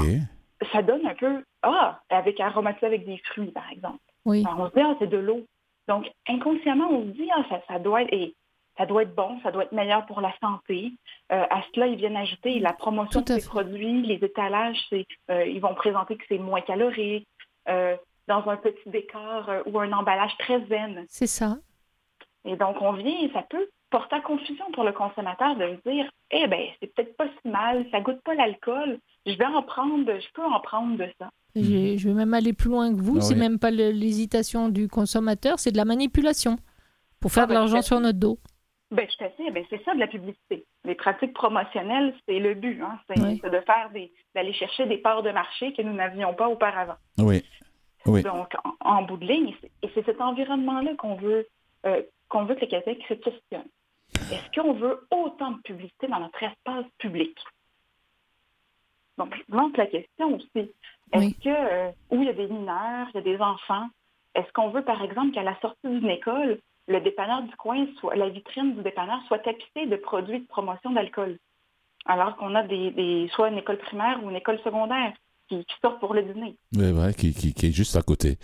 ça 0.71 0.83
donne 0.83 1.05
un 1.07 1.15
peu, 1.15 1.43
ah, 1.63 1.99
avec 2.09 2.39
aromatisé 2.39 2.85
avec 2.85 3.05
des 3.05 3.17
fruits, 3.25 3.51
par 3.51 3.69
exemple. 3.71 3.99
Oui. 4.23 4.43
Alors, 4.45 4.59
on 4.59 4.69
se 4.69 4.75
dit, 4.75 4.81
ah, 4.81 4.95
c'est 4.99 5.09
de 5.09 5.17
l'eau. 5.17 5.45
Donc, 5.87 6.09
inconsciemment, 6.27 6.89
on 6.89 7.03
se 7.03 7.09
dit, 7.09 7.29
ah, 7.35 7.43
ça, 7.49 7.61
ça 7.67 7.79
doit 7.79 8.03
être, 8.03 8.13
et 8.13 8.35
ça 8.77 8.85
doit 8.85 9.03
être 9.03 9.15
bon, 9.15 9.39
ça 9.43 9.51
doit 9.51 9.63
être 9.63 9.71
meilleur 9.71 10.05
pour 10.05 10.21
la 10.21 10.33
santé. 10.39 10.93
Euh, 11.31 11.45
à 11.49 11.61
cela, 11.73 11.87
ils 11.87 11.95
viennent 11.95 12.17
ajouter 12.17 12.59
la 12.59 12.73
promotion 12.73 13.21
Tout 13.21 13.31
à 13.31 13.35
de 13.35 13.39
ces 13.39 13.45
fait. 13.45 13.49
produits, 13.49 14.01
les 14.01 14.15
étalages, 14.15 14.77
euh, 15.29 15.45
ils 15.45 15.61
vont 15.61 15.75
présenter 15.75 16.17
que 16.17 16.23
c'est 16.27 16.37
moins 16.37 16.61
calorique, 16.61 17.27
euh, 17.69 17.95
dans 18.27 18.47
un 18.49 18.57
petit 18.57 18.89
décor 18.89 19.49
ou 19.67 19.79
un 19.79 19.91
emballage 19.91 20.35
très 20.39 20.65
zen. 20.65 21.05
C'est 21.07 21.27
ça. 21.27 21.57
Et 22.43 22.55
donc, 22.55 22.81
on 22.81 22.93
vient, 22.93 23.21
et 23.21 23.31
ça 23.31 23.43
peut 23.43 23.67
porter 23.91 24.15
à 24.15 24.21
confusion 24.21 24.65
pour 24.73 24.83
le 24.83 24.91
consommateur 24.91 25.55
de 25.55 25.77
se 25.77 25.89
dire, 25.89 26.09
eh 26.31 26.47
ben, 26.47 26.67
c'est 26.79 26.93
peut-être 26.93 27.15
pas 27.15 27.27
si 27.27 27.47
mal, 27.47 27.85
ça 27.91 28.01
goûte 28.01 28.21
pas 28.23 28.33
l'alcool, 28.33 28.99
je 29.25 29.33
vais 29.33 29.45
en 29.45 29.61
prendre, 29.63 30.05
je 30.05 30.27
peux 30.33 30.43
en 30.43 30.59
prendre 30.59 30.97
de 30.97 31.07
ça. 31.19 31.29
J'ai- 31.55 31.97
Je 31.97 32.07
vais 32.09 32.13
même 32.13 32.33
aller 32.33 32.53
plus 32.53 32.69
loin 32.69 32.93
que 32.93 32.99
vous. 32.99 33.17
Ah 33.17 33.21
c'est 33.21 33.33
oui. 33.33 33.39
même 33.39 33.59
pas 33.59 33.71
l'hésitation 33.71 34.69
du 34.69 34.87
consommateur, 34.87 35.59
c'est 35.59 35.71
de 35.71 35.77
la 35.77 35.85
manipulation 35.85 36.57
pour 37.19 37.31
faire 37.31 37.43
Ah 37.43 37.47
de 37.47 37.53
ben, 37.53 37.59
l'argent 37.59 37.81
sur 37.81 37.99
notre 37.99 38.19
dos. 38.19 38.37
Ben, 38.91 39.07
je 39.09 39.17
t'assure, 39.17 39.51
ben, 39.51 39.63
c'est 39.69 39.83
ça 39.83 39.93
de 39.95 39.99
la 39.99 40.07
publicité. 40.07 40.65
Les 40.83 40.95
pratiques 40.95 41.33
promotionnelles, 41.33 42.13
c'est 42.27 42.39
le 42.39 42.53
but. 42.53 42.81
Hein? 42.81 42.99
C'est 43.07 43.19
Oui. 43.21 43.41
de 43.41 43.59
faire 43.61 43.89
des, 43.93 44.11
d'aller 44.35 44.53
chercher 44.53 44.85
des 44.85 44.97
parts 44.97 45.23
de 45.23 45.31
marché 45.31 45.73
que 45.73 45.81
nous 45.81 45.93
n'avions 45.93 46.33
pas 46.33 46.47
auparavant. 46.49 46.95
Oui. 47.17 47.43
Oui. 48.05 48.21
Donc, 48.21 48.53
en, 48.63 48.97
en 48.97 49.01
bout 49.03 49.17
de 49.17 49.25
ligne, 49.25 49.55
c'est- 49.61 49.71
et 49.81 49.89
c'est 49.95 50.05
cet 50.05 50.21
environnement-là 50.21 50.93
qu'on 50.95 51.15
veut, 51.15 51.47
euh, 51.87 52.03
qu'on 52.29 52.45
veut 52.45 52.53
que 52.55 52.61
les 52.61 52.67
Québec 52.67 52.99
se 53.09 53.15
questionnent. 53.15 53.63
Est-ce 54.31 54.61
qu'on 54.61 54.73
veut 54.73 55.07
autant 55.11 55.51
de 55.51 55.61
publicité 55.63 56.07
dans 56.07 56.19
notre 56.19 56.41
espace 56.43 56.85
public? 56.99 57.35
Donc, 59.17 59.33
je 59.35 59.55
lance 59.55 59.75
la 59.77 59.87
question 59.87 60.35
aussi. 60.35 60.71
Est-ce 61.13 61.43
que, 61.43 61.49
euh, 61.49 61.91
où 62.11 62.21
il 62.21 62.25
y 62.25 62.29
a 62.29 62.33
des 62.33 62.47
mineurs, 62.47 63.07
il 63.13 63.15
y 63.15 63.19
a 63.19 63.21
des 63.21 63.39
enfants, 63.41 63.87
est-ce 64.33 64.51
qu'on 64.53 64.69
veut, 64.69 64.83
par 64.83 65.01
exemple, 65.03 65.31
qu'à 65.31 65.43
la 65.43 65.57
sortie 65.59 65.87
d'une 65.87 66.09
école, 66.09 66.59
le 66.87 66.99
dépanneur 66.99 67.41
du 67.43 67.55
coin, 67.55 67.85
soit, 67.99 68.15
la 68.15 68.29
vitrine 68.29 68.75
du 68.75 68.81
dépanneur 68.81 69.21
soit 69.27 69.39
tapissée 69.39 69.85
de 69.85 69.95
produits 69.95 70.41
de 70.41 70.47
promotion 70.47 70.91
d'alcool? 70.91 71.37
Alors 72.05 72.35
qu'on 72.35 72.53
a 72.53 72.63
des, 72.63 72.91
des- 72.91 73.27
soit 73.29 73.49
une 73.49 73.57
école 73.57 73.77
primaire 73.77 74.23
ou 74.23 74.29
une 74.29 74.35
école 74.35 74.59
secondaire 74.59 75.13
qui, 75.49 75.57
qui 75.59 75.73
sortent 75.81 75.99
pour 75.99 76.13
le 76.13 76.23
dîner. 76.23 76.57
Oui, 76.75 76.91
vrai, 76.91 77.13
qui, 77.13 77.33
qui, 77.33 77.53
qui 77.53 77.67
est 77.67 77.71
juste 77.71 77.95
à 77.95 78.01
côté. 78.01 78.37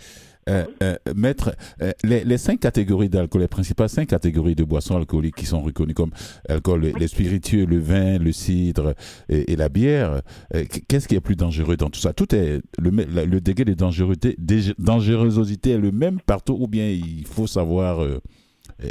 Euh, 0.48 0.66
euh, 0.82 0.96
maître, 1.14 1.54
euh, 1.82 1.92
les, 2.02 2.24
les 2.24 2.36
cinq 2.38 2.58
catégories 2.58 3.08
d'alcool, 3.08 3.42
les 3.42 3.48
principales 3.48 3.88
cinq 3.88 4.08
catégories 4.08 4.56
de 4.56 4.64
boissons 4.64 4.96
alcooliques 4.96 5.36
qui 5.36 5.46
sont 5.46 5.60
reconnues 5.62 5.94
comme 5.94 6.10
alcool, 6.48 6.80
les- 6.80 6.92
les 6.92 7.06
spiritueux, 7.06 7.64
le 7.64 7.78
vin, 7.78 8.18
le 8.18 8.32
cidre 8.32 8.94
et, 9.28 9.52
et 9.52 9.56
la 9.56 9.68
bière, 9.68 10.20
euh, 10.56 10.64
qu'est-ce 10.88 11.06
qui 11.06 11.14
est 11.14 11.20
plus 11.20 11.36
dangereux 11.36 11.76
dans 11.76 11.90
tout 11.90 12.00
ça? 12.00 12.12
Tout 12.12 12.34
est 12.34 12.60
le, 12.80 12.90
le 12.90 13.40
degré 13.40 13.64
de 13.64 13.74
dangerosité, 13.74 14.34
dé- 14.36 14.74
dangerosité 14.78 15.70
est 15.70 15.78
le 15.78 15.92
même 15.92 16.20
partout 16.20 16.56
ou 16.58 16.66
bien 16.66 16.88
il 16.88 17.24
faut 17.26 17.46
savoir 17.46 18.02
euh, 18.02 18.20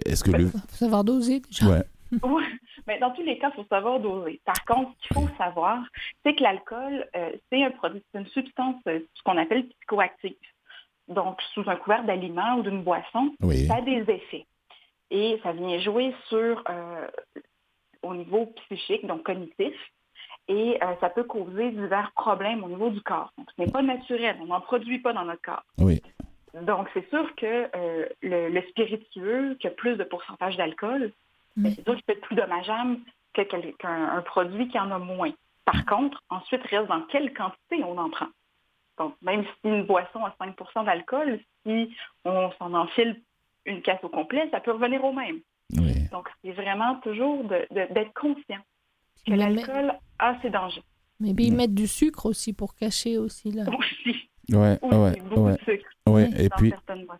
est-ce 0.05 0.24
que 0.24 0.32
le 0.32 0.47
faut 0.47 0.57
savoir 0.72 1.03
doser 1.03 1.41
déjà. 1.41 1.68
ouais 1.70 1.84
Oui, 2.24 2.43
mais 2.88 3.00
dans 3.00 3.12
tous 3.12 3.24
les 3.24 3.38
cas, 3.38 3.50
il 3.54 3.56
faut 3.56 3.68
savoir 3.70 4.00
doser. 4.00 4.42
Par 4.46 4.66
contre, 4.66 4.92
ce 5.02 5.08
qu'il 5.08 5.18
faut 5.18 5.36
savoir, 5.38 5.84
c'est 6.24 6.36
que 6.36 6.44
l'alcool, 6.44 7.08
euh, 7.16 7.32
c'est 7.50 7.64
un 7.64 7.72
produit, 7.72 8.04
c'est 8.12 8.20
une 8.20 8.28
substance, 8.28 8.76
euh, 8.88 9.00
ce 9.14 9.24
qu'on 9.24 9.38
appelle 9.38 9.68
psychoactive. 9.68 10.36
Donc, 11.08 11.42
sous 11.54 11.64
un 11.68 11.76
couvert 11.76 12.04
d'aliment 12.04 12.56
ou 12.58 12.64
d'une 12.64 12.84
boisson, 12.84 13.34
oui 13.42 13.66
ça 13.68 13.76
a 13.76 13.82
des 13.82 14.02
effets. 14.08 14.46
Et 15.10 15.40
ça 15.44 15.52
vient 15.52 15.80
jouer 15.80 16.14
sur, 16.30 16.64
euh, 16.70 17.08
au 18.02 18.16
niveau 18.16 18.46
psychique, 18.70 19.06
donc 19.06 19.24
cognitif, 19.24 19.74
et 20.48 20.80
ça 21.00 21.10
peut 21.10 21.24
causer 21.24 21.72
divers 21.72 22.12
problèmes 22.14 22.64
au 22.64 22.68
niveau 22.68 22.90
du 22.90 23.00
corps. 23.02 23.32
Donc, 23.38 23.48
ce 23.56 23.62
n'est 23.62 23.72
pas 23.72 23.82
naturel, 23.82 24.36
on 24.42 24.48
n'en 24.48 24.60
produit 24.60 25.00
pas 25.00 25.14
dans 25.14 25.24
notre 25.24 25.42
corps. 25.42 25.64
oui 25.78 26.02
Donc, 26.54 26.88
c'est 26.94 27.08
sûr 27.10 27.36
que 27.36 27.70
le, 28.22 28.50
le 28.50 28.62
spiritueux, 28.70 29.56
qui 29.60 29.68
a 29.68 29.70
plus 29.70 29.96
de 29.98 30.04
pourcentage 30.04 30.58
d'alcool, 30.58 31.12
Oui. 31.58 31.74
c'est 31.76 31.84
sûr 31.84 31.95
peut 32.06 32.14
être 32.14 32.22
plus 32.22 32.36
dommageable 32.36 32.97
que 33.34 33.41
qu'un 33.41 34.10
un 34.10 34.22
produit 34.22 34.68
qui 34.68 34.80
en 34.80 34.91
a 34.91 34.99
moins. 34.99 35.32
Par 35.66 35.86
contre, 35.86 36.22
ensuite, 36.30 36.62
reste 36.64 36.88
dans 36.88 37.02
quelle 37.04 37.34
quantité 37.34 37.84
on 37.84 37.97
en 37.97 38.10
prend. 38.10 38.28
Donc, 38.97 39.16
même 39.22 39.43
si 39.43 39.70
une 39.70 39.86
boisson 39.86 40.26
a 40.26 40.36
5% 40.39 40.86
d'alcool, 40.86 41.39
si 41.66 41.95
on 42.26 42.52
s'en 42.60 42.74
enfile 42.74 43.22
une 43.66 43.82
casse 43.82 44.04
au 44.04 44.10
complet, 44.10 44.47
ça 44.52 44.60
peut 44.60 44.72
revenir 44.72 45.04
au 45.04 45.14
même. 45.14 45.39
oui 45.78 46.10
Donc, 46.12 46.30
c'est 46.43 46.52
vraiment 46.52 46.95
toujours 46.95 47.43
d'être 47.45 48.14
conscient 48.14 48.60
que 49.26 49.34
l'alcool 49.34 49.93
a 50.20 50.39
ses 50.41 50.49
dangers. 50.49 50.84
Mais 51.20 51.32
ils 51.38 51.56
mettent 51.56 51.76
du 51.76 51.88
sucre 51.88 52.26
aussi 52.26 52.54
pour 52.54 52.76
cacher 52.76 53.18
aussi 53.18 53.52
là. 53.52 53.64
Aussi, 53.78 54.30
ouais 54.52 54.80
aussi 54.82 54.96
ouais 54.96 55.16
beaucoup 55.30 55.42
ouais 55.46 55.54
de 55.54 55.58
sucre 55.60 55.86
ouais 56.08 56.28
Oui, 56.30 56.44
et 56.46 56.50
puis. 56.50 56.74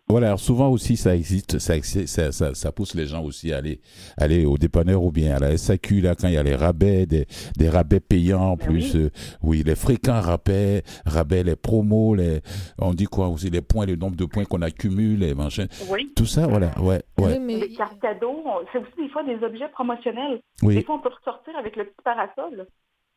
Voilà, 0.08 0.26
alors 0.28 0.40
souvent 0.40 0.68
aussi 0.68 0.96
ça 0.96 1.14
existe, 1.14 1.58
ça, 1.58 1.74
ça, 1.82 2.32
ça, 2.32 2.54
ça 2.54 2.72
pousse 2.72 2.94
les 2.94 3.06
gens 3.06 3.22
aussi 3.22 3.52
à 3.52 3.58
aller, 3.58 3.80
aller 4.18 4.44
au 4.44 4.58
dépanneur 4.58 5.02
ou 5.02 5.10
bien 5.12 5.36
à 5.36 5.38
la 5.38 5.56
SAQ 5.56 6.00
là 6.00 6.14
quand 6.14 6.28
il 6.28 6.34
y 6.34 6.36
a 6.36 6.42
les 6.42 6.56
rabais, 6.56 7.06
des, 7.06 7.26
des 7.56 7.68
rabais 7.70 8.00
payants 8.00 8.40
en 8.42 8.56
Ben 8.56 8.66
plus, 8.66 8.94
oui. 8.94 9.00
euh, 9.04 9.10
oui, 9.42 9.62
les 9.64 9.76
fréquents 9.76 10.20
rabais, 10.20 10.82
rabais, 11.06 11.42
les 11.44 11.56
promos, 11.56 12.14
les, 12.16 12.40
on 12.78 12.92
dit 12.92 13.04
quoi 13.06 13.28
aussi, 13.28 13.48
les 13.50 13.62
points, 13.62 13.86
le 13.86 13.96
nombre 13.96 14.16
de 14.16 14.24
points 14.24 14.44
qu'on 14.44 14.62
accumule, 14.62 15.20
les 15.20 15.34
machins, 15.34 15.68
Oui. 15.88 16.12
tout 16.16 16.26
ça, 16.26 16.46
voilà, 16.46 16.72
ouais, 16.80 17.02
ouais, 17.18 17.38
Oui, 17.38 17.38
mais 17.40 17.56
Les 17.60 17.74
cartes 17.74 18.00
cadeaux, 18.00 18.42
c'est 18.72 18.78
aussi 18.78 18.90
des 18.98 19.08
fois 19.10 19.22
des 19.22 19.42
objets 19.44 19.68
promotionnels. 19.68 20.40
Des 20.60 20.66
oui, 20.66 20.82
fois, 20.84 20.96
on 20.96 21.00
peut 21.00 21.10
ressortir 21.16 21.56
avec 21.56 21.76
le 21.76 21.84
petit 21.84 22.02
parasol 22.04 22.66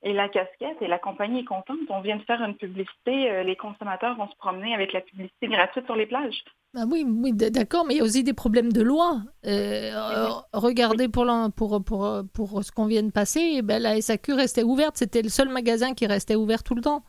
et 0.06 0.14
la 0.14 0.30
casquette 0.30 0.78
et 0.82 0.88
la 0.88 1.00
compagnie 1.00 1.40
est 1.40 1.46
contente. 1.46 1.80
On 1.90 2.00
vient 2.00 2.16
de 2.16 2.22
faire 2.22 2.42
une 2.44 2.56
publicité. 2.56 3.32
euh, 3.32 3.44
les 3.44 3.56
consommateurs 3.56 4.16
vont 4.16 4.30
se 4.30 4.36
promener 4.38 4.74
avec 4.74 4.94
la 4.94 5.02
publicité 5.02 5.48
gratuite 5.48 5.86
sur 5.86 5.96
les 5.96 6.06
plages. 6.06 6.44
Ah 6.78 6.84
oui, 6.90 7.06
oui, 7.08 7.34
d'accord, 7.34 7.86
mais 7.86 7.96
il 7.96 7.98
y 7.98 8.02
a 8.02 8.04
aussi 8.04 8.24
des 8.24 8.34
problèmes 8.34 8.72
de 8.72 8.84
loi. 8.84 9.22
Euh, 9.46 9.92
euh, 9.94 10.30
regardez 10.54 11.10
pour, 11.10 11.26
pour, 11.56 11.84
pour, 11.84 12.22
pour 12.34 12.64
ce 12.64 12.72
qu'on 12.72 12.86
vient 12.86 13.02
de 13.02 13.12
passer, 13.12 13.56
eh 13.58 13.62
ben, 13.64 13.82
la 13.82 14.00
SAQ 14.00 14.34
restait 14.34 14.64
ouverte. 14.64 14.98
C'était 14.98 15.24
le 15.24 15.30
seul 15.30 15.50
magasin 15.50 15.94
qui 15.94 16.06
restait 16.06 16.36
ouvert 16.36 16.64
tout 16.64 16.76
le 16.76 16.82
temps. 16.82 17.04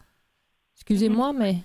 Excusez-moi, 0.77 1.33
mais 1.35 1.57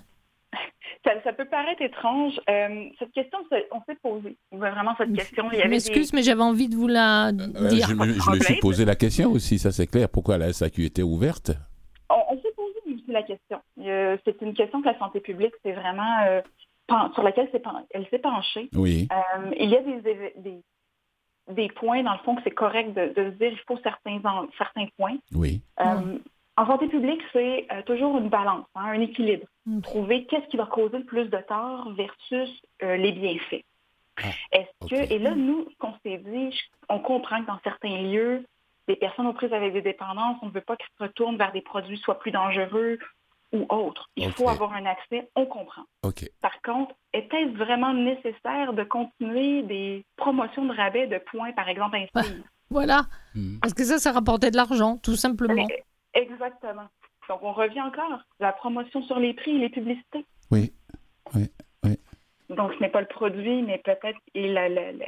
Ça, 1.24 1.34
peut 1.34 1.46
paraître 1.46 1.82
étrange. 1.82 2.40
Euh, 2.50 2.86
cette 3.00 3.12
question, 3.12 3.40
on 3.72 3.82
s'est 3.88 3.98
posé 4.02 4.38
vraiment 4.52 4.94
cette 4.98 5.14
question. 5.14 5.46
Il 5.52 5.56
y 5.56 5.58
je 5.58 5.62
avait 5.62 5.70
m'excuse, 5.70 6.14
mais 6.14 6.24
j'avais 6.24 6.42
envie 6.44 6.68
de 6.70 6.76
vous 6.76 6.88
la 6.88 7.28
Euh, 7.28 7.32
dire. 7.70 7.88
je, 7.90 7.94
me, 7.96 8.06
je 8.06 8.14
me 8.14 8.20
problème. 8.20 8.42
suis 8.44 8.60
posé 8.60 8.86
la 8.86 8.96
question 8.96 9.32
aussi, 9.32 9.60
ça 9.60 9.72
c'est 9.72 9.88
clair, 9.88 10.10
pourquoi 10.10 10.38
la 10.38 10.52
SAQ 10.54 10.86
était 10.86 11.02
ouverte? 11.04 11.52
On, 12.10 12.16
on 12.32 12.36
s'est 12.42 12.54
posé 12.56 12.76
aussi 12.94 13.12
la 13.12 13.24
question. 13.24 13.60
Euh, 13.80 14.18
c'est 14.26 14.42
une 14.42 14.54
question 14.54 14.82
que 14.82 14.88
la 14.88 14.98
santé 15.00 15.20
publique, 15.20 15.54
c'est 15.64 15.74
vraiment 15.74 16.20
euh, 16.28 16.42
pen- 16.88 17.10
sur 17.14 17.24
laquelle 17.24 17.50
elle 17.92 18.08
s'est 18.10 18.20
penchée. 18.20 18.70
Oui, 18.74 19.08
Euh, 19.12 19.52
il 19.60 19.70
y 19.70 19.76
a 19.78 19.82
des, 19.82 20.34
des, 20.38 20.62
des 21.52 21.68
points, 21.70 22.04
dans 22.04 22.14
le 22.14 22.20
fond, 22.20 22.36
que 22.36 22.42
c'est 22.44 22.52
correct 22.52 22.94
de, 22.94 23.08
de 23.14 23.32
se 23.32 23.36
dire 23.38 23.52
il 23.52 23.60
faut 23.68 23.80
certains, 23.84 24.20
en- 24.24 24.48
certains 24.58 24.88
points. 24.98 25.18
oui, 25.34 25.62
Euh, 25.80 26.18
En 26.58 26.66
santé 26.68 26.88
publique, 26.88 27.22
c'est 27.34 27.68
euh, 27.72 27.82
toujours 27.84 28.18
une 28.18 28.30
balance, 28.30 28.66
hein, 28.76 28.86
un 28.86 29.02
équilibre. 29.02 29.48
Mm. 29.66 29.82
Trouver 29.82 30.26
qu'est-ce 30.26 30.48
qui 30.48 30.58
va 30.58 30.66
causer 30.66 30.98
le 31.00 31.06
plus 31.06 31.26
de 31.30 31.38
tort 31.48 31.92
versus 31.94 32.62
euh, 32.84 32.98
les 32.98 33.12
bienfaits. 33.14 33.64
Ah, 34.22 34.28
Est-ce 34.52 34.88
que, 34.90 35.14
et 35.14 35.18
là, 35.20 35.34
nous, 35.34 35.66
ce 35.72 35.76
qu'on 35.78 35.94
s'est 36.04 36.18
dit, 36.18 36.52
je- 36.52 36.62
on 36.90 37.00
comprend 37.00 37.42
que 37.42 37.48
dans 37.48 37.60
certains 37.64 37.98
lieux, 38.02 38.46
des 38.88 38.96
personnes 38.98 39.28
aux 39.28 39.34
prises 39.34 39.54
avec 39.54 39.72
des 39.74 39.82
dépendances, 39.82 40.38
on 40.42 40.48
ne 40.48 40.52
veut 40.52 40.62
pas 40.62 40.76
qu'elles 40.76 40.88
se 41.00 41.04
retournent 41.04 41.38
vers 41.38 41.52
des 41.54 41.62
produits 41.62 41.98
soit 41.98 42.20
plus 42.20 42.32
dangereux 42.32 43.00
ou 43.54 43.66
autres. 43.70 44.10
Il 44.18 44.32
faut 44.32 44.50
avoir 44.50 44.74
un 44.74 44.86
accès, 44.86 45.30
on 45.36 45.46
comprend. 45.46 45.84
Par 46.42 46.62
contre, 46.62 46.94
était-ce 47.14 47.56
vraiment 47.58 47.94
nécessaire 47.94 48.74
de 48.74 48.84
continuer 48.84 49.64
des 49.64 50.04
promotions 50.18 50.66
de 50.66 50.74
rabais 50.76 51.08
de 51.08 51.18
points, 51.18 51.54
par 51.54 51.70
exemple, 51.70 51.96
inscrits? 51.96 52.44
Voilà, 52.70 53.02
Mhm. 53.36 53.60
parce 53.62 53.74
que 53.74 53.84
ça, 53.84 53.98
ça 54.00 54.14
rapportait 54.14 54.50
de 54.50 54.56
l'argent, 54.56 54.98
tout 54.98 55.16
simplement. 55.18 55.68
Exactement. 56.14 56.88
Donc, 57.30 57.40
on 57.44 57.54
revient 57.54 57.82
encore. 57.82 58.20
La 58.40 58.52
promotion 58.52 59.02
sur 59.04 59.20
les 59.20 59.34
prix 59.34 59.52
et 59.56 59.60
les 59.60 59.70
publicités. 59.70 60.26
Oui, 60.52 60.74
Donc, 62.50 62.74
ce 62.74 62.80
n'est 62.82 62.90
pas 62.90 63.00
le 63.02 63.08
produit, 63.08 63.62
mais 63.62 63.78
peut-être 63.80 64.20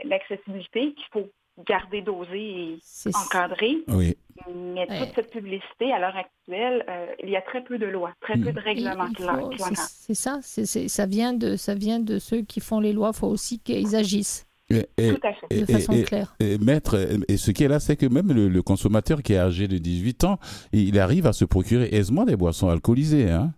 l'accessibilité 0.06 0.94
qu'il 0.94 1.06
faut 1.12 1.30
garder 1.68 2.02
dosé 2.02 2.40
et 2.40 2.78
C'est 2.82 3.16
encadré. 3.16 3.78
oui, 3.90 4.16
Mais 4.56 4.88
toute 4.88 4.96
Ouais. 5.00 5.12
cette 5.16 5.30
publicité, 5.32 5.92
à 5.94 6.00
l'heure 6.00 6.16
actuelle, 6.18 6.84
euh, 6.90 7.06
il 7.22 7.30
y 7.30 7.36
a 7.36 7.42
très 7.42 7.64
peu 7.64 7.78
de 7.78 7.86
lois, 7.86 8.12
très 8.22 8.34
peu 8.34 8.52
de 8.52 8.60
il- 8.60 8.60
règlements 8.60 9.08
c'est 9.78 10.14
ça, 10.16 10.40
c'est 10.42 10.66
c'est- 10.66 10.88
ça, 10.88 11.06
vient 11.06 11.34
de, 11.34 11.56
ça 11.56 11.76
vient 11.76 12.00
de 12.00 12.18
ceux 12.18 12.42
qui 12.42 12.60
font 12.60 12.80
les 12.80 12.92
lois. 12.94 13.12
Il 13.14 13.18
faut 13.20 13.28
aussi 13.28 13.60
qu'ils 13.60 13.96
agissent 13.96 14.48
et, 14.74 14.88
et- 14.98 15.14
Tout 15.14 15.28
à 15.28 15.34
fait. 15.34 15.48
de 15.56 15.64
Et- 15.64 15.74
façon 15.74 15.94
et- 15.94 16.04
claire. 16.04 16.36
et 16.40 16.58
maître, 16.58 16.96
et 17.28 17.38
ce 17.38 17.52
qui 17.52 17.64
est 17.64 17.68
là, 17.68 17.80
c'est 17.80 17.96
que 17.96 18.06
même 18.06 18.32
le, 18.34 18.48
le 18.48 18.62
consommateur 18.62 19.22
qui 19.24 19.34
est 19.34 19.38
âgé 19.38 19.68
de 19.68 19.78
18 19.78 20.24
ans, 20.26 20.40
il 20.72 21.00
arrive 21.00 21.28
à 21.28 21.34
se 21.34 21.46
procurer 21.46 21.90
aisément 21.92 22.26
des 22.26 22.36
boissons 22.36 22.70
alcoolisées. 22.70 23.30
Hein? 23.30 23.52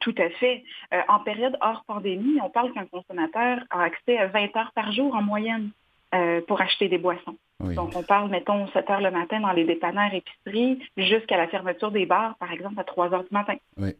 Tout 0.00 0.14
à 0.18 0.28
fait. 0.38 0.62
Euh, 0.94 1.00
en 1.08 1.18
période 1.20 1.56
hors 1.60 1.84
pandémie, 1.86 2.38
on 2.44 2.50
parle 2.50 2.72
qu'un 2.72 2.86
consommateur 2.86 3.58
a 3.70 3.82
accès 3.82 4.16
à 4.16 4.28
20 4.28 4.56
heures 4.56 4.72
par 4.74 4.92
jour 4.92 5.14
en 5.14 5.22
moyenne 5.22 5.70
euh, 6.14 6.40
pour 6.46 6.60
acheter 6.60 6.88
des 6.88 6.98
boissons. 6.98 7.36
Oui. 7.60 7.74
Donc, 7.74 7.90
on 7.96 8.02
parle, 8.04 8.30
mettons, 8.30 8.66
7 8.68 8.88
heures 8.88 9.00
le 9.00 9.10
matin 9.10 9.40
dans 9.40 9.50
les 9.52 9.64
dépanneurs, 9.64 10.10
épiceries, 10.14 10.78
jusqu'à 10.96 11.36
la 11.36 11.48
fermeture 11.48 11.90
des 11.90 12.06
bars, 12.06 12.36
par 12.38 12.52
exemple, 12.52 12.78
à 12.78 12.84
3 12.84 13.12
heures 13.12 13.24
du 13.24 13.28
matin. 13.32 13.56
Oui. 13.76 13.90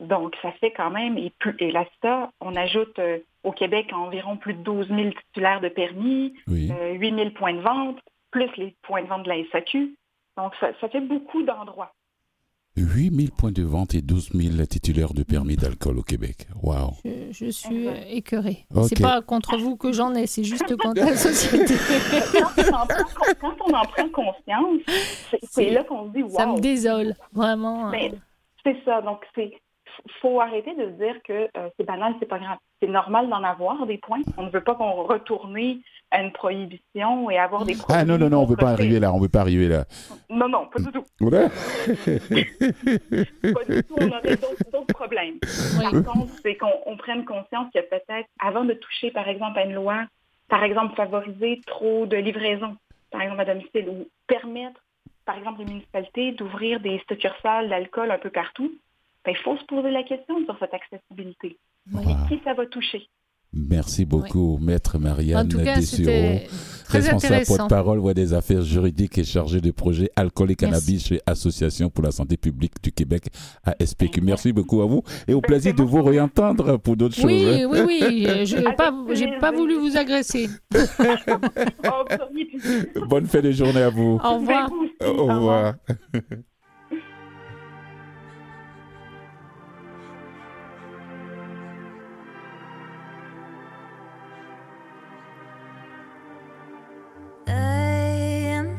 Donc, 0.00 0.34
ça 0.42 0.50
fait 0.52 0.72
quand 0.72 0.90
même, 0.90 1.18
et, 1.18 1.30
plus, 1.38 1.54
et 1.58 1.70
là, 1.70 1.84
ça, 2.02 2.30
on 2.40 2.56
ajoute 2.56 2.98
euh, 2.98 3.18
au 3.44 3.52
Québec 3.52 3.86
environ 3.92 4.36
plus 4.36 4.54
de 4.54 4.62
12 4.62 4.88
000 4.88 5.10
titulaires 5.26 5.60
de 5.60 5.68
permis, 5.68 6.32
Oui. 6.48 6.70
euh, 6.72 6.92
8 6.94 7.14
000 7.14 7.30
points 7.30 7.52
de 7.54 7.60
vente, 7.60 7.98
plus 8.30 8.48
les 8.56 8.74
points 8.82 9.02
de 9.02 9.08
vente 9.08 9.24
de 9.24 9.28
la 9.28 9.36
SAQ. 9.52 9.94
Donc, 10.38 10.52
ça, 10.60 10.68
ça 10.80 10.88
fait 10.88 11.00
beaucoup 11.02 11.42
d'endroits. 11.42 11.92
8000 12.76 13.32
points 13.32 13.50
de 13.52 13.62
vente 13.64 13.94
et 13.94 14.00
12 14.00 14.30
000 14.32 14.64
titulaires 14.66 15.12
de 15.12 15.22
permis 15.24 15.56
d'alcool 15.56 15.98
au 15.98 16.02
Québec. 16.02 16.46
Waouh. 16.62 16.92
Je, 17.04 17.10
je 17.32 17.50
suis 17.50 17.88
écœurée. 18.08 18.64
Ok. 18.74 18.84
C'est 18.88 19.02
pas 19.02 19.20
contre 19.22 19.58
vous 19.58 19.76
que 19.76 19.92
j'en 19.92 20.14
ai, 20.14 20.26
c'est 20.26 20.44
juste 20.44 20.76
contre 20.76 21.00
la 21.02 21.16
société. 21.16 21.74
quand, 22.32 22.62
on 22.62 22.74
en 22.74 22.86
prend, 22.86 23.24
quand 23.40 23.56
on 23.68 23.74
en 23.74 23.82
prend 23.82 24.08
conscience, 24.10 24.78
c'est- 25.42 25.70
là 25.70 25.82
qu'on 25.84 26.06
se 26.08 26.12
dit, 26.16 26.22
wow. 26.22 26.30
Ça 26.30 26.46
me 26.46 26.60
désole, 26.60 27.14
vraiment. 27.32 27.86
hein. 27.88 27.90
Mais 27.90 28.12
c'est 28.64 28.76
ça. 28.84 29.02
Donc, 29.02 29.20
c'est 29.34 29.52
faut 30.20 30.40
arrêter 30.40 30.74
de 30.74 30.84
se 30.84 31.02
dire 31.02 31.22
que 31.22 31.48
euh, 31.56 31.68
c'est 31.76 31.84
banal, 31.84 32.14
c'est 32.20 32.26
pas 32.26 32.38
grave. 32.38 32.58
C'est 32.80 32.88
normal 32.88 33.28
d'en 33.28 33.42
avoir 33.42 33.86
des 33.86 33.98
points. 33.98 34.20
On 34.36 34.44
ne 34.44 34.50
veut 34.50 34.62
pas 34.62 34.74
qu'on 34.74 34.92
retourne 35.04 35.56
à 36.10 36.22
une 36.22 36.32
prohibition 36.32 37.30
et 37.30 37.38
avoir 37.38 37.64
des 37.64 37.76
Ah 37.88 38.04
non, 38.04 38.18
non, 38.18 38.28
non, 38.30 38.38
on 38.38 38.44
ne 38.44 38.48
veut 38.50 38.56
pas 38.56 38.70
arriver 38.70 38.98
là, 38.98 39.12
on 39.12 39.18
ne 39.18 39.22
veut 39.22 39.28
pas 39.28 39.40
arriver 39.40 39.68
là. 39.68 39.84
Non, 40.28 40.48
non, 40.48 40.66
pas 40.66 40.80
du 40.80 40.90
tout. 40.90 41.04
Voilà. 41.20 41.48
Pas 41.48 43.64
du 43.64 43.82
tout. 43.84 43.94
On 43.98 44.08
aurait 44.08 44.36
d'autres 44.72 44.94
problèmes. 44.94 45.38
Par 45.80 45.92
Oui. 45.92 46.04
contre, 46.04 46.32
c'est 46.42 46.56
qu'on 46.56 46.72
on 46.86 46.96
prenne 46.96 47.24
conscience 47.24 47.68
que 47.74 47.80
peut-être, 47.80 48.28
avant 48.40 48.64
de 48.64 48.74
toucher, 48.74 49.10
par 49.10 49.28
exemple, 49.28 49.58
à 49.58 49.64
une 49.64 49.74
loi, 49.74 50.04
par 50.48 50.64
exemple, 50.64 50.94
favoriser 50.96 51.60
trop 51.66 52.06
de 52.06 52.16
livraison, 52.16 52.76
par 53.10 53.22
exemple, 53.22 53.40
à 53.42 53.44
domicile, 53.44 53.88
ou 53.88 54.08
permettre, 54.26 54.80
par 55.24 55.38
exemple, 55.38 55.62
aux 55.62 55.66
municipalités 55.66 56.32
d'ouvrir 56.32 56.80
des 56.80 57.00
succursales 57.08 57.68
d'alcool 57.68 58.10
un 58.10 58.18
peu 58.18 58.30
partout, 58.30 58.72
ben, 59.24 59.32
il 59.32 59.36
faut 59.42 59.56
se 59.56 59.64
poser 59.64 59.90
la 59.90 60.02
question 60.02 60.34
sur 60.44 60.56
cette 60.58 60.74
accessibilité. 60.74 61.58
Oui. 61.92 62.04
Wow. 62.06 62.14
Qui 62.28 62.40
ça 62.44 62.54
va 62.54 62.66
toucher? 62.66 63.08
Merci 63.52 64.04
beaucoup, 64.04 64.58
Maître 64.60 64.96
Marianne 64.98 65.48
Dessureau, 65.48 66.38
responsable 66.88 67.44
porte-parole 67.46 67.98
voix 67.98 68.14
des 68.14 68.32
affaires 68.32 68.62
juridiques 68.62 69.18
et 69.18 69.24
chargé 69.24 69.60
de 69.60 69.72
projet 69.72 70.08
alcool 70.14 70.52
et 70.52 70.54
cannabis 70.54 71.08
chez 71.08 71.20
Association 71.26 71.90
pour 71.90 72.04
la 72.04 72.12
santé 72.12 72.36
publique 72.36 72.74
du 72.80 72.92
Québec, 72.92 73.24
ASPQ. 73.64 74.20
Merci 74.22 74.52
beaucoup 74.52 74.82
à 74.82 74.86
vous 74.86 75.02
et 75.26 75.34
au 75.34 75.40
Ben, 75.40 75.48
plaisir 75.48 75.74
de 75.74 75.82
vous 75.82 76.00
réentendre 76.00 76.78
pour 76.78 76.96
d'autres 76.96 77.16
choses. 77.16 77.24
Oui, 77.24 77.44
hein. 77.44 77.66
oui, 77.68 77.80
oui. 77.84 78.00
Je 78.46 78.56
n'ai 78.56 78.66
Avec 78.66 78.76
pas, 78.76 78.94
j'ai 79.08 79.24
plaisir. 79.24 79.40
pas 79.40 79.50
voulu 79.50 79.74
vous 79.80 79.96
agresser. 79.96 80.48
Bonne 83.08 83.26
fin 83.26 83.40
de 83.40 83.50
journée 83.50 83.82
à 83.82 83.90
vous. 83.90 84.20
Au 84.22 84.34
revoir. 84.36 84.70
Au 85.04 85.26
revoir. 85.26 85.74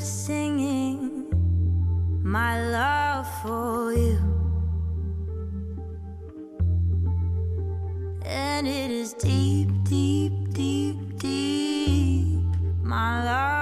Singing 0.02 1.26
my 2.24 2.62
love 2.70 3.28
for 3.42 3.94
you. 3.94 4.20
And 8.26 8.68
it 8.68 8.92
is 8.92 9.14
deep, 9.14 9.70
deep, 9.84 10.34
deep, 10.54 11.18
deep. 11.20 12.40
My 12.82 13.24
love 13.24 13.61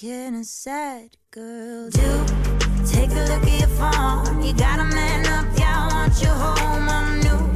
Can 0.00 0.36
a 0.36 0.44
sad 0.44 1.16
girl 1.32 1.90
do? 1.90 2.24
Take 2.86 3.10
a 3.10 3.24
look 3.26 3.42
at 3.42 3.58
your 3.58 3.68
phone. 3.70 4.44
You 4.44 4.52
got 4.52 4.78
a 4.78 4.84
man 4.84 5.26
up, 5.26 5.58
yeah, 5.58 5.88
I 5.90 5.92
want 5.92 6.22
you 6.22 6.28
home. 6.28 6.88
I'm 6.88 7.18
new 7.18 7.47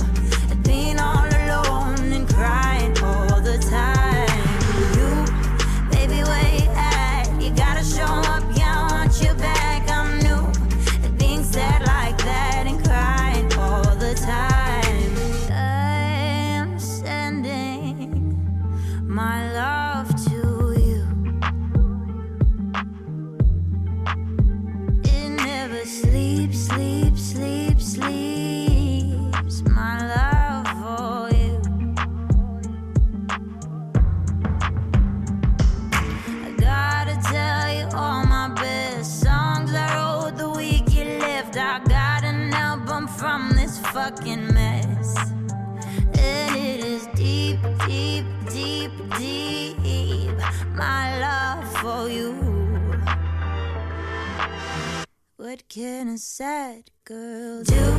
Can 55.74 56.08
a 56.08 56.18
sad 56.18 56.90
girl 57.02 57.62
do? 57.64 57.98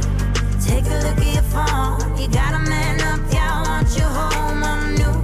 Take 0.64 0.86
a 0.86 1.00
look 1.02 1.18
at 1.18 1.34
your 1.34 1.42
phone. 1.42 2.16
You 2.20 2.28
got 2.28 2.54
a 2.54 2.70
man 2.70 3.02
up, 3.02 3.20
I 3.34 3.64
want 3.66 3.98
you 3.98 4.04
home. 4.04 4.64
I'm 4.64 4.94
new. 4.94 5.23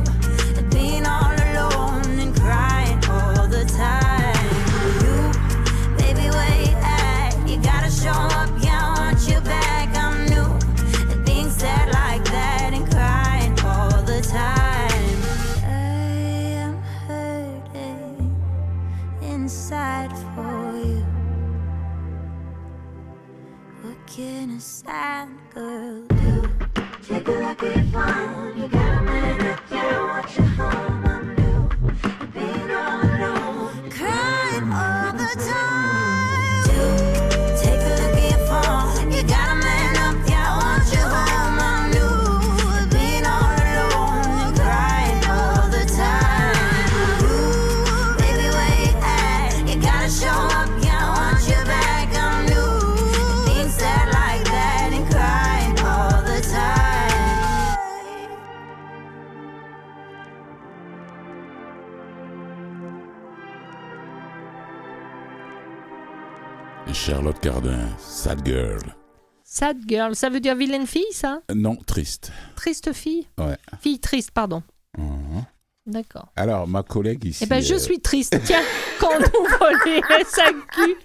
Sad 69.60 69.78
girl, 69.86 70.16
ça 70.16 70.30
veut 70.30 70.40
dire 70.40 70.56
vilaine 70.56 70.88
fille, 70.88 71.04
ça? 71.12 71.42
Non, 71.54 71.76
triste. 71.76 72.32
Triste 72.56 72.94
fille? 72.94 73.28
Ouais. 73.38 73.58
Fille 73.82 74.00
triste, 74.00 74.32
pardon. 74.32 74.64
Mhm. 74.98 75.44
D'accord. 75.86 76.32
Alors, 76.38 76.66
ma 76.66 76.82
collègue 76.82 77.26
ici. 77.26 77.44
Eh 77.44 77.48
ben, 77.48 77.62
je 77.62 77.74
euh, 77.74 77.78
suis 77.78 78.00
triste. 78.00 78.40
Tiens, 78.46 78.62
quand 79.02 79.10
on 79.10 79.42
ouvre 79.42 79.70
les 79.86 80.02
SAQ. 80.30 80.96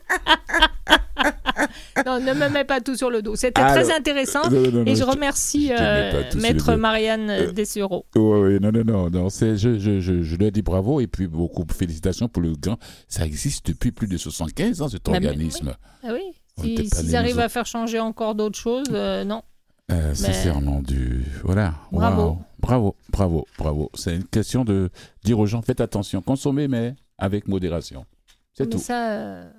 non, 2.07 2.21
ne 2.21 2.33
me 2.33 2.49
mets 2.49 2.65
pas 2.65 2.81
tout 2.81 2.95
sur 2.95 3.11
le 3.11 3.23
dos. 3.23 3.35
C'était 3.35 3.61
Alors, 3.61 3.73
très 3.75 3.93
intéressant. 3.93 4.49
non, 4.49 4.61
non, 4.61 4.71
non, 4.71 4.85
et 4.87 4.95
je 4.95 5.03
remercie 5.03 5.69
je 5.69 5.75
euh, 5.77 6.41
Maître. 6.41 6.75
Marianne 6.77 7.31
Euh, 7.31 7.51
Dessureau. 7.51 8.07
Ouais, 8.15 8.23
ouais, 8.23 8.59
non, 8.61 8.71
non, 8.71 8.85
non, 8.85 9.11
non. 9.11 9.31
C'est, 9.31 9.57
je, 9.57 9.81
je, 9.81 9.99
je, 9.99 10.23
je 10.23 10.37
lui 10.37 10.45
ai 10.47 10.51
dit 10.53 10.63
bravo 10.63 11.01
et 11.01 11.09
puis 11.09 11.27
beaucoup 11.27 11.65
de 11.65 11.73
félicitations 11.73 12.29
pour 12.29 12.43
le 12.43 12.53
grand. 12.53 12.79
Ça 13.09 13.27
existe 13.27 13.67
depuis 13.67 13.91
plus 13.91 14.07
de 14.07 14.17
75 14.17 14.81
ans, 14.83 14.89
cet 14.89 15.07
Bah, 15.07 15.13
organisme. 15.15 15.75
Ah 16.05 16.11
oui 16.13 16.21
était 16.21 16.33
pas 16.33 16.34
S'ils 16.61 17.09
nés, 17.11 17.15
arrivent 17.17 17.41
à 17.41 17.49
faire 17.49 17.67
changer 17.67 17.99
encore 18.01 18.35
d'autres 18.35 18.59
choses, 18.59 18.87
euh, 18.93 19.25
non. 19.25 19.43
Euh, 19.91 20.15
c'est 20.15 20.33
du. 20.83 21.25
Voilà. 21.43 21.75
Bravo. 21.93 22.39
Bravo, 22.59 22.97
bravo, 23.11 23.47
bravo. 23.59 23.91
C'est 23.95 24.17
une 24.17 24.25
question 24.25 24.65
de 24.65 24.89
dire 25.25 25.39
aux 25.39 25.47
gens 25.47 25.61
faites 25.61 25.81
attention, 25.83 26.23
consommez, 26.23 26.69
mais 26.69 26.95
avec 27.19 27.47
modération. 27.49 28.07
C'est 28.55 28.71
tout. 28.71 28.79
ça, 28.79 29.11
euh, 29.13 29.51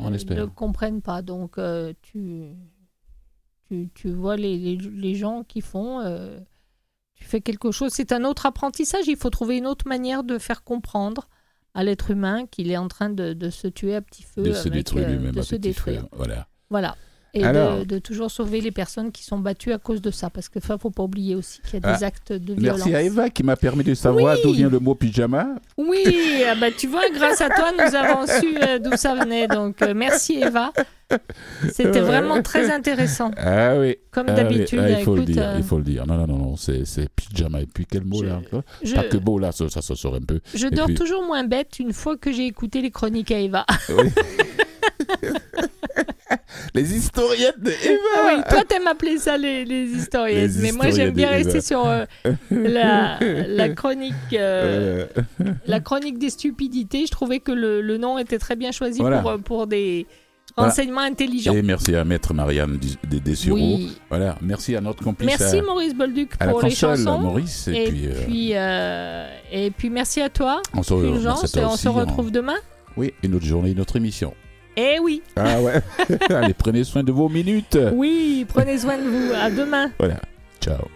On 0.00 0.10
ils 0.10 0.16
espère. 0.16 0.38
ne 0.38 0.46
comprennent 0.46 1.02
pas. 1.02 1.22
Donc, 1.22 1.58
euh, 1.58 1.92
tu, 2.02 2.46
tu, 3.68 3.88
tu 3.94 4.10
vois 4.10 4.36
les, 4.36 4.56
les, 4.58 4.76
les 4.76 5.14
gens 5.14 5.44
qui 5.44 5.60
font. 5.60 6.00
euh, 6.00 6.40
tu 7.14 7.24
fais 7.24 7.40
quelque 7.40 7.70
chose. 7.70 7.92
C'est 7.92 8.12
un 8.12 8.24
autre 8.24 8.46
apprentissage. 8.46 9.06
Il 9.06 9.16
faut 9.16 9.30
trouver 9.30 9.58
une 9.58 9.66
autre 9.66 9.86
manière 9.86 10.24
de 10.24 10.38
faire 10.38 10.64
comprendre 10.64 11.28
à 11.74 11.84
l'être 11.84 12.10
humain 12.10 12.46
qu'il 12.46 12.70
est 12.70 12.76
en 12.76 12.88
train 12.88 13.10
de, 13.10 13.32
de 13.32 13.50
se 13.50 13.68
tuer 13.68 13.94
à 13.94 14.00
petit 14.00 14.22
feu. 14.22 14.42
de 14.42 14.52
se 14.52 14.68
détruire 14.68 15.08
euh, 15.08 15.12
lui-même. 15.12 15.34
De 15.34 15.40
à 15.40 15.42
se 15.42 15.50
petit 15.50 15.60
détruire. 15.60 16.02
feu. 16.02 16.08
Voilà. 16.12 16.48
Voilà. 16.70 16.96
Et 17.34 17.44
Alors- 17.44 17.78
de, 17.80 17.84
de 17.84 17.98
toujours 17.98 18.30
sauver 18.30 18.60
les 18.60 18.70
personnes 18.72 19.12
qui 19.12 19.22
sont 19.22 19.38
battues 19.38 19.72
à 19.72 19.78
cause 19.78 20.00
de 20.02 20.10
ça. 20.10 20.30
Parce 20.30 20.48
que 20.48 20.58
ne 20.58 20.78
faut 20.78 20.90
pas 20.90 21.02
oublier 21.04 21.34
aussi 21.36 21.60
qu'il 21.62 21.74
y 21.74 21.76
a 21.76 21.80
des 21.96 22.02
Ah, 22.04 22.06
actes 22.06 22.32
de 22.32 22.54
violence. 22.54 22.78
Merci 22.80 22.94
à 22.94 23.02
Eva 23.02 23.30
qui 23.30 23.42
m'a 23.44 23.56
permis 23.56 23.84
de 23.84 23.94
savoir 23.94 24.34
Oui. 24.36 24.40
d'où 24.42 24.52
vient 24.52 24.68
le 24.68 24.78
mot 24.80 24.94
pyjama. 24.94 25.46
Oui, 25.76 26.02
ah 26.50 26.54
bah, 26.56 26.70
tu 26.76 26.86
vois, 26.88 27.08
grâce 27.14 27.40
à 27.40 27.48
toi, 27.48 27.70
nous 27.72 27.94
avons 27.94 28.26
su 28.26 28.56
euh, 28.62 28.78
d'où 28.78 28.96
ça 28.96 29.14
venait. 29.14 29.46
Donc, 29.48 29.80
euh, 29.82 29.94
merci 29.94 30.40
Eva. 30.42 30.72
C'était 31.72 32.00
vraiment 32.00 32.40
très 32.42 32.70
intéressant. 32.70 33.30
Ah 33.36 33.74
oui. 33.78 33.96
Comme 34.12 34.26
Ah 34.28 34.32
oui. 34.32 34.36
d'habitude, 34.42 34.80
Ah, 34.82 34.90
il 34.90 35.04
faut 35.04 35.14
le 35.16 35.22
écoute, 35.22 35.34
dire. 35.34 35.42
euh, 35.48 35.54
Il 35.58 35.64
faut 35.64 35.78
le 35.78 35.82
dire. 35.84 36.06
Non, 36.06 36.16
non, 36.16 36.26
non, 36.26 36.36
non. 36.38 36.56
C'est, 36.56 36.84
c'est 36.84 37.08
pyjama. 37.08 37.60
Et 37.62 37.66
puis 37.66 37.86
quel 37.90 38.04
mot 38.04 38.20
Je- 38.22 38.26
là 38.28 38.36
encore? 38.36 38.62
je- 38.82 38.94
Pas 38.94 39.04
que 39.04 39.16
beau 39.16 39.38
là, 39.38 39.50
ça, 39.52 39.68
ça, 39.68 39.82
ça 39.82 39.94
sort 39.96 40.14
un 40.14 40.20
peu. 40.20 40.40
Je 40.54 40.66
Et 40.66 40.70
dors 40.70 40.86
puis- 40.86 40.94
toujours 40.94 41.24
moins 41.24 41.42
bête 41.44 41.78
une 41.80 41.92
fois 41.92 42.16
que 42.16 42.30
j'ai 42.32 42.46
écouté 42.46 42.80
les 42.80 42.90
chroniques 42.90 43.30
à 43.32 43.38
Eva. 43.40 43.66
Oui. 43.88 44.08
Les 46.74 46.94
historiettes 46.96 47.60
de 47.60 47.70
Eva. 47.70 47.98
Ah 48.16 48.32
oui, 48.36 48.42
toi 48.48 48.62
t'aimes 48.64 48.86
appeler 48.86 49.18
ça 49.18 49.36
les, 49.36 49.64
les 49.64 49.84
historiennes, 49.86 50.50
Les 50.50 50.62
mais 50.62 50.72
moi 50.72 50.90
j'aime 50.90 51.10
bien 51.10 51.28
historiettes 51.30 51.46
rester 51.46 51.60
sur 51.60 51.86
euh, 51.86 52.04
la, 52.50 53.18
la 53.20 53.68
chronique, 53.70 54.14
euh, 54.32 55.06
Euh, 55.16 55.22
la 55.66 55.80
chronique 55.80 56.18
des 56.18 56.30
stupidités. 56.30 57.06
Je 57.06 57.10
trouvais 57.10 57.40
que 57.40 57.52
le, 57.52 57.80
le 57.80 57.98
nom 57.98 58.18
était 58.18 58.38
très 58.38 58.56
bien 58.56 58.70
choisi 58.72 59.00
Voilà. 59.00 59.20
pour, 59.20 59.30
euh, 59.30 59.38
pour 59.38 59.66
des 59.66 60.06
Voilà. 60.56 60.70
renseignements 60.70 61.00
intelligents. 61.00 61.52
Et 61.54 61.62
merci 61.62 61.94
à 61.94 62.04
Maître 62.04 62.32
Marianne 62.34 62.78
Dessureau. 63.18 63.56
Oui. 63.56 63.96
Voilà, 64.08 64.36
merci 64.40 64.76
à 64.76 64.80
notre 64.80 65.02
complice. 65.02 65.28
Merci 65.38 65.58
à, 65.58 65.62
Maurice 65.62 65.94
Bolduc 65.94 66.30
à 66.38 66.46
la 66.46 66.52
pour 66.52 66.62
les 66.62 66.70
chansons. 66.70 67.18
Maurice. 67.18 67.68
Et, 67.68 67.84
Et 67.84 67.88
puis, 67.88 68.08
puis, 68.26 68.52
et 69.52 69.70
puis 69.70 69.90
merci 69.90 70.20
à 70.20 70.28
toi, 70.28 70.62
on 70.74 70.82
se, 70.82 70.94
on 70.94 71.76
se 71.76 71.88
hein. 71.88 71.90
retrouve 71.90 72.30
demain. 72.30 72.56
Oui, 72.96 73.14
une 73.22 73.34
autre 73.34 73.46
journée, 73.46 73.70
une 73.70 73.80
autre 73.80 73.96
émission. 73.96 74.34
Eh 74.82 74.98
oui, 74.98 75.20
Ah 75.36 75.60
ouais. 75.60 75.82
Allez, 76.30 76.54
prenez 76.54 76.84
soin 76.84 77.02
de 77.02 77.12
vos 77.12 77.28
minutes. 77.28 77.76
oui, 77.92 78.46
prenez 78.48 78.78
soin 78.78 78.96
de 78.96 79.02
vous. 79.02 79.32
À 79.34 79.50
demain. 79.50 79.90
Voilà. 79.98 80.16
Ciao. 80.58 80.88